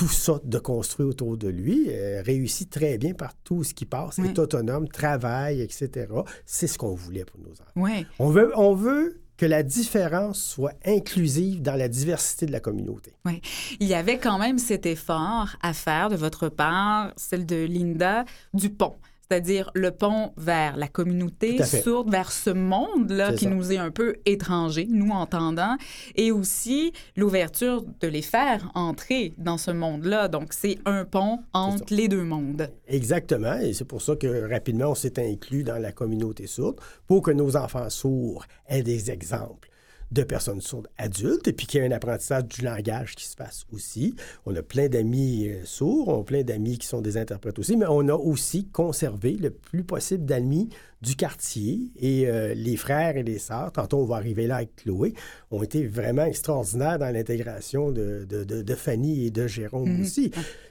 tout 0.00 0.08
ça 0.08 0.40
de 0.44 0.58
construit 0.58 1.04
autour 1.04 1.36
de 1.36 1.48
lui, 1.48 1.88
euh, 1.90 2.22
réussit 2.24 2.70
très 2.70 2.96
bien 2.96 3.12
par 3.12 3.34
tout 3.44 3.64
ce 3.64 3.74
qui 3.74 3.84
passe, 3.84 4.16
Oui. 4.16 4.28
est 4.28 4.38
autonome, 4.38 4.88
travaille, 4.88 5.60
etc. 5.60 6.06
C'est 6.46 6.66
ce 6.68 6.78
qu'on 6.78 6.94
voulait 6.94 7.26
pour 7.26 7.38
nos 7.38 7.50
enfants. 7.52 7.64
Oui. 7.76 8.06
On 8.18 8.30
veut, 8.30 8.50
on 8.56 8.72
veut 8.74 9.20
que 9.36 9.44
la 9.44 9.62
différence 9.62 10.42
soit 10.42 10.72
inclusive 10.86 11.60
dans 11.60 11.74
la 11.76 11.88
diversité 11.88 12.46
de 12.46 12.52
la 12.52 12.60
communauté. 12.60 13.12
Oui. 13.26 13.42
Il 13.78 13.88
y 13.88 13.92
avait 13.94 14.16
quand 14.16 14.38
même 14.38 14.56
cet 14.58 14.86
effort 14.86 15.48
à 15.60 15.74
faire 15.74 16.08
de 16.08 16.16
votre 16.16 16.48
part, 16.48 17.12
celle 17.18 17.44
de 17.44 17.56
Linda, 17.56 18.24
du 18.54 18.70
pont. 18.70 18.96
C'est-à-dire 19.30 19.70
le 19.74 19.92
pont 19.92 20.32
vers 20.36 20.76
la 20.76 20.88
communauté 20.88 21.62
sourde, 21.62 22.10
vers 22.10 22.32
ce 22.32 22.50
monde-là 22.50 23.32
qui 23.34 23.44
ça. 23.44 23.50
nous 23.50 23.70
est 23.70 23.76
un 23.76 23.92
peu 23.92 24.16
étranger, 24.26 24.88
nous 24.90 25.12
entendant, 25.12 25.76
et 26.16 26.32
aussi 26.32 26.92
l'ouverture 27.14 27.84
de 28.00 28.08
les 28.08 28.22
faire 28.22 28.72
entrer 28.74 29.32
dans 29.38 29.56
ce 29.56 29.70
monde-là. 29.70 30.26
Donc, 30.26 30.52
c'est 30.52 30.78
un 30.84 31.04
pont 31.04 31.38
entre 31.52 31.94
les 31.94 32.08
deux 32.08 32.24
mondes. 32.24 32.72
Exactement, 32.88 33.56
et 33.56 33.72
c'est 33.72 33.84
pour 33.84 34.02
ça 34.02 34.16
que 34.16 34.50
rapidement, 34.50 34.90
on 34.90 34.94
s'est 34.96 35.20
inclus 35.24 35.62
dans 35.62 35.78
la 35.78 35.92
communauté 35.92 36.48
sourde 36.48 36.80
pour 37.06 37.22
que 37.22 37.30
nos 37.30 37.56
enfants 37.56 37.88
sourds 37.88 38.46
aient 38.68 38.82
des 38.82 39.12
exemples 39.12 39.69
de 40.10 40.22
personnes 40.24 40.60
sourdes 40.60 40.88
adultes 40.98 41.46
et 41.46 41.52
puis 41.52 41.66
qu'il 41.66 41.80
y 41.80 41.84
ait 41.84 41.86
un 41.86 41.92
apprentissage 41.92 42.44
du 42.44 42.62
langage 42.62 43.14
qui 43.14 43.24
se 43.26 43.36
fasse 43.36 43.64
aussi. 43.72 44.14
On 44.44 44.54
a 44.56 44.62
plein 44.62 44.88
d'amis 44.88 45.48
euh, 45.48 45.64
sourds, 45.64 46.08
on 46.08 46.20
a 46.22 46.24
plein 46.24 46.42
d'amis 46.42 46.78
qui 46.78 46.86
sont 46.88 47.00
des 47.00 47.16
interprètes 47.16 47.58
aussi, 47.58 47.76
mais 47.76 47.86
on 47.88 48.08
a 48.08 48.14
aussi 48.14 48.66
conservé 48.66 49.32
le 49.34 49.50
plus 49.50 49.84
possible 49.84 50.24
d'amis 50.24 50.68
du 51.00 51.14
quartier 51.16 51.92
et 51.98 52.26
euh, 52.28 52.52
les 52.54 52.76
frères 52.76 53.16
et 53.16 53.22
les 53.22 53.38
sœurs, 53.38 53.72
tantôt 53.72 53.98
on 54.00 54.04
va 54.04 54.16
arriver 54.16 54.46
là 54.46 54.56
avec 54.56 54.76
Chloé, 54.76 55.14
ont 55.50 55.62
été 55.62 55.86
vraiment 55.86 56.24
extraordinaires 56.24 56.98
dans 56.98 57.10
l'intégration 57.10 57.90
de, 57.90 58.26
de, 58.28 58.44
de, 58.44 58.74
Fanny 58.74 59.26
et 59.26 59.30
de 59.30 59.46
Jérôme 59.46 59.88
Mhm. 59.90 60.00
aussi. 60.02 60.30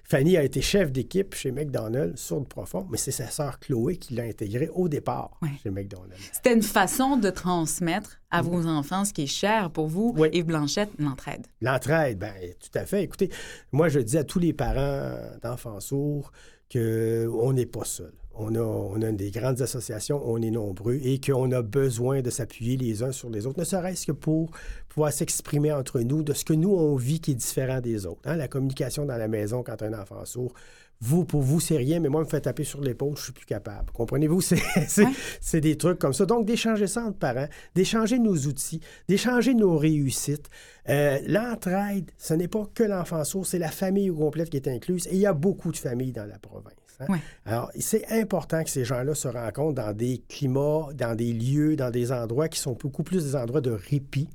Fanny 0.09 0.37
a 0.37 0.43
été 0.43 0.59
chef 0.59 0.91
d'équipe 0.91 1.35
chez 1.35 1.51
McDonald's, 1.51 2.19
sourde 2.19 2.47
profond, 2.47 2.87
mais 2.89 2.97
c'est 2.97 3.11
sa 3.11 3.27
sœur 3.27 3.59
Chloé 3.59 3.97
qui 3.97 4.15
l'a 4.15 4.23
intégrée 4.23 4.67
au 4.73 4.89
départ 4.89 5.39
chez 5.61 5.69
McDonald's. 5.69 6.31
C'était 6.33 6.55
une 6.55 6.63
façon 6.63 7.17
de 7.17 7.29
transmettre 7.29 8.19
à 8.31 8.41
vos 8.41 8.65
enfants 8.65 9.05
ce 9.05 9.13
qui 9.13 9.21
est 9.23 9.27
cher 9.27 9.69
pour 9.69 9.85
vous, 9.85 10.15
Oui. 10.17 10.29
Yves 10.33 10.45
Blanchette, 10.45 10.89
l'entraide. 10.97 11.45
L'entraide, 11.61 12.17
bien, 12.17 12.33
tout 12.59 12.75
à 12.75 12.87
fait. 12.87 13.03
Écoutez, 13.03 13.29
moi, 13.71 13.87
je 13.87 13.99
dis 13.99 14.17
à 14.17 14.23
tous 14.23 14.39
les 14.39 14.51
parents 14.51 15.15
d'enfants 15.43 15.79
sourds 15.79 16.31
qu'on 16.73 17.53
n'est 17.53 17.67
pas 17.67 17.85
seul. 17.85 18.13
On 18.41 18.55
a, 18.55 18.59
on 18.61 19.01
a 19.01 19.11
des 19.11 19.31
grandes 19.31 19.61
associations, 19.61 20.21
on 20.25 20.41
est 20.41 20.49
nombreux 20.51 20.95
et 21.03 21.19
qu'on 21.19 21.51
a 21.51 21.61
besoin 21.61 22.21
de 22.21 22.29
s'appuyer 22.29 22.77
les 22.77 23.03
uns 23.03 23.11
sur 23.11 23.29
les 23.29 23.45
autres, 23.45 23.59
ne 23.59 23.65
serait-ce 23.65 24.05
que 24.07 24.11
pour 24.13 24.51
pouvoir 24.87 25.11
s'exprimer 25.11 25.73
entre 25.73 25.99
nous 25.99 26.23
de 26.23 26.33
ce 26.33 26.45
que 26.45 26.53
nous, 26.53 26.71
on 26.73 26.95
vit 26.95 27.19
qui 27.19 27.31
est 27.31 27.35
différent 27.35 27.81
des 27.81 28.05
autres. 28.05 28.21
hein. 28.23 28.37
La 28.37 28.47
communication 28.47 29.05
dans 29.05 29.17
la 29.17 29.27
maison 29.27 29.61
quand 29.61 29.81
un 29.81 29.93
enfant 29.99 30.23
sourd, 30.23 30.53
vous, 31.01 31.23
pour 31.23 31.41
vous, 31.41 31.59
c'est 31.61 31.77
rien, 31.77 31.99
mais 32.01 32.09
moi, 32.09 32.21
me 32.21 32.27
fait 32.27 32.41
taper 32.41 32.65
sur 32.65 32.81
l'épaule, 32.81 33.15
je 33.17 33.23
suis 33.23 33.31
plus 33.31 33.45
capable. 33.45 33.89
Comprenez-vous? 33.93 34.41
C'est 34.49 34.57
c'est- 34.87 35.03
Ouais. 35.05 35.11
c'est 35.39 35.61
des 35.61 35.77
trucs 35.77 35.97
comme 35.99 36.11
ça. 36.13 36.25
Donc, 36.25 36.45
d'échanger 36.45 36.87
ça 36.87 37.03
entre 37.05 37.17
parents, 37.19 37.47
d'échanger 37.75 38.19
nos 38.19 38.35
outils, 38.35 38.81
d'échanger 39.07 39.53
nos 39.53 39.77
réussites. 39.77 40.49
Euh, 40.89 41.19
L'entraide, 41.25 42.11
ce 42.17 42.33
n'est 42.33 42.49
pas 42.49 42.65
que 42.73 42.83
l'enfant 42.83 43.23
sourd, 43.23 43.45
c'est 43.45 43.59
la 43.59 43.71
famille 43.71 44.09
au 44.09 44.15
complète 44.15 44.49
qui 44.49 44.57
est 44.57 44.67
incluse. 44.67 45.07
Et 45.07 45.15
il 45.15 45.19
y 45.21 45.25
a 45.25 45.33
beaucoup 45.33 45.71
de 45.71 45.77
familles 45.77 46.11
dans 46.11 46.25
la 46.25 46.37
province. 46.37 46.73
Hein. 46.99 47.05
Ouais. 47.09 47.19
Alors, 47.45 47.71
c'est 47.79 48.05
important 48.11 48.63
que 48.63 48.69
ces 48.69 48.85
gens-là 48.85 49.15
se 49.15 49.27
rencontrent 49.27 49.75
dans 49.75 49.93
des 49.93 50.23
climats, 50.29 50.87
dans 50.93 51.15
des 51.15 51.33
lieux, 51.33 51.75
dans 51.75 51.91
des 51.91 52.11
endroits 52.11 52.47
qui 52.49 52.59
sont 52.59 52.73
beaucoup 52.73 53.03
plus 53.03 53.23
des 53.23 53.35
endroits 53.35 53.61
de 53.61 53.71
répit. 53.71 54.29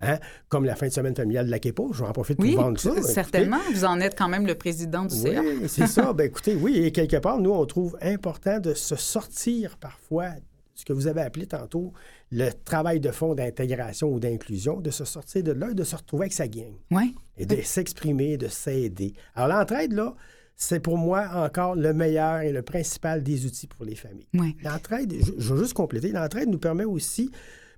hein, 0.00 0.18
Comme 0.48 0.64
la 0.64 0.74
fin 0.76 0.88
de 0.88 0.92
semaine 0.92 1.14
familiale 1.14 1.46
de 1.46 1.50
la 1.50 1.58
Képo. 1.58 1.92
Je 1.92 2.02
vais 2.02 2.08
en 2.08 2.12
profiter 2.12 2.42
Oui, 2.42 2.54
pour 2.54 2.64
vendre 2.64 2.78
ça. 2.80 2.90
Écoutez, 2.96 3.12
certainement. 3.12 3.58
Vous 3.72 3.84
en 3.84 4.00
êtes 4.00 4.16
quand 4.18 4.28
même 4.28 4.46
le 4.46 4.54
président 4.56 5.04
du 5.04 5.14
CA. 5.14 5.40
oui, 5.40 5.68
c'est 5.68 5.86
ça. 5.86 6.12
Ben, 6.12 6.24
écoutez, 6.26 6.54
oui, 6.56 6.76
et 6.78 6.92
quelque 6.92 7.16
part, 7.18 7.38
nous, 7.38 7.50
on 7.52 7.64
trouve 7.66 7.96
important 8.02 8.58
de 8.60 8.74
se 8.74 8.96
sortir 8.96 9.76
parfois, 9.78 10.30
ce 10.74 10.84
que 10.84 10.92
vous 10.92 11.06
avez 11.06 11.20
appelé 11.20 11.46
tantôt, 11.46 11.92
le 12.32 12.50
travail 12.64 12.98
de 12.98 13.10
fond 13.10 13.34
d'intégration 13.34 14.08
ou 14.12 14.18
d'inclusion, 14.18 14.80
de 14.80 14.90
se 14.90 15.04
sortir 15.04 15.42
de 15.44 15.52
là 15.52 15.70
et 15.70 15.74
de 15.74 15.84
se 15.84 15.94
retrouver 15.94 16.22
avec 16.24 16.32
sa 16.32 16.48
gang 16.48 16.72
Oui. 16.90 17.14
et 17.36 17.46
de 17.46 17.60
s'exprimer, 17.62 18.36
de 18.38 18.48
s'aider. 18.48 19.12
Alors, 19.34 19.58
l'entraide, 19.58 19.92
là, 19.92 20.14
c'est 20.56 20.80
pour 20.80 20.98
moi 20.98 21.28
encore 21.34 21.74
le 21.74 21.92
meilleur 21.92 22.40
et 22.40 22.52
le 22.52 22.62
principal 22.62 23.22
des 23.22 23.46
outils 23.46 23.66
pour 23.66 23.84
les 23.84 23.94
familles. 23.94 24.28
Oui. 24.34 24.56
L'entraide, 24.62 25.14
je, 25.18 25.32
je 25.38 25.54
veux 25.54 25.62
juste 25.62 25.74
compléter, 25.74 26.12
l'entraide 26.12 26.48
nous 26.48 26.58
permet 26.58 26.84
aussi, 26.84 27.30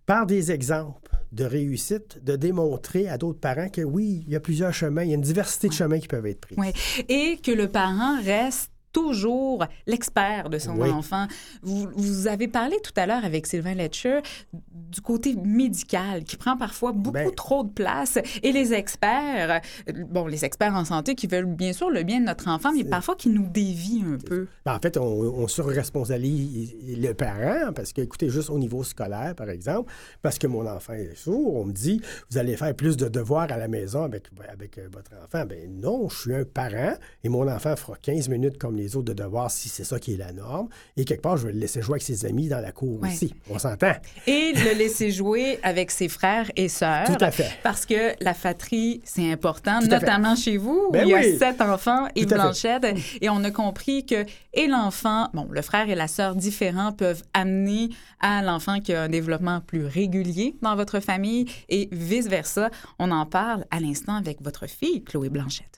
par 0.06 0.26
des 0.26 0.52
exemples 0.52 1.10
de 1.32 1.44
réussite, 1.44 2.22
de 2.22 2.36
démontrer 2.36 3.08
à 3.08 3.18
d'autres 3.18 3.40
parents 3.40 3.68
que 3.68 3.80
oui, 3.80 4.24
il 4.26 4.32
y 4.32 4.36
a 4.36 4.40
plusieurs 4.40 4.72
chemins, 4.72 5.02
il 5.02 5.08
y 5.08 5.12
a 5.12 5.16
une 5.16 5.20
diversité 5.20 5.68
de 5.68 5.72
chemins 5.72 5.98
qui 5.98 6.08
peuvent 6.08 6.26
être 6.26 6.40
pris. 6.40 6.54
Oui. 6.58 6.72
Et 7.08 7.38
que 7.42 7.50
le 7.50 7.68
parent 7.68 8.20
reste 8.22 8.70
toujours 8.94 9.66
l'expert 9.86 10.48
de 10.48 10.58
son 10.58 10.76
Oui. 10.78 10.88
enfant. 10.88 11.26
Vous, 11.62 11.86
vous 11.94 12.26
avez 12.28 12.48
parlé 12.48 12.76
tout 12.82 12.92
à 12.96 13.04
l'heure 13.04 13.24
avec 13.24 13.46
Sylvain 13.46 13.74
Letcher 13.74 14.20
du 14.54 15.00
côté 15.02 15.34
médical 15.36 16.24
qui 16.24 16.36
prend 16.38 16.56
parfois 16.56 16.92
beaucoup 16.92 17.12
Ben- 17.12 17.34
trop 17.34 17.64
de 17.64 17.70
place 17.70 18.18
et 18.42 18.52
les 18.52 18.72
experts, 18.72 19.60
euh, 19.90 19.92
bon, 20.08 20.26
les 20.26 20.44
experts 20.44 20.74
en 20.74 20.84
santé 20.86 21.14
qui 21.14 21.26
veulent 21.26 21.44
bien 21.44 21.72
sûr 21.74 21.90
le 21.90 22.04
bien 22.04 22.20
de 22.20 22.24
notre 22.26 22.48
enfant, 22.48 22.72
mais 22.72 22.84
parfois 22.84 23.16
qui 23.16 23.28
nous 23.28 23.46
dévient 23.48 24.04
un 24.14 24.18
peu. 24.18 24.46
Ben, 24.64 24.74
en 24.76 24.78
fait, 24.78 24.96
on, 24.96 25.04
on 25.04 25.48
surresponsabilise 25.48 26.74
le 26.96 27.12
parent 27.12 27.72
parce 27.74 27.92
que, 27.92 28.00
écoutez, 28.00 28.28
juste 28.30 28.50
au 28.50 28.58
niveau 28.58 28.84
scolaire, 28.84 29.34
par 29.34 29.50
exemple, 29.50 29.92
parce 30.22 30.38
que 30.38 30.46
mon 30.46 30.66
enfant 30.66 30.92
est 30.94 31.16
sourd, 31.16 31.56
on 31.56 31.64
me 31.64 31.72
dit, 31.72 32.00
vous 32.30 32.38
allez 32.38 32.56
faire 32.56 32.74
plus 32.74 32.96
de 32.96 33.08
devoirs 33.08 33.50
à 33.50 33.56
la 33.56 33.68
maison 33.68 34.02
avec, 34.04 34.24
avec 34.50 34.78
euh, 34.78 34.88
votre 34.92 35.10
enfant. 35.22 35.44
Ben 35.46 35.68
non, 35.80 36.08
je 36.08 36.16
suis 36.16 36.34
un 36.34 36.44
parent 36.44 36.94
et 37.24 37.28
mon 37.28 37.48
enfant 37.48 37.74
fera 37.76 37.96
15 38.00 38.28
minutes 38.28 38.58
comme 38.58 38.76
les 38.76 38.83
autres 38.96 39.06
de 39.06 39.12
devoirs 39.12 39.50
si 39.50 39.68
c'est 39.68 39.84
ça 39.84 39.98
qui 39.98 40.14
est 40.14 40.16
la 40.16 40.32
norme. 40.32 40.68
Et 40.96 41.04
quelque 41.04 41.22
part, 41.22 41.36
je 41.36 41.46
vais 41.46 41.52
le 41.52 41.58
laisser 41.58 41.82
jouer 41.82 41.94
avec 41.94 42.02
ses 42.02 42.26
amis 42.26 42.48
dans 42.48 42.60
la 42.60 42.72
cour 42.72 43.00
Ouais. 43.00 43.08
aussi. 43.08 43.34
On 43.50 43.58
s'entend? 43.58 43.92
Et 44.26 44.52
le 44.54 44.76
laisser 44.78 45.10
jouer 45.10 45.58
avec 45.62 45.90
ses 45.90 46.08
frères 46.08 46.50
et 46.56 46.68
sœurs. 46.68 47.06
Tout 47.06 47.24
à 47.24 47.30
fait. 47.30 47.50
Parce 47.62 47.86
que 47.86 48.12
la 48.22 48.34
fratrie, 48.34 49.00
c'est 49.04 49.30
important, 49.32 49.80
Tout 49.80 49.88
notamment 49.88 50.36
chez 50.36 50.56
vous, 50.56 50.86
où 50.88 50.92
Ben 50.92 51.06
il 51.06 51.10
y 51.10 51.14
a 51.14 51.22
sept 51.38 51.60
enfants 51.60 52.06
et 52.14 52.26
Tout. 52.26 52.34
Blanchette. 52.34 52.86
Et 53.20 53.28
on 53.28 53.42
a 53.44 53.50
compris 53.50 54.04
que 54.06 54.24
et 54.52 54.66
l'enfant, 54.66 55.28
bon, 55.34 55.48
le 55.50 55.62
frère 55.62 55.88
et 55.88 55.94
la 55.94 56.06
sœur 56.08 56.34
différents 56.36 56.92
peuvent 56.92 57.22
amener 57.32 57.88
à 58.20 58.42
l'enfant 58.42 58.80
qui 58.80 58.92
a 58.92 59.02
un 59.02 59.08
développement 59.08 59.60
plus 59.60 59.84
régulier 59.84 60.56
dans 60.62 60.76
votre 60.76 61.00
famille 61.00 61.46
et 61.68 61.88
vice-versa. 61.92 62.70
On 62.98 63.10
en 63.10 63.26
parle 63.26 63.64
à 63.70 63.80
l'instant 63.80 64.14
avec 64.16 64.40
votre 64.42 64.66
fille, 64.68 65.02
Chloé 65.02 65.28
Blanchette. 65.28 65.73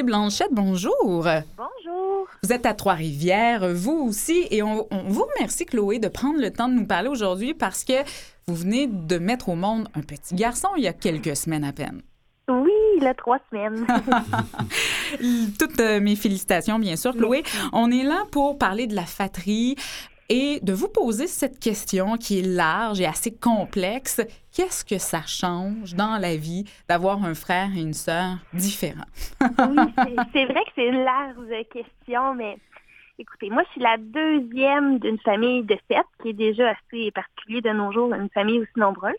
Chloé 0.00 0.02
Blanchette, 0.02 0.52
bonjour. 0.52 0.94
Bonjour. 1.04 2.26
Vous 2.42 2.52
êtes 2.52 2.64
à 2.64 2.72
Trois-Rivières, 2.72 3.68
vous 3.74 4.06
aussi, 4.08 4.46
et 4.50 4.62
on, 4.62 4.86
on 4.90 5.02
vous 5.08 5.26
remercie, 5.34 5.66
Chloé, 5.66 5.98
de 5.98 6.08
prendre 6.08 6.40
le 6.40 6.50
temps 6.50 6.68
de 6.68 6.74
nous 6.74 6.86
parler 6.86 7.08
aujourd'hui 7.08 7.52
parce 7.52 7.84
que 7.84 7.92
vous 8.46 8.54
venez 8.54 8.86
de 8.86 9.18
mettre 9.18 9.50
au 9.50 9.56
monde 9.56 9.88
un 9.94 10.00
petit 10.00 10.34
garçon 10.34 10.68
il 10.78 10.84
y 10.84 10.88
a 10.88 10.94
quelques 10.94 11.36
semaines 11.36 11.64
à 11.64 11.72
peine. 11.74 12.00
Oui, 12.48 12.72
il 12.96 13.06
a 13.06 13.12
trois 13.12 13.40
semaines. 13.50 13.86
Toutes 15.58 15.80
euh, 15.80 16.00
mes 16.00 16.16
félicitations, 16.16 16.78
bien 16.78 16.96
sûr, 16.96 17.14
Chloé. 17.14 17.42
On 17.74 17.90
est 17.90 18.02
là 18.02 18.24
pour 18.30 18.56
parler 18.56 18.86
de 18.86 18.94
la 18.94 19.04
fatrie 19.04 19.76
et 20.30 20.60
de 20.62 20.72
vous 20.72 20.88
poser 20.88 21.26
cette 21.26 21.58
question 21.58 22.16
qui 22.16 22.38
est 22.38 22.46
large 22.46 23.00
et 23.00 23.06
assez 23.06 23.32
complexe. 23.34 24.20
Qu'est-ce 24.54 24.84
que 24.84 24.96
ça 24.98 25.22
change 25.26 25.94
dans 25.94 26.16
la 26.18 26.36
vie 26.36 26.64
d'avoir 26.88 27.22
un 27.24 27.34
frère 27.34 27.68
et 27.76 27.80
une 27.80 27.92
sœur 27.94 28.36
différents? 28.54 29.04
Oui, 29.40 29.92
c'est- 30.32 30.44
vrai 30.46 30.62
que 30.64 30.70
c'est 30.76 30.86
une 30.88 31.02
large 31.04 31.66
question, 31.72 32.34
mais 32.34 32.56
écoutez, 33.18 33.50
moi, 33.50 33.62
je 33.66 33.72
suis 33.72 33.80
la 33.80 33.96
deuxième 33.98 34.98
d'une 35.00 35.18
famille 35.18 35.64
de 35.64 35.76
sept, 35.90 36.06
qui 36.22 36.30
est 36.30 36.32
déjà 36.32 36.70
assez 36.70 37.10
particulier 37.10 37.60
de 37.60 37.70
nos 37.70 37.92
jours, 37.92 38.14
une 38.14 38.30
famille 38.30 38.60
aussi 38.60 38.70
nombreuse. 38.76 39.14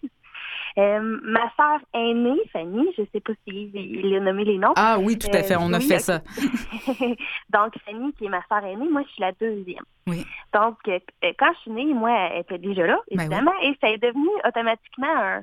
Euh, 0.77 1.19
ma 1.23 1.51
sœur 1.57 1.79
aînée, 1.93 2.39
Fanny, 2.53 2.87
je 2.95 3.01
ne 3.01 3.07
sais 3.13 3.19
pas 3.19 3.33
si 3.47 3.69
il 3.73 4.15
a 4.15 4.19
nommé 4.21 4.45
les 4.45 4.57
noms. 4.57 4.73
Ah 4.77 4.97
oui, 4.99 5.17
tout 5.17 5.27
à 5.33 5.43
fait, 5.43 5.55
on 5.57 5.73
a 5.73 5.77
oui, 5.79 5.87
fait 5.87 5.99
ça. 5.99 6.21
Donc, 7.49 7.73
Fanny, 7.85 8.13
qui 8.13 8.25
est 8.25 8.29
ma 8.29 8.41
sœur 8.47 8.63
aînée, 8.63 8.87
moi, 8.89 9.01
je 9.05 9.11
suis 9.11 9.21
la 9.21 9.31
deuxième. 9.33 9.83
Oui. 10.07 10.25
Donc, 10.53 10.77
euh, 10.87 10.99
quand 11.37 11.51
je 11.55 11.59
suis 11.59 11.71
née, 11.71 11.85
moi, 11.93 12.11
elle 12.31 12.41
était 12.41 12.57
déjà 12.57 12.85
là, 12.87 12.95
Ben 13.09 13.17
oui. 13.17 13.21
évidemment, 13.25 13.53
et 13.61 13.77
ça 13.81 13.89
est 13.89 13.97
devenu 13.97 14.29
automatiquement 14.47 15.07
un, 15.15 15.41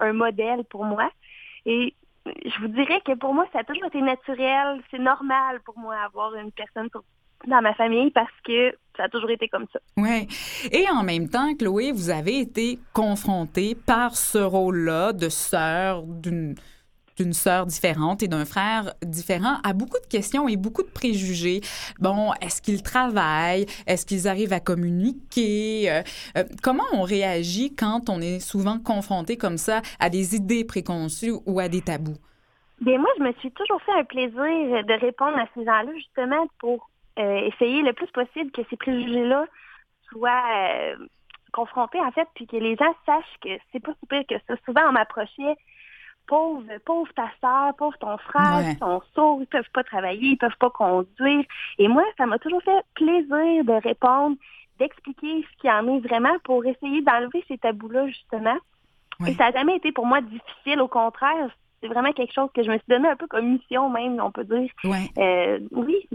un 0.00 0.12
modèle 0.12 0.64
pour 0.70 0.84
moi. 0.84 1.10
Et 1.66 1.94
je 2.26 2.60
vous 2.60 2.68
dirais 2.68 3.00
que 3.04 3.12
pour 3.14 3.34
moi, 3.34 3.46
ça 3.52 3.60
a 3.60 3.64
toujours 3.64 3.86
été 3.86 4.00
naturel. 4.00 4.80
C'est 4.90 4.98
normal 4.98 5.60
pour 5.64 5.78
moi 5.78 5.96
avoir 6.04 6.34
une 6.36 6.52
personne 6.52 6.88
sur- 6.90 7.02
dans 7.46 7.62
ma 7.62 7.74
famille 7.74 8.10
parce 8.10 8.32
que 8.44 8.72
ça 8.96 9.04
a 9.04 9.08
toujours 9.08 9.30
été 9.30 9.48
comme 9.48 9.66
ça. 9.72 9.78
Oui. 9.96 10.26
Et 10.72 10.86
en 10.90 11.02
même 11.04 11.28
temps, 11.28 11.54
Chloé, 11.54 11.92
vous 11.92 12.10
avez 12.10 12.40
été 12.40 12.78
confrontée 12.92 13.74
par 13.74 14.16
ce 14.16 14.38
rôle-là 14.38 15.12
de 15.12 15.28
sœur 15.28 16.02
d'une 16.02 16.56
d'une 17.18 17.32
sœur 17.32 17.66
différente 17.66 18.22
et 18.22 18.28
d'un 18.28 18.44
frère 18.44 18.94
différent 19.02 19.56
à 19.64 19.72
beaucoup 19.72 19.98
de 19.98 20.06
questions 20.06 20.48
et 20.48 20.56
beaucoup 20.56 20.84
de 20.84 20.88
préjugés. 20.88 21.62
Bon, 21.98 22.32
est-ce 22.40 22.62
qu'ils 22.62 22.82
travaillent? 22.82 23.66
Est-ce 23.88 24.06
qu'ils 24.06 24.28
arrivent 24.28 24.52
à 24.52 24.60
communiquer? 24.60 25.90
Euh, 25.90 26.02
euh, 26.36 26.44
comment 26.62 26.84
on 26.92 27.02
réagit 27.02 27.74
quand 27.74 28.08
on 28.08 28.20
est 28.20 28.38
souvent 28.38 28.78
confronté 28.78 29.36
comme 29.36 29.58
ça 29.58 29.82
à 29.98 30.10
des 30.10 30.36
idées 30.36 30.64
préconçues 30.64 31.34
ou 31.44 31.58
à 31.58 31.68
des 31.68 31.80
tabous? 31.80 32.18
Bien, 32.80 32.98
moi, 32.98 33.10
je 33.18 33.24
me 33.24 33.32
suis 33.40 33.50
toujours 33.50 33.82
fait 33.82 33.98
un 33.98 34.04
plaisir 34.04 34.36
de 34.36 35.00
répondre 35.00 35.36
à 35.36 35.46
ces 35.54 35.64
gens-là, 35.64 35.90
justement, 35.96 36.46
pour 36.60 36.88
essayer 37.22 37.82
le 37.82 37.92
plus 37.92 38.06
possible 38.08 38.50
que 38.50 38.62
ces 38.70 38.76
préjugés-là 38.76 39.46
soient 40.10 40.42
euh, 40.54 40.96
confrontés, 41.52 42.00
en 42.00 42.10
fait, 42.12 42.28
puis 42.34 42.46
que 42.46 42.56
les 42.56 42.76
gens 42.76 42.94
sachent 43.06 43.38
que 43.42 43.50
c'est 43.72 43.80
pas 43.80 43.92
si 44.00 44.06
pire 44.06 44.24
que 44.28 44.34
ça. 44.46 44.54
Souvent, 44.64 44.82
on 44.88 44.92
m'approchait, 44.92 45.56
pauvre, 46.26 46.64
pauvre 46.84 47.10
ta 47.14 47.30
soeur, 47.40 47.74
pauvre 47.76 47.96
ton 47.98 48.16
frère, 48.18 48.58
Ouais. 48.58 48.72
ils 48.72 48.78
sont 48.78 49.02
sourds, 49.14 49.38
ils 49.40 49.46
peuvent 49.46 49.70
pas 49.72 49.84
travailler, 49.84 50.28
ils 50.30 50.36
peuvent 50.38 50.56
pas 50.58 50.70
conduire. 50.70 51.44
Et 51.78 51.88
moi, 51.88 52.04
ça 52.18 52.26
m'a 52.26 52.38
toujours 52.38 52.62
fait 52.62 52.84
plaisir 52.94 53.64
de 53.64 53.82
répondre, 53.82 54.36
d'expliquer 54.78 55.44
ce 55.50 55.60
qu'il 55.60 55.70
en 55.70 55.88
est 55.96 56.00
vraiment 56.06 56.36
pour 56.44 56.64
essayer 56.66 57.02
d'enlever 57.02 57.44
ces 57.48 57.58
tabous-là, 57.58 58.06
justement. 58.08 58.56
Ouais. 59.20 59.32
Et 59.32 59.34
ça 59.34 59.50
n'a 59.50 59.58
jamais 59.58 59.76
été 59.76 59.90
pour 59.90 60.06
moi 60.06 60.20
difficile, 60.20 60.80
au 60.80 60.88
contraire, 60.88 61.50
c'est 61.80 61.88
vraiment 61.88 62.12
quelque 62.12 62.32
chose 62.34 62.50
que 62.54 62.62
je 62.62 62.70
me 62.70 62.76
suis 62.76 62.86
donné 62.88 63.08
un 63.08 63.16
peu 63.16 63.26
comme 63.26 63.52
mission 63.52 63.88
même, 63.88 64.20
on 64.20 64.30
peut 64.30 64.44
dire. 64.44 64.70
Ouais. 64.84 65.10
Euh, 65.18 65.60
oui. 65.72 66.06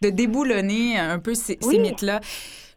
De 0.00 0.10
déboulonner 0.10 0.98
un 0.98 1.18
peu 1.18 1.34
ces, 1.34 1.58
mythes-là. 1.62 2.20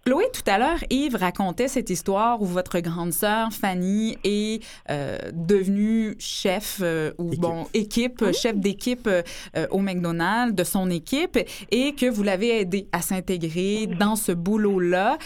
Chloé, 0.04 0.26
tout 0.34 0.50
à 0.50 0.58
l'heure, 0.58 0.80
Yves 0.90 1.16
racontait 1.16 1.68
cette 1.68 1.92
histoire 1.92 2.42
où 2.42 2.46
votre 2.46 2.80
grande 2.80 3.14
sœur, 3.14 3.50
Fanny, 3.52 4.18
est 4.24 4.64
euh, 4.90 5.20
devenue 5.32 6.16
chef 6.18 6.80
euh, 6.82 7.12
ou 7.20 7.28
Équipe. 7.28 7.40
bon 7.40 7.68
équipe, 7.76 8.32
chef 8.34 8.56
d'équipe 8.56 9.06
euh, 9.06 9.22
euh, 9.56 9.68
au 9.70 9.78
McDonald's 9.78 10.56
de 10.56 10.64
son 10.64 10.90
équipe 10.90 11.38
et 11.70 11.94
que 11.94 12.10
vous 12.10 12.24
l'avez 12.24 12.62
aidé 12.62 12.88
à 12.92 13.02
s'intégrer 13.02 13.86
dans 13.86 14.16
ce 14.16 14.32
boulot-là. 14.32 15.20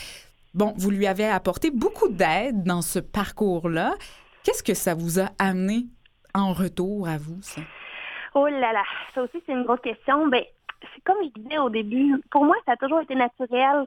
Bon, 0.53 0.73
vous 0.75 0.89
lui 0.89 1.07
avez 1.07 1.25
apporté 1.25 1.71
beaucoup 1.71 2.09
d'aide 2.09 2.63
dans 2.63 2.81
ce 2.81 2.99
parcours-là. 2.99 3.95
Qu'est-ce 4.43 4.63
que 4.63 4.73
ça 4.73 4.93
vous 4.93 5.21
a 5.21 5.29
amené 5.39 5.85
en 6.33 6.51
retour 6.51 7.07
à 7.07 7.17
vous, 7.17 7.41
ça? 7.41 7.61
Oh 8.33 8.47
là 8.47 8.73
là, 8.73 8.83
ça 9.13 9.21
aussi 9.23 9.41
c'est 9.45 9.53
une 9.53 9.63
grosse 9.63 9.79
question. 9.79 10.27
Ben, 10.27 10.43
c'est 10.93 11.03
comme 11.03 11.17
je 11.23 11.41
disais 11.41 11.57
au 11.57 11.69
début, 11.69 12.21
pour 12.31 12.45
moi 12.45 12.55
ça 12.65 12.73
a 12.73 12.77
toujours 12.77 13.01
été 13.01 13.15
naturel. 13.15 13.85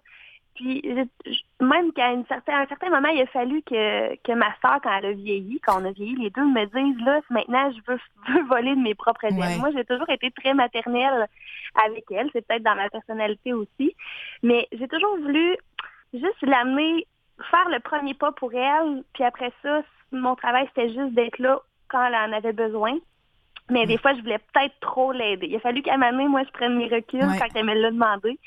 Puis 0.54 0.82
je- 0.84 1.64
même 1.64 1.92
qu'à 1.92 2.10
une 2.10 2.26
certain- 2.26 2.54
à 2.54 2.60
un 2.62 2.66
certain 2.66 2.90
moment, 2.90 3.08
il 3.10 3.22
a 3.22 3.26
fallu 3.26 3.62
que, 3.62 4.16
que 4.24 4.32
ma 4.32 4.52
soeur, 4.60 4.80
quand 4.82 4.90
elle 4.98 5.06
a 5.06 5.12
vieilli, 5.12 5.60
quand 5.60 5.80
on 5.80 5.84
a 5.84 5.92
vieilli, 5.92 6.16
les 6.16 6.30
deux 6.30 6.44
me 6.44 6.64
disent 6.64 7.04
là, 7.04 7.20
maintenant 7.30 7.70
je 7.70 7.80
veux, 7.92 8.00
voler 8.48 8.74
de 8.74 8.80
mes 8.80 8.96
propres 8.96 9.24
ailes. 9.24 9.34
Ouais. 9.34 9.56
Moi, 9.58 9.70
j'ai 9.72 9.84
toujours 9.84 10.08
été 10.10 10.32
très 10.32 10.54
maternelle 10.54 11.28
avec 11.86 12.04
elle. 12.10 12.28
C'est 12.32 12.44
peut-être 12.44 12.64
dans 12.64 12.74
ma 12.74 12.88
personnalité 12.90 13.52
aussi. 13.52 13.94
Mais 14.42 14.66
j'ai 14.72 14.88
toujours 14.88 15.16
voulu 15.18 15.56
juste 16.12 16.42
l'amener, 16.42 17.06
faire 17.52 17.68
le 17.68 17.78
premier 17.78 18.14
pas 18.14 18.32
pour 18.32 18.52
elle. 18.52 19.04
Puis 19.14 19.22
après 19.22 19.52
ça, 19.62 19.82
mon 20.10 20.34
travail, 20.34 20.66
c'était 20.74 20.92
juste 20.92 21.12
d'être 21.14 21.38
là 21.38 21.60
quand 21.86 22.04
elle 22.04 22.16
en 22.16 22.32
avait 22.36 22.52
besoin. 22.52 22.98
Mais 23.70 23.86
des 23.86 23.98
fois, 23.98 24.14
je 24.14 24.20
voulais 24.20 24.38
peut-être 24.38 24.74
trop 24.80 25.12
l'aider. 25.12 25.46
Il 25.48 25.56
a 25.56 25.60
fallu 25.60 25.82
qu'à 25.82 25.96
donné, 25.98 26.26
moi, 26.26 26.42
je 26.44 26.50
prenne 26.50 26.76
mes 26.76 26.88
reculs 26.88 27.20
Ouais. 27.20 27.38
quand 27.38 27.48
elle 27.54 27.66
me 27.66 27.74
l'a 27.74 27.90
demandé. 27.90 28.38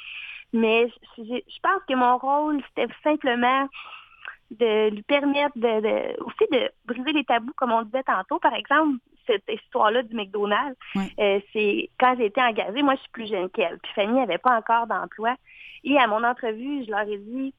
Mais 0.53 0.87
je, 1.17 1.23
je- 1.23 1.43
je 1.47 1.59
pense 1.61 1.81
que 1.87 1.93
mon 1.95 2.17
rôle, 2.17 2.61
c'était 2.75 2.91
simplement 3.03 3.67
de 4.49 4.89
lui 4.89 5.03
permettre 5.03 5.57
de, 5.57 5.81
de- 5.81 6.23
aussi 6.23 6.45
de 6.51 6.69
briser 6.85 7.13
les 7.13 7.23
tabous, 7.23 7.53
comme 7.55 7.71
on 7.71 7.83
disait 7.83 8.03
tantôt. 8.03 8.37
Par 8.39 8.53
exemple, 8.53 8.97
cette 9.27 9.43
histoire-là 9.47 10.03
du 10.03 10.13
McDonald's, 10.15 10.75
Ouais. 10.95 11.07
euh, 11.19 11.39
c'est 11.53 11.89
quand 11.99 12.15
j'ai 12.17 12.25
été 12.25 12.41
engagée, 12.41 12.81
moi, 12.81 12.95
je 12.95 12.99
suis 13.01 13.11
plus 13.11 13.29
jeune 13.29 13.49
qu'elle. 13.51 13.77
Puis 13.79 13.91
Fanny 13.93 14.13
n'avait 14.19 14.39
pas 14.39 14.57
encore 14.57 14.87
d'emploi. 14.87 15.35
Et 15.83 15.97
à 15.97 16.07
mon 16.07 16.23
entrevue, 16.23 16.83
je 16.83 16.91
leur 16.91 17.07
ai 17.07 17.17
dit, 17.17 17.53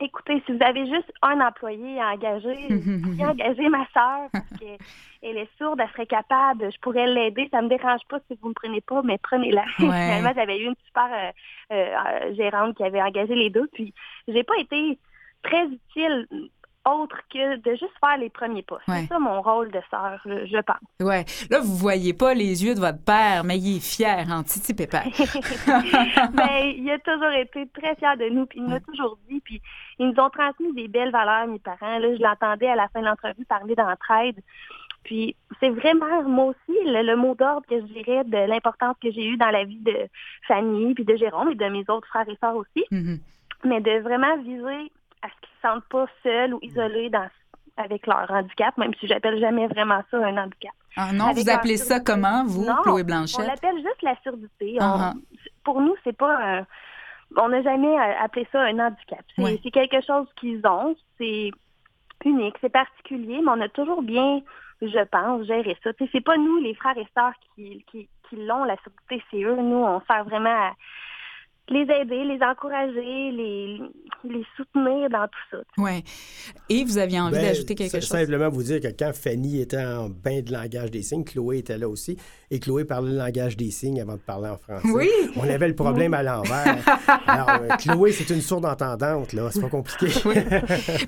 écoutez, 0.00 0.42
si 0.46 0.52
vous 0.52 0.62
avez 0.62 0.86
juste 0.86 1.12
un 1.22 1.40
employé 1.40 2.00
à 2.00 2.12
engager, 2.12 2.56
vous 2.70 3.00
pourriez 3.00 3.26
engager 3.26 3.68
ma 3.68 3.86
sœur 3.92 4.28
parce 4.32 4.60
qu'elle 4.60 4.78
est 5.36 5.58
sourde, 5.58 5.80
elle 5.80 5.90
serait 5.90 6.06
capable, 6.06 6.72
je 6.72 6.78
pourrais 6.80 7.06
l'aider, 7.06 7.48
ça 7.50 7.62
me 7.62 7.68
dérange 7.68 8.02
pas 8.08 8.18
si 8.28 8.38
vous 8.40 8.48
ne 8.48 8.50
me 8.50 8.54
prenez 8.54 8.80
pas, 8.80 9.02
mais 9.02 9.18
prenez-la. 9.18 9.64
Ouais. 9.84 9.90
Finalement, 9.90 10.32
j'avais 10.34 10.58
eu 10.58 10.66
une 10.66 10.76
super 10.86 11.08
euh, 11.12 11.74
euh, 11.74 12.34
gérante 12.34 12.76
qui 12.76 12.84
avait 12.84 13.02
engagé 13.02 13.34
les 13.34 13.50
deux, 13.50 13.68
puis 13.72 13.92
j'ai 14.28 14.42
pas 14.42 14.56
été 14.58 14.98
très 15.42 15.66
utile 15.66 16.26
autre 16.86 17.16
que 17.32 17.56
de 17.56 17.70
juste 17.70 17.92
faire 18.00 18.16
les 18.18 18.30
premiers 18.30 18.62
pas. 18.62 18.78
Ouais. 18.88 19.02
C'est 19.02 19.06
ça 19.08 19.18
mon 19.18 19.40
rôle 19.42 19.70
de 19.70 19.80
sœur, 19.90 20.20
je, 20.24 20.60
pense. 20.62 20.76
Ouais. 21.00 21.24
Là, 21.50 21.60
vous 21.60 21.76
voyez 21.76 22.12
pas 22.14 22.34
les 22.34 22.64
yeux 22.64 22.74
de 22.74 22.80
votre 22.80 23.02
père, 23.02 23.42
mais 23.44 23.58
il 23.58 23.76
est 23.76 23.80
fier 23.80 24.26
en 24.30 24.42
Titi 24.42 24.74
Pépère. 24.74 25.04
Mais 26.34 26.74
il 26.78 26.90
a 26.90 26.98
toujours 26.98 27.32
été 27.32 27.66
très 27.68 27.94
fier 27.96 28.16
de 28.16 28.28
nous, 28.28 28.46
puis 28.46 28.58
il 28.58 28.64
nous 28.64 28.70
l'a 28.70 28.80
toujours 28.80 29.18
dit, 29.28 29.40
puis 29.40 29.60
ils 29.98 30.08
nous 30.08 30.20
ont 30.22 30.30
transmis 30.30 30.72
des 30.74 30.88
belles 30.88 31.10
valeurs, 31.12 31.46
mes 31.46 31.58
parents. 31.58 31.98
Là, 31.98 32.14
je 32.14 32.22
l'entendais 32.22 32.68
à 32.68 32.76
la 32.76 32.88
fin 32.88 33.00
de 33.00 33.06
l'entrevue 33.06 33.44
parler 33.44 33.74
d'entraide. 33.74 34.36
Puis 35.04 35.36
c'est 35.60 35.68
vraiment, 35.68 36.22
moi 36.22 36.46
aussi, 36.46 36.78
le, 36.86 37.02
le 37.02 37.16
mot 37.16 37.34
d'ordre 37.34 37.66
que 37.68 37.78
je 37.78 37.84
dirais 37.92 38.24
de 38.24 38.48
l'importance 38.48 38.96
que 39.02 39.10
j'ai 39.10 39.26
eue 39.26 39.36
dans 39.36 39.50
la 39.50 39.64
vie 39.64 39.80
de 39.80 39.96
Fanny, 40.48 40.94
puis 40.94 41.04
de 41.04 41.16
Jérôme 41.16 41.50
et 41.50 41.54
de 41.54 41.64
mes 41.66 41.84
autres 41.88 42.08
frères 42.08 42.28
et 42.28 42.36
sœurs 42.40 42.56
aussi, 42.56 42.84
Mhm. 42.90 43.18
mais 43.64 43.80
de 43.80 44.00
vraiment 44.00 44.36
viser 44.38 44.90
à 45.22 45.28
ce 45.28 45.34
qu'ils 45.42 45.53
sentent 45.64 45.84
pas 45.88 46.06
seuls 46.22 46.54
ou 46.54 46.58
isolés 46.62 47.10
dans, 47.10 47.28
avec 47.76 48.06
leur 48.06 48.30
handicap, 48.30 48.76
même 48.78 48.94
si 49.00 49.06
j'appelle 49.06 49.38
jamais 49.40 49.66
vraiment 49.68 50.02
ça 50.10 50.18
un 50.18 50.36
handicap. 50.36 50.72
Ah 50.96 51.12
non, 51.12 51.26
Avec 51.26 51.38
vous 51.44 51.50
appelez 51.50 51.76
ça 51.76 51.98
comment, 52.00 52.44
vous, 52.44 52.64
Non, 52.64 52.76
Chloé 52.82 53.02
On 53.02 53.04
Blanchette? 53.04 53.46
l'appelle 53.46 53.76
juste 53.76 54.02
la 54.02 54.14
surdité. 54.22 54.76
On- 54.80 54.84
Ah, 54.84 55.12
Pour 55.64 55.80
nous, 55.80 55.94
c'est 56.04 56.16
pas 56.16 56.36
un- 56.60 56.66
On 57.36 57.48
n'a 57.48 57.62
jamais 57.62 57.98
euh, 57.98 58.12
appelé 58.22 58.46
ça 58.52 58.60
un 58.60 58.78
handicap. 58.78 59.24
C'est 59.34 59.42
Ouais. 59.42 59.58
quelque 59.72 60.00
chose 60.06 60.28
qu'ils 60.36 60.64
ont. 60.66 60.94
C'est 61.18 61.50
unique, 62.24 62.54
c'est 62.60 62.68
particulier, 62.68 63.40
mais 63.42 63.50
on 63.50 63.60
a 63.60 63.68
toujours 63.68 64.02
bien, 64.02 64.40
je 64.80 65.04
pense, 65.06 65.44
géré 65.46 65.76
ça. 65.82 65.90
C'est 66.12 66.20
pas 66.24 66.36
nous, 66.36 66.58
les 66.60 66.74
frères 66.74 66.96
et 66.96 67.08
sœurs, 67.12 67.32
qui, 67.56 67.84
qui, 67.90 68.08
qui 68.28 68.36
l'ont, 68.36 68.62
la 68.64 68.76
surdité, 68.76 69.22
c'est 69.30 69.42
eux. 69.42 69.56
Nous, 69.56 69.76
on 69.84 70.00
sert 70.08 70.24
vraiment 70.24 70.50
à 70.68 70.72
les 71.70 71.82
aider, 71.82 72.24
les 72.24 72.38
encourager, 72.42 73.30
les, 73.32 73.80
les 74.24 74.44
soutenir 74.56 75.08
dans 75.10 75.26
tout 75.26 75.56
ça. 75.56 75.56
Oui. 75.78 76.04
Et 76.68 76.84
vous 76.84 76.98
aviez 76.98 77.20
envie 77.20 77.36
Ben, 77.36 77.46
d'ajouter 77.46 77.74
quelque 77.74 78.00
chose? 78.00 78.08
Simplement 78.08 78.50
vous 78.50 78.62
dire 78.62 78.80
que 78.80 78.88
quand 78.88 79.12
Fanny 79.14 79.60
était 79.60 79.82
en 79.82 80.10
bain 80.10 80.42
de 80.42 80.52
langage 80.52 80.90
des 80.90 81.02
signes, 81.02 81.24
Chloé 81.24 81.58
était 81.58 81.78
là 81.78 81.88
aussi. 81.88 82.18
Et 82.50 82.60
Chloé 82.60 82.84
parlait 82.84 83.12
le 83.12 83.18
langage 83.18 83.56
des 83.56 83.70
signes 83.70 84.00
avant 84.00 84.14
de 84.14 84.18
parler 84.18 84.48
en 84.50 84.58
français. 84.58 84.88
Oui. 84.92 85.08
On 85.36 85.48
avait 85.48 85.68
le 85.68 85.74
problème 85.74 86.12
à 86.12 86.22
l'envers. 86.22 86.76
Alors, 87.26 87.48
euh, 87.50 87.68
Chloé, 87.78 88.12
c'est 88.12 88.32
une 88.32 88.42
sourde 88.42 88.66
entendante, 88.66 89.32
là. 89.32 89.48
C'est 89.50 89.60
pas 89.60 89.68
compliqué. 89.68 90.06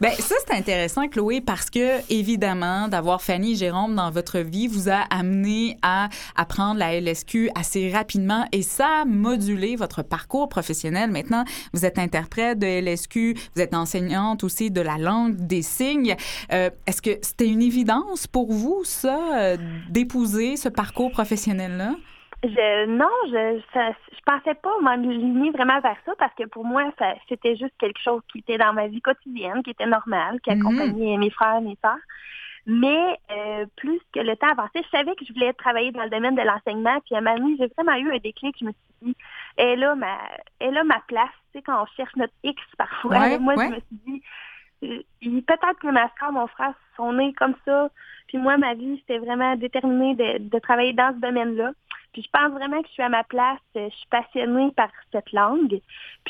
Ben 0.01 0.13
ça 0.13 0.35
c'est 0.47 0.55
intéressant 0.55 1.09
Chloé 1.09 1.41
parce 1.41 1.71
que 1.71 2.01
évidemment 2.13 2.89
d'avoir 2.89 3.23
Fanny 3.23 3.53
et 3.53 3.57
Jérôme 3.57 3.95
dans 3.95 4.11
votre 4.11 4.39
vie 4.39 4.69
vous 4.69 4.89
a 4.89 5.01
amené 5.11 5.77
à 5.83 6.09
apprendre 6.35 6.79
la 6.79 6.99
LSQ 7.01 7.51
assez 7.55 7.91
rapidement 7.91 8.47
et 8.53 8.63
ça 8.63 9.03
a 9.03 9.05
modulé 9.05 9.77
votre 9.77 10.03
parcours 10.03 10.46
professionnel. 10.49 11.11
Maintenant, 11.11 11.45
vous 11.73 11.85
êtes 11.85 11.99
interprète 11.99 12.59
de 12.59 12.67
LSQ, 12.67 13.35
vous 13.55 13.63
êtes 13.63 13.75
enseignante 13.75 14.45
aussi 14.45 14.71
de 14.71 14.81
la 14.81 14.99
langue 14.99 15.37
des 15.37 15.63
signes. 15.63 16.17
Euh, 16.53 16.71
Est-ce 16.87 17.03
que 17.03 17.11
c'était 17.23 17.49
une 17.49 17.63
évidence 17.63 18.27
pour 18.27 18.53
vous 18.53 18.83
ça 18.85 19.19
euh, 19.39 19.57
d'épouser 19.91 20.57
ce 20.57 20.69
parcours 20.69 21.11
professionnel 21.11 21.77
là 21.77 21.91
Je, 22.43 22.87
non, 22.87 23.09
je 23.31 23.61
ça, 23.73 23.91
je 24.13 24.19
pensais 24.25 24.55
pas 24.55 24.75
m'aligner 24.83 25.51
vraiment 25.51 25.81
vers 25.81 25.97
ça 26.05 26.13
parce 26.19 26.35
que 26.35 26.45
pour 26.49 26.65
moi, 26.65 26.83
c'était 27.29 27.57
juste 27.57 27.75
quelque 27.79 28.01
chose 28.03 28.21
qui 28.31 28.39
était 28.39 28.59
dans 28.59 28.73
ma 28.73 28.87
vie 28.89 29.01
quotidienne, 29.01 29.63
qui 29.65 29.71
était 29.71 29.87
normal, 29.87 30.41
qui 30.43 30.51
Mhm. 30.51 30.61
accompagnait 30.61 31.17
mes 31.17 31.31
frères, 31.31 31.61
mes 31.61 31.77
sœurs. 31.83 31.97
Mais 32.67 33.17
euh, 33.31 33.65
plus 33.77 34.01
que 34.13 34.19
le 34.19 34.35
temps 34.37 34.49
avançait, 34.51 34.83
je 34.83 34.89
savais 34.91 35.15
que 35.15 35.25
je 35.25 35.33
voulais 35.33 35.53
travailler 35.53 35.93
dans 35.93 36.03
le 36.03 36.11
domaine 36.11 36.35
de 36.35 36.43
l'enseignement. 36.43 36.99
Puis 37.05 37.15
à 37.15 37.21
donné, 37.21 37.57
j'ai 37.59 37.69
vraiment 37.69 37.97
eu 37.97 38.13
un 38.13 38.19
déclic. 38.19 38.57
Je 38.59 38.65
me 38.65 38.73
suis 38.73 38.81
dit, 39.13 39.17
elle 39.57 39.79
là 39.79 39.95
ma, 39.95 40.19
elle 40.59 40.75
là 40.75 40.83
ma 40.83 41.01
place. 41.07 41.31
Tu 41.53 41.59
sais, 41.59 41.63
quand 41.63 41.81
on 41.81 41.87
cherche 41.97 42.15
notre 42.17 42.35
X 42.43 42.61
parfois, 42.77 43.19
Ouais, 43.19 43.39
moi, 43.39 43.55
ouais. 43.55 43.67
je 43.69 43.71
me 43.71 43.77
suis 43.77 44.01
dit, 44.07 44.23
euh, 44.83 45.41
peut-être 45.47 45.79
que 45.81 45.87
ma 45.89 46.11
soeur, 46.19 46.33
mon 46.33 46.49
frère 46.49 46.75
sont 46.97 47.13
nés 47.13 47.33
comme 47.35 47.55
ça. 47.65 47.89
Puis 48.27 48.39
moi, 48.39 48.57
ma 48.57 48.75
vie, 48.75 48.99
c'était 48.99 49.19
vraiment 49.19 49.55
déterminée 49.55 50.17
de, 50.17 50.39
de 50.49 50.59
travailler 50.59 50.93
dans 50.93 51.15
ce 51.15 51.21
domaine-là. 51.21 51.71
Puis 52.13 52.23
je 52.23 52.31
pense 52.31 52.51
vraiment 52.51 52.81
que 52.83 52.89
je 52.89 52.93
suis 52.95 53.03
à 53.03 53.09
ma 53.09 53.23
place. 53.23 53.61
Euh, 53.77 53.89
Je 53.91 53.95
suis 53.97 54.09
passionnée 54.09 54.73
par 54.73 54.89
cette 55.13 55.31
langue. 55.33 55.69
Puis 55.69 55.81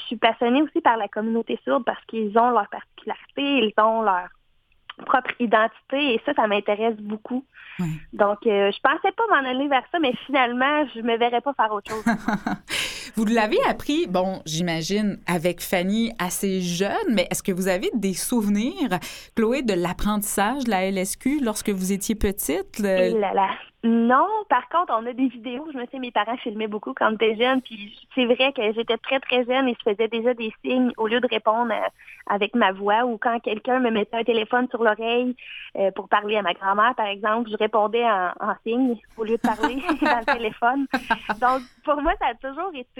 je 0.00 0.02
suis 0.08 0.16
passionnée 0.16 0.60
aussi 0.60 0.82
par 0.82 0.98
la 0.98 1.08
communauté 1.08 1.58
sourde 1.64 1.84
parce 1.84 2.04
qu'ils 2.06 2.36
ont 2.38 2.50
leur 2.50 2.68
particularité, 2.68 3.42
ils 3.68 3.72
ont 3.82 4.02
leur 4.02 4.28
propre 5.04 5.30
identité 5.40 6.14
et 6.14 6.22
ça, 6.24 6.32
ça 6.34 6.46
m'intéresse 6.46 6.96
beaucoup. 6.96 7.44
Donc, 8.12 8.38
euh, 8.46 8.72
je 8.72 8.80
pensais 8.80 9.12
pas 9.12 9.24
m'en 9.28 9.48
aller 9.48 9.68
vers 9.68 9.84
ça, 9.92 9.98
mais 9.98 10.14
finalement, 10.24 10.86
je 10.94 11.00
me 11.00 11.18
verrais 11.18 11.42
pas 11.42 11.52
faire 11.52 11.72
autre 11.72 11.90
chose. 11.90 12.04
Vous 13.14 13.24
l'avez 13.24 13.58
appris, 13.68 14.06
bon, 14.06 14.42
j'imagine, 14.44 15.18
avec 15.26 15.60
Fanny 15.60 16.12
assez 16.18 16.60
jeune, 16.60 16.90
mais 17.10 17.26
est-ce 17.30 17.42
que 17.42 17.52
vous 17.52 17.68
avez 17.68 17.90
des 17.94 18.14
souvenirs, 18.14 18.98
Chloé, 19.34 19.62
de 19.62 19.74
l'apprentissage 19.74 20.64
de 20.64 20.70
la 20.70 20.90
LSQ 20.90 21.40
lorsque 21.42 21.70
vous 21.70 21.92
étiez 21.92 22.14
petite? 22.14 22.78
Là 22.78 23.10
là. 23.34 23.48
Non, 23.86 24.26
par 24.48 24.68
contre, 24.68 24.92
on 24.98 25.06
a 25.06 25.12
des 25.12 25.28
vidéos. 25.28 25.68
Je 25.72 25.78
me 25.78 25.86
sais, 25.86 26.00
mes 26.00 26.10
parents 26.10 26.36
filmaient 26.38 26.66
beaucoup 26.66 26.92
quand 26.92 27.10
j'étais 27.10 27.36
jeune. 27.36 27.62
Puis 27.62 27.96
c'est 28.16 28.24
vrai 28.24 28.52
que 28.52 28.72
j'étais 28.72 28.96
très, 28.96 29.20
très 29.20 29.44
jeune 29.44 29.68
et 29.68 29.76
je 29.78 29.90
faisais 29.90 30.08
déjà 30.08 30.34
des 30.34 30.52
signes 30.64 30.90
au 30.96 31.06
lieu 31.06 31.20
de 31.20 31.28
répondre 31.28 31.70
euh, 31.72 31.88
avec 32.26 32.56
ma 32.56 32.72
voix 32.72 33.04
ou 33.04 33.16
quand 33.16 33.38
quelqu'un 33.38 33.78
me 33.78 33.90
mettait 33.90 34.16
un 34.16 34.24
téléphone 34.24 34.66
sur 34.70 34.82
l'oreille 34.82 35.36
euh, 35.76 35.92
pour 35.92 36.08
parler 36.08 36.36
à 36.36 36.42
ma 36.42 36.54
grand-mère, 36.54 36.96
par 36.96 37.06
exemple, 37.06 37.48
je 37.48 37.56
répondais 37.56 38.04
en, 38.04 38.30
en 38.40 38.54
signe 38.66 38.96
au 39.16 39.22
lieu 39.22 39.36
de 39.36 39.42
parler 39.42 39.76
dans 40.02 40.18
le 40.18 40.34
téléphone. 40.34 40.86
Donc, 41.40 41.62
pour 41.84 42.02
moi, 42.02 42.14
ça 42.20 42.28
a 42.28 42.34
toujours 42.34 42.72
été. 42.74 42.95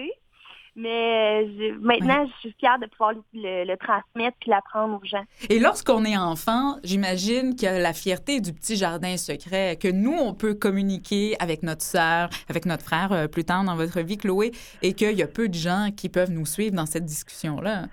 Mais 0.78 1.46
je- 1.56 1.72
maintenant, 1.78 2.26
je 2.26 2.40
suis 2.40 2.54
fière 2.60 2.78
de 2.78 2.84
pouvoir 2.86 3.12
le, 3.14 3.22
le- 3.32 3.64
le 3.64 3.76
transmettre 3.78 4.36
puis 4.38 4.50
l'apprendre 4.50 5.00
aux 5.02 5.06
gens. 5.06 5.24
Et 5.48 5.58
lorsqu'on 5.58 6.04
est 6.04 6.18
enfant, 6.18 6.76
j'imagine 6.84 7.54
qu'il 7.54 7.64
y 7.64 7.70
a 7.72 7.78
la 7.78 7.94
fierté 7.94 8.40
du 8.42 8.52
petit 8.52 8.76
jardin 8.76 9.16
secret, 9.16 9.78
que 9.80 9.88
nous, 9.88 10.12
on 10.12 10.34
peut 10.34 10.52
communiquer 10.52 11.34
avec 11.40 11.62
notre 11.62 11.80
sœur, 11.80 12.28
avec 12.50 12.66
notre 12.66 12.84
frère 12.84 13.10
euh, 13.12 13.26
plus 13.26 13.44
tard 13.44 13.64
dans 13.64 13.74
votre 13.74 14.00
vie, 14.00 14.18
Chloé, 14.18 14.52
et 14.82 14.92
qu'il 14.92 15.12
y 15.16 15.22
a 15.22 15.26
peu 15.28 15.48
de 15.48 15.54
gens 15.54 15.88
qui 15.96 16.10
peuvent 16.10 16.30
nous 16.30 16.44
suivre 16.46 16.76
dans 16.76 16.86
cette 16.86 17.06
discussion-là. 17.06 17.84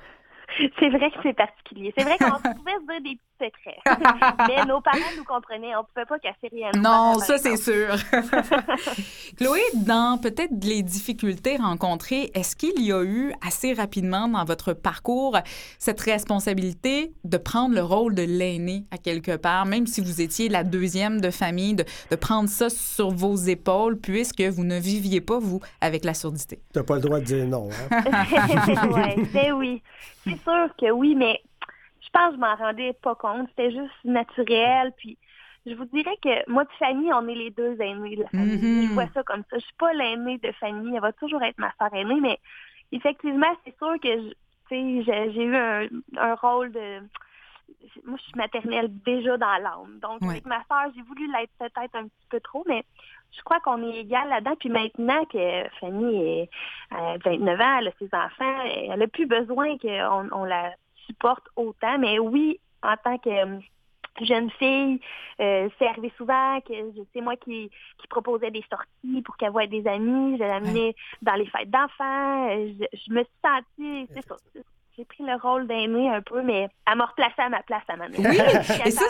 C'est 0.80 0.90
vrai 0.90 1.10
que 1.10 1.18
c'est 1.24 1.34
particulier. 1.34 1.94
C'est 1.98 2.04
vrai 2.04 2.18
qu'on 2.18 2.26
pouvait 2.56 2.74
se 2.74 2.86
dire 3.02 3.14
des 3.14 3.18
secret. 3.44 3.78
Mais 4.48 4.66
nos 4.66 4.82
parents 4.82 5.00
nous 5.18 5.24
comprenaient. 5.24 5.76
On 5.76 5.82
ne 5.82 5.86
pouvait 5.86 6.06
pas 6.06 6.20
casser 6.20 6.50
rien. 6.52 6.70
Non, 6.76 6.82
parents, 6.84 7.20
ça 7.20 7.38
c'est 7.38 7.58
sûr. 7.58 7.96
Chloé, 9.38 9.62
dans 9.74 10.18
peut-être 10.18 10.64
les 10.64 10.84
difficultés 10.84 11.58
rencontrées, 11.58 12.32
est-ce 12.34 12.56
qu'il 12.56 12.82
y 12.82 12.92
a 12.92 13.04
eu 13.04 13.34
assez 13.46 13.74
rapidement 13.74 14.28
dans 14.28 14.46
votre 14.46 14.74
parcours 14.74 15.38
cette 15.80 16.02
responsabilité 16.02 17.12
de 17.24 17.38
prendre 17.38 17.76
le 17.76 17.84
rôle 17.84 18.16
de 18.16 18.24
l'aîné 18.24 18.86
à 18.92 18.98
quelque 18.98 19.36
part, 19.36 19.66
même 19.66 19.88
si 19.88 20.02
vous 20.02 20.22
étiez 20.22 20.50
la 20.50 20.64
deuxième 20.64 21.22
de 21.22 21.30
famille, 21.30 21.76
de, 21.76 21.86
de 22.12 22.16
prendre 22.16 22.50
ça 22.50 22.70
sur 22.70 23.12
vos 23.12 23.36
épaules 23.36 24.00
puisque 24.00 24.42
vous 24.42 24.64
ne 24.64 24.80
viviez 24.80 25.22
pas, 25.22 25.40
vous, 25.40 25.60
avec 25.82 26.06
la 26.06 26.14
surdité? 26.14 26.60
Tu 26.74 26.80
n'as 26.80 26.86
pas 26.86 26.96
le 26.96 27.02
droit 27.02 27.20
de 27.20 27.26
dire 27.26 27.46
non. 27.46 27.70
Hein? 27.92 28.02
ouais, 28.92 29.16
ben 29.34 29.54
oui. 29.54 29.82
C'est 30.24 30.42
sûr 30.42 30.70
que 30.80 30.90
oui, 30.92 31.16
mais 31.16 31.42
pense 32.14 32.30
que 32.30 32.36
je 32.36 32.40
m'en 32.40 32.56
rendais 32.56 32.94
pas 32.94 33.16
compte. 33.16 33.48
C'était 33.50 33.72
juste 33.72 34.04
naturel. 34.06 34.94
Puis 34.98 35.18
je 35.66 35.74
vous 35.74 35.86
dirais 35.86 36.16
que 36.22 36.50
moi 36.50 36.64
et 36.64 36.78
Fanny, 36.78 37.12
on 37.14 37.28
est 37.28 37.36
les 37.36 37.52
deux 37.52 37.76
aînés 37.82 38.16
de 38.16 38.24
la 38.24 38.30
famille. 38.30 38.58
Mhm. 38.58 38.88
Je 38.90 38.94
vois 38.94 39.08
ça 39.14 39.24
comme 39.24 39.44
ça. 39.50 39.58
Je 39.58 39.64
suis 39.66 39.76
pas 39.78 39.94
l'aînée 39.94 40.38
de 40.38 40.52
Fanny. 40.54 40.96
Elle 40.96 41.02
va 41.02 41.12
toujours 41.14 41.42
être 41.44 41.58
ma 41.58 41.72
sœur 41.80 41.94
aînée, 41.94 42.20
mais 42.22 42.40
effectivement, 42.92 43.54
c'est 43.66 43.76
sûr 43.78 43.94
que 44.02 44.10
je- 44.10 44.34
tu 44.70 44.70
sais, 44.70 45.04
j'ai 45.04 45.32
j'ai 45.34 45.44
eu 45.44 45.56
un, 45.56 45.88
un 46.18 46.36
rôle 46.36 46.72
de 46.72 47.00
moi, 48.06 48.18
je 48.18 48.24
suis 48.24 48.34
maternelle 48.38 48.88
déjà 49.04 49.38
dans 49.38 49.58
l'âme. 49.58 50.00
Donc, 50.02 50.22
Ouais. 50.22 50.30
avec 50.32 50.46
ma 50.46 50.64
soeur, 50.66 50.92
j'ai 50.96 51.02
voulu 51.02 51.30
l'être 51.32 51.52
peut-être 51.60 51.96
un 51.96 52.04
petit 52.04 52.28
peu 52.30 52.40
trop, 52.40 52.64
mais 52.68 52.84
je 53.32 53.42
crois 53.42 53.60
qu'on 53.62 53.82
est 53.90 53.98
égal 54.00 54.30
là-dedans. 54.30 54.56
Puis 54.60 54.70
maintenant 54.70 55.24
que 55.26 55.64
Fanny 55.80 56.16
est 56.42 56.50
à 56.92 57.18
29 57.24 57.60
ans, 57.60 57.78
elle 57.80 57.88
a 57.88 57.92
ses 58.00 58.10
enfants, 58.14 58.62
elle 58.66 59.00
n'a 59.00 59.08
plus 59.08 59.26
besoin 59.26 59.78
qu'on 59.78 60.28
on 60.32 60.44
la 60.44 60.72
supporte 61.06 61.44
autant. 61.56 61.98
Mais 62.00 62.20
oui, 62.20 62.60
en 62.82 62.96
tant 63.04 63.18
que 63.18 63.30
euh, 63.30 63.60
jeune 64.22 64.50
fille, 64.52 65.00
euh, 65.40 65.70
c'est 65.80 65.88
arrivé 65.88 66.12
souvent 66.18 66.60
que 66.62 66.74
c'est 67.14 67.22
moi 67.22 67.36
qui, 67.38 67.70
qui 68.00 68.08
proposais 68.08 68.52
des 68.52 68.64
sorties 68.70 69.22
pour 69.24 69.38
qu'elle 69.38 69.52
voie 69.52 69.68
des 69.68 69.86
amis. 69.88 70.38
Je 70.38 70.44
l'amenais 70.44 70.96
dans 71.22 71.34
les 71.36 71.48
fêtes 71.48 71.70
d'enfants. 71.70 72.50
Euh, 72.50 72.72
Je, 72.80 72.98
je 73.06 73.14
me 73.14 73.24
suis 73.24 73.34
sentie, 73.44 74.08
c'est 74.14 74.26
ça. 74.28 74.36
J'ai 74.96 75.06
pris 75.06 75.24
le 75.24 75.34
rôle 75.42 75.66
d'aînée 75.66 76.08
un 76.08 76.22
peu, 76.22 76.44
mais 76.44 76.68
elle 76.86 76.98
m'a 76.98 77.06
replacée 77.06 77.42
à 77.42 77.50
ma 77.50 77.64
place 77.64 77.82
à 77.88 77.96
ma 77.96 78.10
mère. 78.10 78.20
Oui, 78.20 78.38
et 78.86 78.92
ça. 78.92 79.06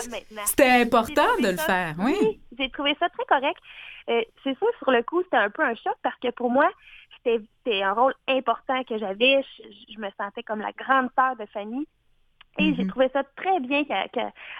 C'était 0.45 0.69
important 0.69 1.27
de 1.41 1.47
le 1.49 1.57
ça- 1.57 1.63
faire, 1.65 1.95
oui. 1.99 2.39
j'ai 2.57 2.69
trouvé 2.69 2.95
ça 3.01 3.09
très 3.09 3.25
correct. 3.25 3.59
Euh, 4.09 4.21
c'est 4.45 4.57
sûr, 4.57 4.67
sur 4.79 4.91
le 4.91 5.03
coup, 5.03 5.21
c'était 5.23 5.35
un 5.37 5.49
peu 5.49 5.61
un 5.61 5.75
choc 5.75 5.95
parce 6.01 6.15
que 6.21 6.29
pour 6.31 6.49
moi, 6.49 6.69
c'était 7.24 7.84
un 7.84 7.93
rôle 7.93 8.13
important 8.28 8.84
que 8.84 8.97
j'avais. 8.97 9.43
Je, 9.57 9.93
je 9.93 9.99
me 9.99 10.09
sentais 10.19 10.43
comme 10.43 10.59
la 10.59 10.71
grande 10.74 11.09
sœur 11.17 11.36
de 11.38 11.45
Fanny. 11.47 11.88
Et 12.59 12.76
j'ai 12.76 12.84
Mhm. 12.84 12.88
trouvé 12.88 13.09
ça 13.13 13.24
très 13.36 13.59
bien 13.59 13.84
qu'à 13.84 14.05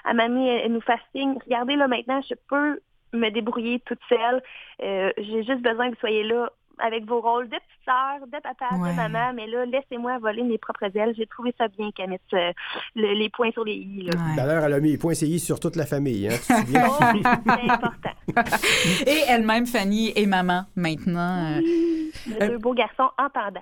à 0.04 0.14
Mamie 0.14 0.48
elle 0.48 0.74
nous 0.74 0.82
fasse 0.82 1.02
signe. 1.16 1.38
Regardez, 1.46 1.76
là, 1.76 1.88
maintenant, 1.88 2.22
je 2.28 2.34
peux 2.50 2.82
me 3.14 3.30
débrouiller 3.30 3.80
toute 3.82 4.00
seule. 4.10 4.42
Euh, 4.82 5.12
j'ai 5.18 5.44
juste 5.44 5.62
besoin 5.62 5.90
que 5.90 5.96
vous 5.96 6.00
soyez 6.00 6.24
là 6.24 6.50
avec 6.80 7.06
vos 7.06 7.22
rôles 7.22 7.46
de 7.46 7.56
petite 7.56 7.86
sœur, 7.86 8.26
de 8.28 8.42
papa, 8.42 8.76
Ouais. 8.78 8.92
de 8.92 8.96
maman. 8.96 9.34
Mais 9.36 9.48
là, 9.48 9.66
laissez-moi 9.66 10.18
voler 10.20 10.44
mes 10.44 10.58
propres 10.58 10.96
ailes. 10.96 11.14
J'ai 11.18 11.28
trouvé 11.28 11.54
ça 11.58 11.68
bien 11.68 11.92
qu'elle 11.92 12.10
mette 12.10 12.22
euh, 12.34 12.52
le- 12.96 13.14
les 13.14 13.30
points 13.30 13.52
sur 13.52 13.64
les 13.64 13.74
i. 13.74 14.06
Ouais. 14.06 14.36
D'ailleurs, 14.36 14.64
elle 14.64 14.74
a 14.74 14.80
mis 14.80 14.92
les 14.92 14.98
points 14.98 15.14
CI 15.14 15.40
sur 15.40 15.60
toute 15.60 15.76
la 15.76 15.86
famille. 15.86 16.28
Hein, 16.28 16.36
tu 16.42 16.54
te 16.54 16.60
souviens? 16.60 16.86
Oh 16.88 16.98
c'est 17.46 17.72
important. 17.72 18.10
Et 19.08 19.20
elle-même, 19.30 19.66
Fanny, 19.66 20.12
est 20.16 20.26
maman 20.26 20.64
maintenant. 20.76 21.54
euh, 21.58 21.60
Oui, 21.62 22.12
de 22.40 22.48
deux 22.48 22.58
beaux 22.58 22.74
garçons 22.74 23.10
entendants. 23.18 23.62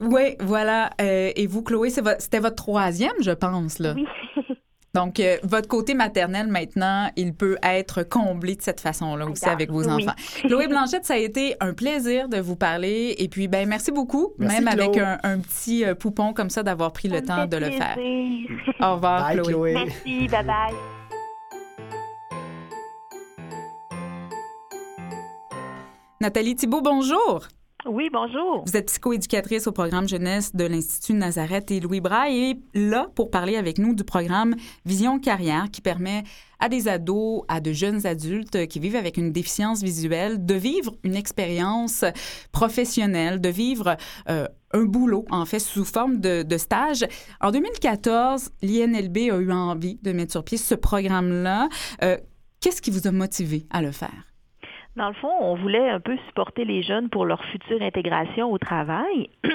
Oui, 0.00 0.36
voilà. 0.40 0.90
Euh, 1.00 1.30
et 1.34 1.46
vous, 1.46 1.62
Chloé, 1.62 1.88
c'était 1.90 2.38
votre 2.38 2.56
troisième, 2.56 3.14
je 3.20 3.30
pense. 3.30 3.78
Là. 3.78 3.94
Oui. 3.96 4.06
Donc, 4.94 5.20
euh, 5.20 5.36
votre 5.42 5.68
côté 5.68 5.92
maternel, 5.92 6.46
maintenant, 6.46 7.10
il 7.16 7.34
peut 7.34 7.58
être 7.62 8.02
comblé 8.02 8.56
de 8.56 8.62
cette 8.62 8.80
façon-là 8.80 9.26
aussi 9.26 9.46
avec 9.46 9.70
vos 9.70 9.84
oui. 9.84 10.06
enfants. 10.06 10.16
Chloé 10.46 10.68
Blanchette, 10.68 11.04
ça 11.04 11.14
a 11.14 11.18
été 11.18 11.54
un 11.60 11.74
plaisir 11.74 12.28
de 12.30 12.38
vous 12.38 12.56
parler. 12.56 13.14
Et 13.18 13.28
puis, 13.28 13.46
ben 13.46 13.68
merci 13.68 13.92
beaucoup, 13.92 14.32
Merci, 14.38 14.56
même 14.56 14.68
avec 14.68 14.96
un, 14.96 15.18
un 15.22 15.38
petit 15.38 15.84
euh, 15.84 15.94
poupon 15.94 16.32
comme 16.32 16.48
ça, 16.48 16.62
d'avoir 16.62 16.92
pris 16.92 17.08
le 17.08 17.22
temps 17.22 17.46
de 17.46 17.56
le 17.58 17.70
faire. 17.72 17.96
Au 18.80 18.94
revoir, 18.94 19.20
Bye, 19.20 19.36
Chloé. 19.36 19.52
Chloé. 19.52 19.74
Merci, 19.74 20.28
bye 20.28 20.44
bye. 20.44 20.74
Nathalie 26.20 26.56
Thibault, 26.56 26.80
bonjour. 26.80 27.46
Oui, 27.88 28.10
bonjour. 28.12 28.64
Vous 28.66 28.76
êtes 28.76 28.86
psychoéducatrice 28.86 29.68
au 29.68 29.72
programme 29.72 30.08
jeunesse 30.08 30.56
de 30.56 30.64
l'Institut 30.64 31.14
Nazareth 31.14 31.70
et 31.70 31.78
Louis 31.78 32.00
Braille 32.00 32.36
et 32.36 32.60
là 32.74 33.08
pour 33.14 33.30
parler 33.30 33.56
avec 33.56 33.78
nous 33.78 33.94
du 33.94 34.02
programme 34.02 34.56
Vision 34.84 35.20
Carrière 35.20 35.66
qui 35.70 35.80
permet 35.80 36.24
à 36.58 36.68
des 36.68 36.88
ados, 36.88 37.42
à 37.46 37.60
de 37.60 37.72
jeunes 37.72 38.04
adultes 38.04 38.66
qui 38.66 38.80
vivent 38.80 38.96
avec 38.96 39.16
une 39.16 39.30
déficience 39.30 39.84
visuelle 39.84 40.44
de 40.44 40.54
vivre 40.54 40.96
une 41.04 41.14
expérience 41.14 42.04
professionnelle, 42.50 43.40
de 43.40 43.50
vivre 43.50 43.96
euh, 44.28 44.48
un 44.72 44.84
boulot, 44.84 45.24
en 45.30 45.44
fait, 45.44 45.60
sous 45.60 45.84
forme 45.84 46.18
de, 46.20 46.56
stage. 46.56 47.06
En 47.40 47.52
2014, 47.52 48.50
l'INLB 48.62 49.30
a 49.30 49.36
eu 49.36 49.52
envie 49.52 49.98
de 50.02 50.10
mettre 50.10 50.32
sur 50.32 50.42
pied 50.42 50.58
ce 50.58 50.74
programme-là. 50.74 51.68
Euh, 52.02 52.16
Qu'est-ce 52.60 52.82
qui 52.82 52.90
vous 52.90 53.06
a 53.06 53.12
motivé 53.12 53.66
à 53.70 53.80
le 53.80 53.92
faire? 53.92 54.35
Dans 54.96 55.08
le 55.08 55.14
fond, 55.14 55.30
on 55.40 55.56
voulait 55.56 55.90
un 55.90 56.00
peu 56.00 56.16
supporter 56.26 56.64
les 56.64 56.82
jeunes 56.82 57.10
pour 57.10 57.26
leur 57.26 57.44
future 57.44 57.82
intégration 57.82 58.50
au 58.50 58.56
travail. 58.56 59.28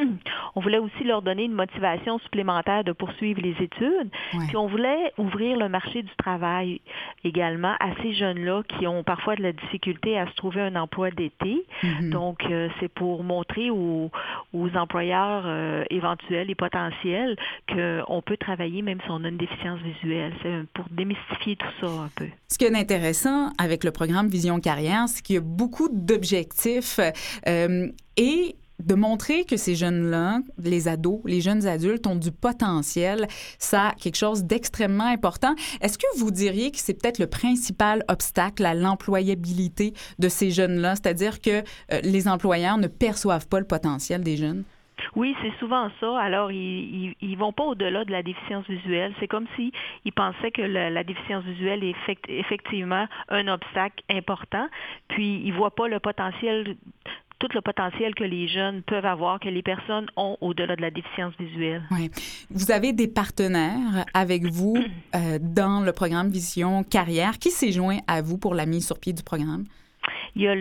on 0.56 0.62
voulait 0.62 0.78
aussi 0.78 1.04
leur 1.04 1.24
donner 1.24 1.46
une 1.46 1.54
motivation 1.54 2.20
supplémentaire 2.20 2.84
de 2.84 2.92
poursuivre 2.92 3.42
les 3.42 3.56
études. 3.60 4.12
Ouais. 4.34 4.46
Puis 4.48 4.58
on 4.58 4.68
voulait 4.68 5.12
ouvrir 5.18 5.58
le 5.58 5.68
marché 5.68 6.04
du 6.04 6.16
travail 6.16 6.80
également 7.24 7.74
à 7.80 7.90
ces 8.04 8.14
jeunes-là 8.14 8.62
qui 8.68 8.86
ont 8.86 9.04
parfois 9.04 9.36
de 9.36 9.42
la 9.42 9.52
difficulté 9.52 10.18
à 10.20 10.28
se 10.28 10.36
trouver 10.36 10.62
un 10.62 10.76
emploi 10.76 11.10
d'été. 11.10 11.66
Mhm. 11.82 12.12
Donc, 12.12 12.44
euh, 12.46 12.70
c'est 12.80 12.92
pour 12.92 13.24
montrer 13.24 13.72
aux, 13.72 14.12
aux 14.54 14.70
employeurs 14.76 15.44
euh, 15.46 15.84
éventuels 15.90 16.52
et 16.52 16.56
potentiels 16.56 17.36
qu'on 17.68 18.22
peut 18.22 18.38
travailler 18.38 18.84
même 18.84 19.00
si 19.02 19.10
on 19.10 19.24
a 19.24 19.30
une 19.30 19.38
déficience 19.38 19.80
visuelle. 19.80 20.34
C'est 20.44 20.68
pour 20.74 20.86
démystifier 20.92 21.56
tout 21.56 21.68
ça 21.80 21.88
un 21.88 22.10
peu. 22.16 22.28
Ce 22.48 22.60
qui 22.60 22.66
est 22.66 22.76
intéressant 22.76 23.50
avec 23.58 23.84
le 23.84 23.92
programme 23.92 24.28
Vision 24.28 24.60
Carrière, 24.60 25.08
c'est 25.08 25.24
qu'il 25.32 25.36
y 25.36 25.38
a 25.38 25.42
beaucoup 25.42 25.88
d'objectifs 25.90 27.00
euh, 27.48 27.88
et 28.18 28.56
de 28.80 28.96
montrer 28.96 29.46
que 29.46 29.56
ces 29.56 29.76
jeunes-là, 29.76 30.40
les 30.62 30.88
ados, 30.90 31.22
les 31.26 31.40
jeunes 31.40 31.68
adultes 31.68 32.06
ont 32.08 32.16
du 32.16 32.32
potentiel, 32.32 33.28
ça 33.60 33.94
quelque 34.02 34.18
chose 34.18 34.44
d'extrêmement 34.44 35.06
important. 35.06 35.56
Est-ce 35.80 35.98
que 35.98 36.08
vous 36.18 36.32
diriez 36.32 36.72
que 36.72 36.80
c'est 36.80 36.96
peut-être 36.96 37.20
le 37.20 37.28
principal 37.28 38.04
obstacle 38.10 38.66
à 38.66 38.74
l'employabilité 38.74 39.94
de 40.20 40.28
ces 40.28 40.52
jeunes-là, 40.52 40.96
c'est-à-dire 40.96 41.40
que 41.40 41.62
euh, 41.94 42.02
les 42.04 42.28
employeurs 42.28 42.78
ne 42.78 42.88
perçoivent 42.88 43.48
pas 43.48 43.60
le 43.60 43.68
potentiel 43.68 44.24
des 44.24 44.36
jeunes? 44.36 44.64
Oui, 45.16 45.36
c'est 45.42 45.54
souvent 45.60 45.90
ça. 46.00 46.20
Alors, 46.20 46.52
ils, 46.52 46.58
ils, 46.58 47.16
ils 47.22 47.38
vont 47.38 47.54
pas 47.54 47.64
au-delà 47.64 48.06
de 48.06 48.12
la 48.12 48.24
déficience 48.24 48.66
visuelle. 48.68 49.14
C'est 49.20 49.28
comme 49.28 49.48
si 49.56 49.72
ils 50.06 50.14
pensaient 50.14 50.52
que 50.52 50.62
la, 50.62 50.90
la 50.90 51.04
déficience 51.04 51.44
visuelle 51.44 51.84
est 51.84 51.92
effect- 51.92 52.30
effectivement 52.30 53.08
un 53.30 53.48
obstacle 53.48 54.04
important, 54.10 54.68
puis 55.10 55.42
ils 55.44 55.54
voient 55.54 55.76
pas 55.76 55.88
le 55.88 56.00
potentiel 56.00 56.76
tout 57.40 57.48
le 57.56 57.62
potentiel 57.62 58.14
que 58.14 58.24
les 58.24 58.48
jeunes 58.48 58.84
peuvent 58.84 59.06
avoir, 59.06 59.40
que 59.40 59.50
les 59.50 59.64
personnes 59.64 60.06
ont 60.16 60.38
au-delà 60.42 60.76
de 60.76 60.82
la 60.82 60.92
déficience 60.92 61.34
visuelle. 61.40 61.82
Oui. 61.90 62.12
Vous 62.52 62.72
avez 62.72 62.94
des 62.94 63.08
partenaires 63.08 64.06
avec 64.14 64.46
vous 64.46 64.78
euh, 65.16 65.40
dans 65.42 65.82
le 65.82 65.92
programme 65.92 66.30
Vision 66.30 66.84
Carrière. 66.84 67.40
Qui 67.40 67.50
s'est 67.50 67.72
joint 67.72 67.98
à 68.08 68.22
vous 68.22 68.38
pour 68.38 68.54
la 68.54 68.68
mise 68.68 68.86
sur 68.86 69.00
pied 69.00 69.12
du 69.12 69.24
programme? 69.24 69.66
Il 70.36 70.42
y 70.44 70.48
a 70.48 70.56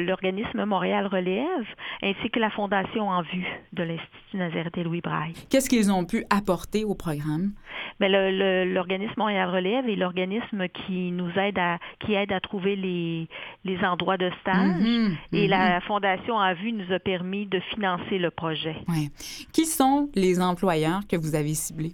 l'organisme 0.00 0.64
Montréal 0.64 1.06
Relève 1.06 1.66
ainsi 2.02 2.30
que 2.30 2.38
la 2.40 2.50
Fondation 2.50 3.08
En 3.08 3.22
Vue 3.22 3.46
de 3.72 3.82
l'Institut 3.82 4.36
Nazareth 4.36 4.76
et 4.76 4.82
Louis 4.84 5.00
Braille. 5.00 5.32
Qu'est-ce 5.50 5.68
qu'ils 5.70 5.90
ont 5.90 6.04
pu 6.04 6.24
apporter 6.30 6.84
au 6.84 6.94
programme? 6.94 7.52
Le- 8.00 8.64
l'organisme 8.72 9.14
Montréal 9.16 9.48
Relève 9.48 9.88
est 9.88 9.94
l'organisme 9.96 10.66
qui 10.68 11.10
nous 11.12 11.30
aide 11.38 11.58
à 11.58 11.78
qui 12.00 12.14
aide 12.14 12.32
à 12.32 12.40
trouver 12.40 12.74
les, 12.76 13.28
les 13.64 13.78
endroits 13.84 14.16
de 14.18 14.30
stage. 14.40 14.80
Mhm, 14.80 15.16
Et 15.32 15.44
mhm. 15.44 15.50
la 15.50 15.80
Fondation 15.80 16.34
En 16.34 16.52
Vue 16.54 16.72
nous 16.72 16.92
a 16.92 16.98
permis 16.98 17.46
de 17.46 17.60
financer 17.60 18.18
le 18.18 18.30
projet. 18.30 18.76
Ouais. 18.88 19.08
Qui 19.52 19.64
sont 19.64 20.10
les 20.14 20.40
employeurs 20.40 21.00
que 21.08 21.16
vous 21.16 21.34
avez 21.34 21.54
ciblés? 21.54 21.92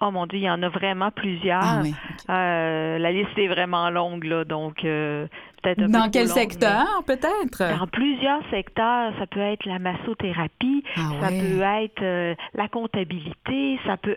Oh 0.00 0.10
mon 0.10 0.26
Dieu, 0.26 0.38
il 0.38 0.44
y 0.44 0.50
en 0.50 0.62
a 0.62 0.68
vraiment 0.68 1.10
plusieurs. 1.10 1.62
Ah 1.62 1.80
oui. 1.82 1.94
Euh, 2.28 2.98
la 2.98 3.12
liste 3.12 3.38
est 3.38 3.46
vraiment 3.46 3.90
longue, 3.90 4.24
là, 4.24 4.44
donc 4.44 4.84
euh, 4.84 5.26
peut-être 5.62 5.82
peu 5.82 5.88
Dans 5.88 6.10
quel 6.10 6.26
longue, 6.26 6.36
secteur, 6.36 6.86
peut-être? 7.06 7.78
Dans 7.78 7.86
plusieurs 7.86 8.40
secteurs, 8.50 9.12
ça 9.18 9.26
peut 9.26 9.40
être 9.40 9.64
la 9.66 9.78
massothérapie, 9.78 10.82
Ah 10.96 11.00
ça 11.20 11.28
ouais. 11.28 11.40
peut 11.40 11.62
être 11.84 12.02
euh, 12.02 12.34
la 12.54 12.68
comptabilité, 12.68 13.78
ça 13.86 13.96
peut 13.96 14.16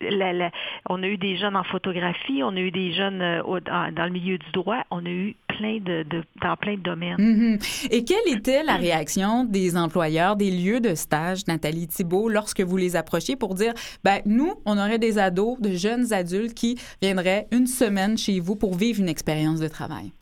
la, 0.00 0.32
la, 0.32 0.50
on 0.88 1.02
a 1.02 1.06
eu 1.06 1.16
des 1.16 1.36
jeunes 1.36 1.56
en 1.56 1.64
photographie, 1.64 2.42
on 2.42 2.56
a 2.56 2.60
eu 2.60 2.70
des 2.70 2.92
jeunes 2.92 3.20
euh, 3.22 3.60
dans, 3.60 4.04
le 4.04 4.10
milieu 4.10 4.38
du 4.38 4.50
droit, 4.52 4.84
on 4.90 5.04
a 5.04 5.08
eu 5.08 5.36
plein 5.58 5.78
de, 5.80 6.04
dans 6.42 6.56
plein 6.56 6.76
de 6.76 6.82
domaines. 6.82 7.16
Mm 7.18 7.56
-hmm. 7.56 7.88
Et 7.90 8.04
quelle 8.04 8.28
était 8.36 8.62
la 8.62 8.76
réaction 8.76 9.44
des 9.44 9.76
employeurs 9.76 10.36
des 10.36 10.50
lieux 10.50 10.80
de 10.80 10.94
stage, 10.94 11.40
Nathalie 11.48 11.88
Thibault, 11.88 12.28
lorsque 12.28 12.62
vous 12.68 12.78
les 12.84 12.94
approchiez 12.96 13.36
pour 13.36 13.54
dire, 13.54 13.74
ben 14.04 14.18
nous, 14.24 14.52
on 14.64 14.78
aurait 14.78 14.98
des 14.98 15.18
ados, 15.18 15.60
de 15.60 15.72
jeunes 15.86 16.12
adultes 16.12 16.54
qui 16.54 16.72
viendraient 17.02 17.46
une 17.58 17.66
semaine 17.66 18.16
chez 18.16 18.40
vous 18.40 18.56
pour 18.56 18.74
vivre 18.74 19.00
une 19.00 19.08
expérience 19.16 19.60
de 19.60 19.68
travail? 19.68 20.12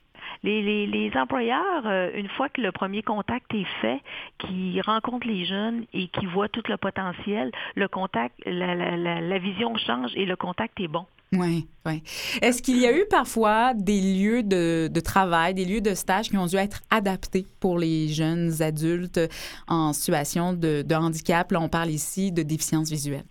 Les, 0.47 0.87
les, 0.87 1.11
employeurs, 1.17 1.87
euh, 1.87 2.11
une 2.15 2.29
fois 2.29 2.49
que 2.49 2.61
le 2.61 2.71
premier 2.71 3.03
contact 3.03 3.53
est 3.53 3.67
fait, 3.81 4.01
qui 4.39 4.81
rencontrent 4.81 5.27
les 5.27 5.45
jeunes 5.45 5.85
et 5.93 6.07
qui 6.09 6.27
voient 6.27 6.49
tout 6.49 6.63
le 6.69 6.77
potentiel, 6.77 7.51
le 7.75 7.89
contact, 7.89 8.35
la, 8.47 8.75
la, 8.75 8.97
la, 8.97 9.21
la 9.21 9.39
vision 9.39 9.77
change 9.77 10.13
et 10.15 10.25
le 10.25 10.37
contact 10.37 10.79
est 10.81 10.89
bon. 10.89 11.07
Oui, 11.33 11.67
oui. 11.85 12.03
Est-ce 12.41 12.63
qu'il 12.63 12.79
y 12.79 12.87
a 12.87 12.97
eu 12.97 13.05
parfois 13.11 13.75
des 13.75 14.01
lieux 14.01 14.43
de, 14.43 14.89
de, 14.93 15.01
travail, 15.01 15.55
des 15.55 15.65
lieux 15.65 15.81
de 15.81 15.95
stage 15.95 16.31
qui 16.31 16.37
ont 16.37 16.47
dû 16.47 16.57
être 16.57 16.83
adaptés 16.91 17.47
pour 17.59 17.79
les 17.79 18.09
jeunes 18.09 18.63
adultes 18.63 19.21
en 19.67 19.93
situation 19.93 20.53
de, 20.53 20.83
de 20.83 20.95
handicap? 20.95 21.51
Là, 21.51 21.61
on 21.61 21.69
parle 21.69 21.91
ici 21.91 22.31
de 22.31 22.43
déficience 22.43 22.91
visuelle. 22.91 23.25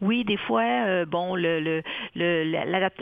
Oui, 0.00 0.24
des 0.24 0.36
fois, 0.38 0.62
euh, 0.62 1.04
bon, 1.04 1.36
le, 1.36 1.60
le, 1.60 1.82
le, 2.14 2.44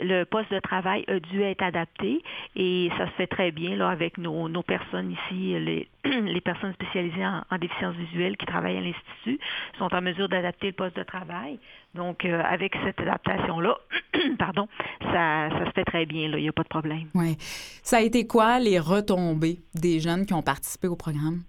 le, 0.03 0.23
poste 0.25 0.51
de 0.51 0.59
travail 0.59 1.05
a 1.07 1.19
dû 1.19 1.41
être 1.41 1.63
adapté 1.63 2.21
et 2.55 2.89
ça 2.97 3.05
se 3.07 3.11
fait 3.11 3.27
très 3.27 3.51
bien 3.51 3.75
là 3.75 3.89
avec 3.89 4.17
nos, 4.17 4.49
nos 4.49 4.63
personnes 4.63 5.11
ici, 5.11 5.57
les, 5.59 5.87
les 6.03 6.41
personnes 6.41 6.73
spécialisées 6.73 7.25
en, 7.25 7.43
en, 7.49 7.57
déficience 7.57 7.95
visuelle 7.95 8.35
qui 8.37 8.45
travaillent 8.45 8.77
à 8.77 8.81
l'Institut 8.81 9.39
sont 9.77 9.93
en 9.93 10.01
mesure 10.01 10.27
d'adapter 10.27 10.67
le 10.67 10.73
poste 10.73 10.97
de 10.97 11.03
travail. 11.03 11.59
Donc, 11.95 12.25
euh, 12.25 12.41
avec 12.43 12.75
cette 12.83 12.99
adaptation-là, 12.99 13.77
pardon, 14.37 14.67
ça, 15.01 15.49
ça 15.49 15.65
se 15.65 15.71
fait 15.71 15.85
très 15.85 16.05
bien, 16.05 16.29
il 16.29 16.35
n'y 16.35 16.49
a 16.49 16.53
pas 16.53 16.63
de 16.63 16.67
problème. 16.67 17.07
Oui. 17.15 17.37
Ça 17.81 17.97
a 17.97 18.01
été 18.01 18.27
quoi 18.27 18.59
les 18.59 18.77
retombées 18.77 19.59
des 19.73 19.99
jeunes 19.99 20.25
qui 20.25 20.33
ont 20.33 20.43
participé 20.43 20.87
au 20.87 20.95
programme? 20.95 21.43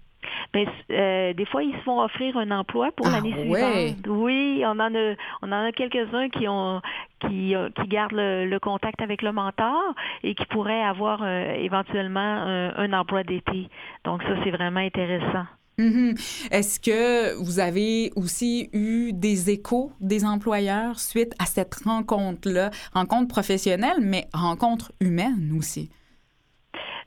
Ben, 0.53 0.67
euh, 0.91 1.33
des 1.33 1.45
fois, 1.45 1.63
ils 1.63 1.73
se 1.73 1.81
font 1.83 2.01
offrir 2.01 2.35
un 2.37 2.51
emploi 2.51 2.89
pour 2.95 3.07
ah, 3.07 3.11
l'année 3.11 3.33
ouais. 3.47 3.95
suivante. 3.95 4.07
Oui, 4.07 4.63
on 4.65 4.79
en 4.79 4.93
a, 4.93 5.15
on 5.41 5.51
en 5.51 5.65
a 5.67 5.71
quelques-uns 5.71 6.27
qui 6.29 6.47
ont, 6.47 6.81
qui, 7.21 7.55
qui 7.75 7.87
gardent 7.87 8.11
le, 8.13 8.45
le, 8.45 8.59
contact 8.59 9.01
avec 9.01 9.21
le 9.21 9.31
mentor 9.31 9.95
et 10.23 10.35
qui 10.35 10.45
pourraient 10.47 10.83
avoir 10.83 11.21
euh, 11.23 11.53
éventuellement 11.53 12.19
un, 12.19 12.75
un 12.75 12.93
emploi 12.93 13.23
d'été. 13.23 13.69
Donc 14.03 14.23
ça, 14.23 14.35
c'est 14.43 14.51
vraiment 14.51 14.81
intéressant. 14.81 15.45
Mm 15.77 15.89
-hmm. 15.89 16.47
Est-ce 16.51 16.79
que 16.79 17.35
vous 17.43 17.59
avez 17.59 18.11
aussi 18.15 18.69
eu 18.73 19.13
des 19.13 19.49
échos 19.49 19.91
des 20.01 20.25
employeurs 20.25 20.99
suite 20.99 21.33
à 21.39 21.45
cette 21.45 21.75
rencontre-là, 21.85 22.69
rencontre 22.93 23.27
professionnelle, 23.27 23.99
mais 24.01 24.27
rencontre 24.33 24.91
humaine 24.99 25.55
aussi? 25.57 25.89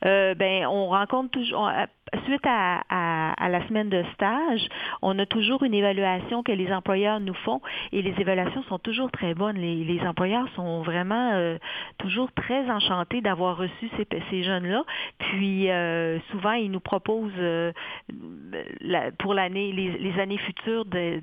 Euh, 0.06 0.34
ben, 0.34 0.66
on 0.66 0.88
rencontre 0.88 1.30
toujours, 1.30 1.60
on, 1.60 1.70
suite 2.26 2.44
à, 2.44 2.82
à, 2.88 3.32
à, 3.32 3.48
la 3.48 3.66
semaine 3.68 3.88
de 3.88 4.04
stage, 4.14 4.68
on 5.02 5.18
a 5.18 5.26
toujours 5.26 5.62
une 5.62 5.74
évaluation 5.74 6.42
que 6.42 6.52
les 6.52 6.72
employeurs 6.72 7.20
nous 7.20 7.34
font 7.34 7.60
et 7.92 8.02
les 8.02 8.14
évaluations 8.18 8.62
sont 8.64 8.78
toujours 8.78 9.10
très 9.10 9.34
bonnes. 9.34 9.56
Les, 9.56 9.84
les 9.84 10.00
employeurs 10.02 10.48
sont 10.54 10.82
vraiment 10.82 11.32
euh, 11.32 11.58
toujours 11.98 12.30
très 12.32 12.70
enchantés 12.70 13.20
d'avoir 13.20 13.56
reçu 13.56 13.90
ces, 13.96 14.06
ces 14.30 14.42
jeunes-là. 14.42 14.84
Puis 15.18 15.70
euh, 15.70 16.18
souvent, 16.30 16.52
ils 16.52 16.70
nous 16.70 16.80
proposent 16.80 17.32
euh, 17.38 17.72
la, 18.80 19.10
pour 19.12 19.34
l'année, 19.34 19.72
les, 19.72 19.98
les, 19.98 20.20
années 20.20 20.38
futures 20.38 20.84
de 20.84 21.20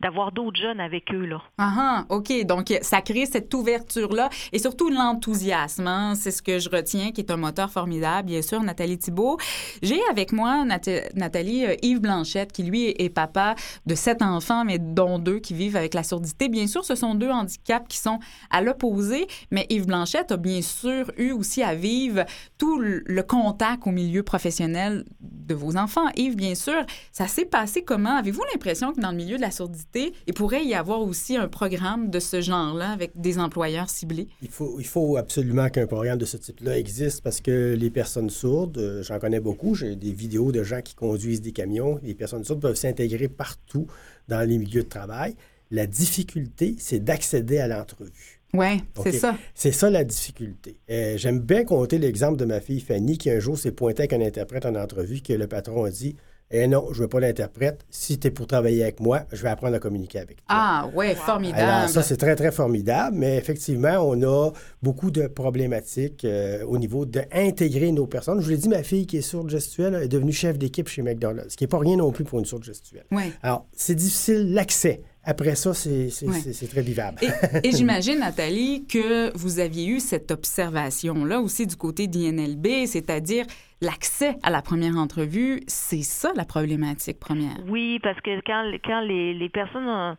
d'avoir 0.00 0.32
d'autres 0.32 0.60
jeunes 0.60 0.80
avec 0.80 1.12
eux. 1.12 1.24
Là. 1.24 1.42
Ah, 1.58 2.04
OK. 2.08 2.32
Donc, 2.44 2.72
ça 2.82 3.00
crée 3.00 3.26
cette 3.26 3.52
ouverture-là 3.52 4.28
et 4.52 4.58
surtout 4.58 4.90
l'enthousiasme. 4.90 5.86
Hein? 5.86 6.14
C'est 6.14 6.30
ce 6.30 6.42
que 6.42 6.58
je 6.58 6.68
retiens, 6.68 7.12
qui 7.12 7.20
est 7.20 7.30
un 7.30 7.36
moteur 7.36 7.70
formidable, 7.70 8.28
bien 8.28 8.42
sûr, 8.42 8.62
Nathalie 8.62 8.98
Thibault. 8.98 9.38
J'ai 9.82 10.00
avec 10.10 10.32
moi 10.32 10.64
Nath 10.64 10.88
Nathalie 11.14 11.66
euh, 11.66 11.74
Yves 11.82 12.00
Blanchette, 12.00 12.52
qui, 12.52 12.62
lui, 12.62 12.94
est 12.98 13.08
papa 13.08 13.54
de 13.86 13.94
sept 13.94 14.22
enfants, 14.22 14.64
mais 14.64 14.78
dont 14.78 15.18
deux 15.18 15.38
qui 15.38 15.54
vivent 15.54 15.76
avec 15.76 15.94
la 15.94 16.02
surdité. 16.02 16.48
Bien 16.48 16.66
sûr, 16.66 16.84
ce 16.84 16.94
sont 16.94 17.14
deux 17.14 17.30
handicaps 17.30 17.86
qui 17.88 17.98
sont 17.98 18.18
à 18.50 18.62
l'opposé, 18.62 19.26
mais 19.50 19.66
Yves 19.70 19.86
Blanchette 19.86 20.32
a 20.32 20.36
bien 20.36 20.62
sûr 20.62 21.10
eu 21.16 21.32
aussi 21.32 21.62
à 21.62 21.74
vivre 21.74 22.24
tout 22.58 22.78
le 22.78 23.22
contact 23.22 23.86
au 23.86 23.90
milieu 23.90 24.22
professionnel 24.22 25.04
de 25.20 25.54
vos 25.54 25.76
enfants. 25.76 26.06
Yves, 26.16 26.36
bien 26.36 26.54
sûr, 26.54 26.84
ça 27.12 27.26
s'est 27.26 27.44
passé 27.44 27.82
comment? 27.82 28.16
Avez-vous 28.16 28.42
l'impression 28.52 28.92
que 28.92 29.00
dans 29.00 29.10
le 29.10 29.16
milieu 29.16 29.36
de 29.36 29.42
la 29.42 29.50
surdité, 29.50 29.85
il 29.94 30.34
pourrait 30.34 30.64
y 30.64 30.74
avoir 30.74 31.00
aussi 31.00 31.36
un 31.36 31.48
programme 31.48 32.10
de 32.10 32.20
ce 32.20 32.40
genre-là 32.40 32.90
avec 32.90 33.12
des 33.14 33.38
employeurs 33.38 33.88
ciblés? 33.88 34.28
Il 34.42 34.48
faut, 34.48 34.76
il 34.78 34.86
faut 34.86 35.16
absolument 35.16 35.68
qu'un 35.68 35.86
programme 35.86 36.18
de 36.18 36.24
ce 36.24 36.36
type-là 36.36 36.78
existe 36.78 37.22
parce 37.22 37.40
que 37.40 37.74
les 37.78 37.90
personnes 37.90 38.30
sourdes, 38.30 39.00
j'en 39.02 39.18
connais 39.18 39.40
beaucoup, 39.40 39.74
j'ai 39.74 39.96
des 39.96 40.12
vidéos 40.12 40.52
de 40.52 40.62
gens 40.62 40.82
qui 40.82 40.94
conduisent 40.94 41.40
des 41.40 41.52
camions, 41.52 41.98
les 42.02 42.14
personnes 42.14 42.44
sourdes 42.44 42.60
peuvent 42.60 42.76
s'intégrer 42.76 43.28
partout 43.28 43.86
dans 44.28 44.46
les 44.46 44.58
milieux 44.58 44.82
de 44.82 44.88
travail. 44.88 45.34
La 45.70 45.86
difficulté, 45.86 46.76
c'est 46.78 47.00
d'accéder 47.00 47.58
à 47.58 47.66
l'entrevue. 47.66 48.40
Oui, 48.54 48.82
c'est 49.02 49.12
ça. 49.12 49.36
C'est 49.54 49.72
ça 49.72 49.90
la 49.90 50.04
difficulté. 50.04 50.76
Euh, 50.90 51.16
J'aime 51.18 51.40
bien 51.40 51.64
compter 51.64 51.98
l'exemple 51.98 52.38
de 52.38 52.44
ma 52.44 52.60
fille 52.60 52.80
Fanny 52.80 53.18
qui 53.18 53.30
un 53.30 53.40
jour 53.40 53.58
s'est 53.58 53.72
pointée 53.72 54.02
avec 54.02 54.12
un 54.12 54.20
interprète 54.20 54.64
en 54.64 54.74
entrevue 54.76 55.20
que 55.20 55.32
le 55.32 55.46
patron 55.46 55.84
a 55.84 55.90
dit 55.90 56.16
eh 56.50 56.68
non, 56.68 56.88
je 56.92 57.00
veux 57.02 57.08
pas 57.08 57.18
l'interprète. 57.18 57.84
Si 57.90 58.18
tu 58.18 58.28
es 58.28 58.30
pour 58.30 58.46
travailler 58.46 58.82
avec 58.82 59.00
moi, 59.00 59.22
je 59.32 59.42
vais 59.42 59.48
apprendre 59.48 59.74
à 59.74 59.78
communiquer 59.80 60.20
avec 60.20 60.36
toi. 60.36 60.44
Ah, 60.48 60.88
oui, 60.94 61.14
formidable. 61.14 61.62
Alors, 61.62 61.88
ça, 61.88 62.02
c'est 62.02 62.16
très, 62.16 62.36
très 62.36 62.52
formidable. 62.52 63.16
Mais 63.16 63.36
effectivement, 63.36 63.98
on 64.00 64.22
a 64.22 64.52
beaucoup 64.82 65.10
de 65.10 65.26
problématiques 65.26 66.24
euh, 66.24 66.64
au 66.64 66.78
niveau 66.78 67.04
d'intégrer 67.04 67.90
nos 67.90 68.06
personnes. 68.06 68.40
Je 68.40 68.44
vous 68.44 68.50
l'ai 68.50 68.58
dit, 68.58 68.68
ma 68.68 68.84
fille 68.84 69.06
qui 69.06 69.16
est 69.16 69.22
sourde 69.22 69.50
gestuelle 69.50 69.94
est 69.96 70.08
devenue 70.08 70.32
chef 70.32 70.56
d'équipe 70.56 70.88
chez 70.88 71.02
McDonald's, 71.02 71.52
ce 71.52 71.56
qui 71.56 71.64
n'est 71.64 71.68
pas 71.68 71.78
rien 71.78 71.96
non 71.96 72.12
plus 72.12 72.24
pour 72.24 72.38
une 72.38 72.44
sourde 72.44 72.64
gestuelle. 72.64 73.06
Oui. 73.10 73.32
Alors, 73.42 73.66
c'est 73.72 73.96
difficile 73.96 74.52
l'accès. 74.52 75.02
Après 75.26 75.56
ça, 75.56 75.74
c'est 75.74 76.08
ouais. 76.22 76.68
très 76.70 76.82
vivable. 76.82 77.18
Et, 77.20 77.68
et 77.68 77.72
j'imagine, 77.76 78.20
Nathalie, 78.20 78.86
que 78.86 79.36
vous 79.36 79.58
aviez 79.58 79.86
eu 79.86 79.98
cette 79.98 80.30
observation-là 80.30 81.40
aussi 81.40 81.66
du 81.66 81.74
côté 81.74 82.06
d'INLB, 82.06 82.86
c'est-à-dire 82.86 83.44
l'accès 83.82 84.36
à 84.42 84.50
la 84.50 84.62
première 84.62 84.96
entrevue, 84.96 85.60
c'est 85.66 86.02
ça 86.02 86.32
la 86.36 86.44
problématique 86.44 87.18
première? 87.18 87.56
Oui, 87.66 87.98
parce 88.02 88.20
que 88.20 88.40
quand, 88.46 88.70
quand 88.84 89.00
les, 89.00 89.34
les 89.34 89.48
personnes 89.48 89.88
ont, 89.88 90.16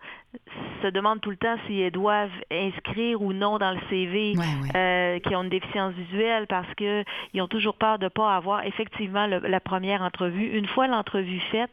se 0.83 0.87
demandent 0.87 1.21
tout 1.21 1.31
le 1.31 1.37
temps 1.37 1.55
si 1.67 1.79
elles 1.79 1.91
doivent 1.91 2.29
inscrire 2.51 3.21
ou 3.21 3.33
non 3.33 3.57
dans 3.57 3.71
le 3.71 3.79
CV 3.89 4.33
ouais, 4.35 4.43
ouais. 4.43 4.75
Euh, 4.75 5.19
qui 5.19 5.35
ont 5.35 5.43
une 5.43 5.49
déficience 5.49 5.93
visuelle 5.93 6.47
parce 6.47 6.71
que 6.75 7.03
ils 7.33 7.41
ont 7.41 7.47
toujours 7.47 7.75
peur 7.75 7.97
de 7.97 8.05
ne 8.05 8.09
pas 8.09 8.35
avoir 8.35 8.65
effectivement 8.65 9.25
le, 9.25 9.39
la 9.39 9.59
première 9.59 10.01
entrevue. 10.01 10.57
Une 10.57 10.67
fois 10.67 10.87
l'entrevue 10.87 11.41
faite, 11.51 11.71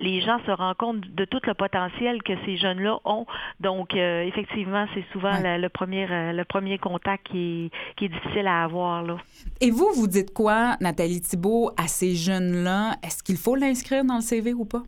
les 0.00 0.20
gens 0.20 0.38
se 0.44 0.50
rendent 0.50 0.76
compte 0.76 1.00
de 1.00 1.24
tout 1.24 1.40
le 1.46 1.54
potentiel 1.54 2.22
que 2.22 2.32
ces 2.44 2.56
jeunes-là 2.56 2.98
ont. 3.04 3.26
Donc, 3.60 3.94
euh, 3.94 4.22
effectivement, 4.22 4.86
c'est 4.94 5.04
souvent 5.12 5.32
ouais. 5.32 5.56
le, 5.56 5.62
le, 5.62 5.68
premier, 5.68 6.10
euh, 6.10 6.32
le 6.32 6.44
premier 6.44 6.78
contact 6.78 7.28
qui 7.28 7.66
est, 7.66 7.96
qui 7.96 8.06
est 8.06 8.08
difficile 8.08 8.46
à 8.46 8.64
avoir. 8.64 9.02
Là. 9.02 9.16
Et 9.60 9.70
vous, 9.70 9.88
vous 9.94 10.06
dites 10.06 10.32
quoi, 10.32 10.76
Nathalie 10.80 11.20
Thibault, 11.20 11.70
à 11.76 11.86
ces 11.86 12.14
jeunes-là? 12.14 12.96
Est-ce 13.02 13.22
qu'il 13.22 13.36
faut 13.36 13.54
l'inscrire 13.54 14.04
dans 14.04 14.16
le 14.16 14.22
CV 14.22 14.52
ou 14.52 14.64
pas? 14.64 14.82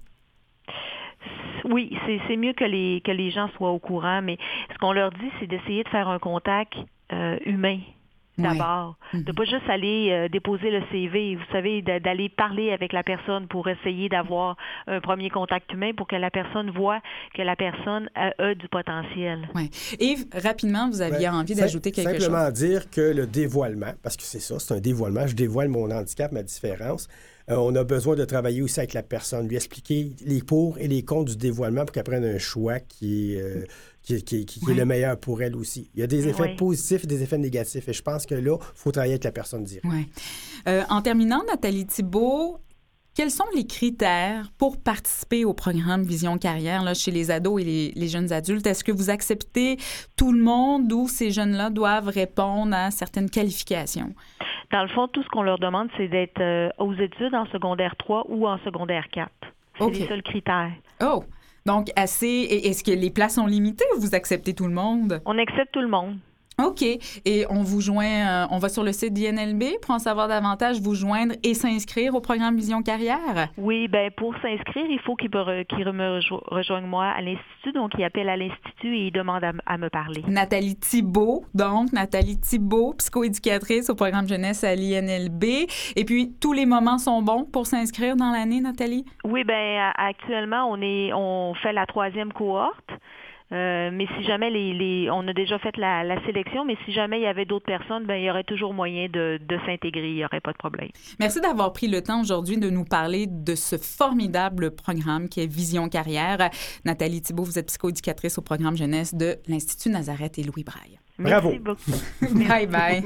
Oui, 1.64 1.96
c'est 2.28 2.36
mieux 2.36 2.52
que 2.52 2.64
les, 2.64 3.00
que 3.04 3.10
les 3.10 3.30
gens 3.30 3.48
soient 3.56 3.72
au 3.72 3.80
courant, 3.80 4.22
mais 4.22 4.38
ce 4.72 4.78
qu'on 4.78 4.92
leur 4.92 5.10
dit, 5.10 5.30
c'est 5.40 5.48
d'essayer 5.48 5.82
de 5.82 5.88
faire 5.88 6.08
un 6.08 6.20
contact 6.20 6.74
euh, 7.12 7.38
humain 7.44 7.78
d'abord. 8.38 8.96
Oui. 9.12 9.22
De 9.24 9.32
pas 9.32 9.44
juste 9.44 9.68
aller 9.68 10.10
euh, 10.10 10.28
déposer 10.28 10.70
le 10.70 10.82
CV, 10.90 11.36
vous 11.36 11.52
savez, 11.52 11.82
d'aller 11.82 12.28
parler 12.28 12.72
avec 12.72 12.92
la 12.92 13.02
personne 13.02 13.46
pour 13.48 13.68
essayer 13.68 14.08
d'avoir 14.08 14.56
un 14.86 15.00
premier 15.00 15.30
contact 15.30 15.72
humain 15.72 15.92
pour 15.96 16.06
que 16.06 16.16
la 16.16 16.30
personne 16.30 16.70
voit 16.70 17.00
que 17.34 17.42
la 17.42 17.56
personne 17.56 18.08
a, 18.14 18.32
a 18.38 18.54
du 18.54 18.68
potentiel. 18.68 19.48
Oui. 19.54 19.70
Yves, 20.00 20.26
rapidement, 20.34 20.88
vous 20.90 21.02
aviez 21.02 21.28
envie 21.28 21.54
d'ajouter 21.54 21.92
quelque 21.92 22.20
simplement 22.20 22.46
chose? 22.46 22.56
Simplement 22.56 22.76
dire 22.78 22.90
que 22.90 23.00
le 23.00 23.26
dévoilement, 23.26 23.92
parce 24.02 24.16
que 24.16 24.22
c'est 24.22 24.40
ça, 24.40 24.58
c'est 24.58 24.74
un 24.74 24.80
dévoilement, 24.80 25.26
je 25.26 25.34
dévoile 25.34 25.68
mon 25.68 25.90
handicap, 25.90 26.32
ma 26.32 26.42
différence. 26.42 27.08
Euh, 27.48 27.56
on 27.56 27.74
a 27.76 27.84
besoin 27.84 28.16
de 28.16 28.24
travailler 28.24 28.60
aussi 28.60 28.80
avec 28.80 28.92
la 28.92 29.02
personne, 29.02 29.46
lui 29.46 29.56
expliquer 29.56 30.12
les 30.24 30.42
pour 30.42 30.78
et 30.78 30.88
les 30.88 31.04
contre 31.04 31.32
du 31.32 31.36
dévoilement 31.36 31.84
pour 31.84 31.92
qu'elle 31.92 32.02
prenne 32.02 32.24
un 32.24 32.38
choix 32.38 32.80
qui 32.80 33.34
est, 33.34 33.40
euh, 33.40 33.64
qui, 34.06 34.22
qui, 34.22 34.46
qui, 34.46 34.60
qui 34.60 34.66
ouais. 34.66 34.72
est 34.72 34.76
le 34.76 34.84
meilleur 34.84 35.18
pour 35.18 35.42
elle 35.42 35.56
aussi. 35.56 35.90
Il 35.94 36.00
y 36.00 36.02
a 36.04 36.06
des 36.06 36.28
effets 36.28 36.54
positifs 36.54 37.04
et 37.04 37.06
des 37.08 37.22
effets 37.22 37.38
négatifs. 37.38 37.88
Et 37.88 37.92
je 37.92 38.02
pense 38.02 38.24
que 38.24 38.34
là, 38.34 38.40
il 38.58 38.58
faut 38.74 38.92
travailler 38.92 39.14
avec 39.14 39.24
la 39.24 39.32
personne 39.32 39.64
directe. 39.64 39.84
Ouais. 39.84 40.06
Euh, 40.68 40.82
en 40.88 41.02
terminant, 41.02 41.42
Nathalie 41.48 41.86
Thibault, 41.86 42.60
quels 43.16 43.30
sont 43.30 43.46
les 43.54 43.66
critères 43.66 44.50
pour 44.58 44.80
participer 44.80 45.44
au 45.44 45.54
programme 45.54 46.04
Vision 46.04 46.38
Carrière 46.38 46.84
là, 46.84 46.94
chez 46.94 47.10
les 47.10 47.32
ados 47.32 47.60
et 47.60 47.64
les, 47.64 47.92
les 47.96 48.08
jeunes 48.08 48.32
adultes? 48.32 48.66
Est-ce 48.66 48.84
que 48.84 48.92
vous 48.92 49.10
acceptez 49.10 49.76
tout 50.16 50.32
le 50.32 50.40
monde 50.40 50.92
ou 50.92 51.08
ces 51.08 51.32
jeunes-là 51.32 51.70
doivent 51.70 52.08
répondre 52.08 52.76
à 52.76 52.92
certaines 52.92 53.28
qualifications? 53.28 54.14
Dans 54.70 54.82
le 54.82 54.88
fond, 54.88 55.08
tout 55.08 55.22
ce 55.22 55.28
qu'on 55.30 55.42
leur 55.42 55.58
demande, 55.58 55.88
c'est 55.96 56.08
d'être 56.08 56.40
euh, 56.40 56.68
aux 56.78 56.94
études 56.94 57.34
en 57.34 57.46
secondaire 57.46 57.96
3 57.98 58.26
ou 58.28 58.46
en 58.46 58.58
secondaire 58.58 59.06
4. 59.10 59.30
C'est 59.78 59.84
okay. 59.84 59.98
les 59.98 60.06
seuls 60.06 60.22
critères. 60.22 60.72
Oh! 61.02 61.24
Donc, 61.66 61.90
assez. 61.96 62.46
Est-ce 62.64 62.84
que 62.84 62.92
les 62.92 63.10
places 63.10 63.34
sont 63.34 63.46
limitées 63.46 63.84
ou 63.96 64.00
vous 64.00 64.14
acceptez 64.14 64.54
tout 64.54 64.66
le 64.66 64.72
monde? 64.72 65.20
On 65.26 65.36
accepte 65.36 65.72
tout 65.72 65.80
le 65.80 65.88
monde. 65.88 66.16
OK. 66.62 66.82
Et 67.26 67.44
on 67.50 67.62
vous 67.62 67.82
joint, 67.82 68.04
euh, 68.06 68.46
on 68.50 68.56
va 68.56 68.70
sur 68.70 68.82
le 68.82 68.92
site 68.92 69.12
d'INLB 69.12 69.78
pour 69.82 69.94
en 69.94 69.98
savoir 69.98 70.26
davantage, 70.26 70.80
vous 70.80 70.94
joindre 70.94 71.34
et 71.42 71.52
s'inscrire 71.52 72.14
au 72.14 72.22
programme 72.22 72.56
Vision 72.56 72.82
Carrière? 72.82 73.48
Oui, 73.58 73.88
ben 73.88 74.10
pour 74.10 74.34
s'inscrire, 74.40 74.86
il 74.88 74.98
faut 75.00 75.16
qu'il 75.16 75.28
me, 75.28 76.20
rejoigne 76.50 76.86
moi 76.86 77.08
à 77.08 77.20
l'Institut. 77.20 77.72
Donc, 77.74 77.92
il 77.98 78.04
appelle 78.04 78.30
à 78.30 78.38
l'Institut 78.38 78.96
et 78.96 79.06
il 79.08 79.12
demande 79.12 79.42
à, 79.44 79.76
me 79.76 79.90
parler. 79.90 80.24
Nathalie 80.28 80.76
Thibault, 80.76 81.44
donc 81.52 81.92
Nathalie 81.92 82.40
Thibault, 82.40 82.94
psychoéducatrice 82.96 83.90
au 83.90 83.94
programme 83.94 84.26
jeunesse 84.26 84.64
à 84.64 84.74
l'INLB. 84.74 85.44
Et 85.96 86.04
puis, 86.06 86.32
tous 86.40 86.54
les 86.54 86.64
moments 86.64 86.96
sont 86.96 87.20
bons 87.20 87.44
pour 87.44 87.66
s'inscrire 87.66 88.16
dans 88.16 88.30
l'année, 88.30 88.62
Nathalie? 88.62 89.04
Oui, 89.24 89.44
ben 89.44 89.92
actuellement, 89.94 90.70
on 90.70 90.80
est 90.80 91.12
on 91.12 91.52
fait 91.54 91.74
la 91.74 91.84
troisième 91.84 92.32
cohorte. 92.32 92.90
Euh, 93.52 93.90
mais 93.92 94.06
si 94.16 94.24
jamais 94.24 94.50
les, 94.50 94.72
les 94.72 95.10
on 95.10 95.26
a 95.28 95.32
déjà 95.32 95.58
fait 95.60 95.76
la, 95.76 96.02
la 96.02 96.20
sélection, 96.26 96.64
mais 96.64 96.76
si 96.84 96.92
jamais 96.92 97.20
il 97.20 97.22
y 97.22 97.26
avait 97.26 97.44
d'autres 97.44 97.64
personnes, 97.64 98.04
ben 98.04 98.16
il 98.16 98.24
y 98.24 98.30
aurait 98.30 98.42
toujours 98.42 98.74
moyen 98.74 99.06
de, 99.08 99.38
de 99.40 99.58
s'intégrer, 99.64 100.10
il 100.10 100.16
n'y 100.16 100.24
aurait 100.24 100.40
pas 100.40 100.52
de 100.52 100.56
problème. 100.58 100.88
Merci 101.20 101.40
d'avoir 101.40 101.72
pris 101.72 101.86
le 101.86 102.02
temps 102.02 102.20
aujourd'hui 102.20 102.58
de 102.58 102.70
nous 102.70 102.84
parler 102.84 103.26
de 103.28 103.54
ce 103.54 103.76
formidable 103.78 104.74
programme 104.74 105.28
qui 105.28 105.40
est 105.40 105.46
Vision 105.46 105.88
Carrière. 105.88 106.50
Nathalie 106.84 107.22
Thibault, 107.22 107.44
vous 107.44 107.58
êtes 107.58 107.68
psychoéducatrice 107.68 108.36
au 108.38 108.42
programme 108.42 108.76
jeunesse 108.76 109.14
de 109.14 109.36
l'Institut 109.46 109.90
Nazareth 109.90 110.38
et 110.38 110.42
Louis 110.42 110.64
Braille. 110.64 110.98
Bravo. 111.18 111.50
Merci 111.50 111.62
beaucoup. 111.62 112.38
bye 112.48 112.66
bye. 112.66 113.04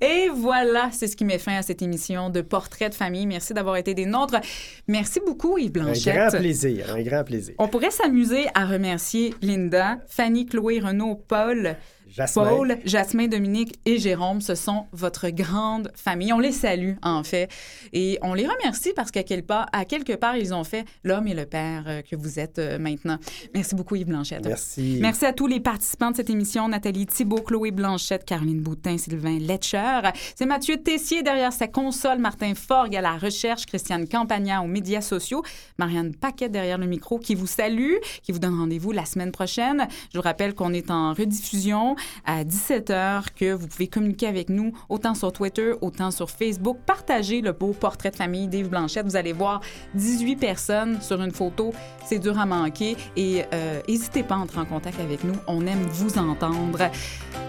Et 0.00 0.28
voilà, 0.34 0.88
c'est 0.92 1.06
ce 1.06 1.16
qui 1.16 1.24
met 1.24 1.38
fin 1.38 1.56
à 1.58 1.62
cette 1.62 1.82
émission 1.82 2.30
de 2.30 2.40
Portrait 2.40 2.88
de 2.88 2.94
famille. 2.94 3.26
Merci 3.26 3.52
d'avoir 3.52 3.76
été 3.76 3.92
des 3.94 4.06
nôtres. 4.06 4.40
Merci 4.88 5.20
beaucoup, 5.24 5.58
Yves 5.58 5.72
Un 5.76 5.84
Blanchette. 5.84 6.14
grand 6.16 6.38
plaisir, 6.38 6.94
un 6.94 7.02
grand 7.02 7.24
plaisir. 7.24 7.54
On 7.58 7.68
pourrait 7.68 7.90
s'amuser 7.90 8.46
à 8.54 8.64
remercier 8.64 9.34
Linda, 9.42 9.98
Fanny, 10.08 10.46
Chloé, 10.46 10.80
Renaud, 10.80 11.16
Paul, 11.28 11.76
Jasmin. 12.14 12.44
Paul, 12.44 12.78
Jasmin, 12.84 13.26
Dominique 13.26 13.74
et 13.84 13.98
Jérôme. 13.98 14.40
Ce 14.40 14.54
sont 14.54 14.86
votre 14.92 15.30
grande 15.30 15.90
famille. 15.96 16.32
On 16.32 16.38
les 16.38 16.52
salue, 16.52 16.94
en 17.02 17.24
fait. 17.24 17.50
Et 17.92 18.18
on 18.22 18.34
les 18.34 18.46
remercie 18.46 18.92
parce 18.94 19.10
qu'à 19.10 19.24
quel 19.24 19.42
part, 19.42 19.66
à 19.72 19.84
quelque 19.84 20.12
part, 20.12 20.36
ils 20.36 20.54
ont 20.54 20.62
fait 20.62 20.84
l'homme 21.02 21.26
et 21.26 21.34
le 21.34 21.44
père 21.44 21.84
euh, 21.88 22.02
que 22.02 22.14
vous 22.14 22.38
êtes 22.38 22.60
euh, 22.60 22.78
maintenant. 22.78 23.18
Merci 23.52 23.74
beaucoup, 23.74 23.96
Yves 23.96 24.06
Blanchette. 24.06 24.44
Merci. 24.44 24.98
Merci 25.00 25.26
à 25.26 25.32
tous 25.32 25.48
les 25.48 25.58
participants 25.58 26.12
de 26.12 26.16
cette 26.16 26.30
émission, 26.30 26.68
Nathalie 26.68 27.06
Thibault, 27.06 27.42
Chloé 27.42 27.72
Blanchette, 27.72 28.24
Caroline 28.24 28.60
Boutin, 28.60 28.96
Sylvain 28.96 29.38
Letcher. 29.40 30.10
C'est 30.36 30.46
Mathieu 30.46 30.76
Tessier 30.76 31.24
derrière 31.24 31.52
sa 31.52 31.66
console, 31.66 32.18
Martin 32.18 32.54
Forgue 32.54 32.94
à 32.94 33.00
la 33.00 33.16
recherche, 33.16 33.66
Christiane 33.66 34.06
Campagna 34.06 34.62
aux 34.62 34.68
médias 34.68 35.00
sociaux, 35.00 35.42
Marianne 35.78 36.14
Paquet 36.14 36.48
derrière 36.48 36.78
le 36.78 36.86
micro 36.86 37.18
qui 37.18 37.34
vous 37.34 37.48
salue, 37.48 37.94
qui 38.22 38.30
vous 38.30 38.38
donne 38.38 38.56
rendez-vous 38.56 38.92
la 38.92 39.04
semaine 39.04 39.32
prochaine. 39.32 39.88
Je 40.12 40.18
vous 40.18 40.22
rappelle 40.22 40.54
qu'on 40.54 40.72
est 40.72 40.90
en 40.90 41.12
rediffusion 41.12 41.96
à 42.24 42.44
17h, 42.44 43.26
que 43.36 43.52
vous 43.52 43.66
pouvez 43.66 43.88
communiquer 43.88 44.26
avec 44.26 44.48
nous 44.48 44.72
autant 44.88 45.14
sur 45.14 45.32
Twitter, 45.32 45.72
autant 45.80 46.10
sur 46.10 46.30
Facebook. 46.30 46.78
Partagez 46.86 47.40
le 47.40 47.52
beau 47.52 47.72
portrait 47.72 48.10
de 48.10 48.16
famille 48.16 48.48
d'Yves 48.48 48.68
Blanchette. 48.68 49.04
Vous 49.04 49.16
allez 49.16 49.32
voir 49.32 49.60
18 49.94 50.36
personnes 50.36 51.00
sur 51.00 51.22
une 51.22 51.32
photo. 51.32 51.72
C'est 52.04 52.18
dur 52.18 52.38
à 52.38 52.46
manquer. 52.46 52.96
Et 53.16 53.44
euh, 53.52 53.80
n'hésitez 53.88 54.22
pas 54.22 54.34
à 54.34 54.38
entrer 54.38 54.60
en 54.60 54.66
contact 54.66 55.00
avec 55.00 55.24
nous. 55.24 55.34
On 55.46 55.66
aime 55.66 55.82
vous 55.82 56.18
entendre. 56.18 56.90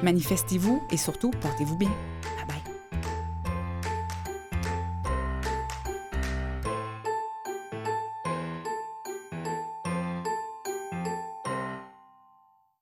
Manifestez-vous 0.04 0.82
et 0.92 0.98
surtout, 0.98 1.32
portez-vous 1.42 1.78
bien. 1.78 1.92
Bye 2.38 2.48
bye. 2.48 2.65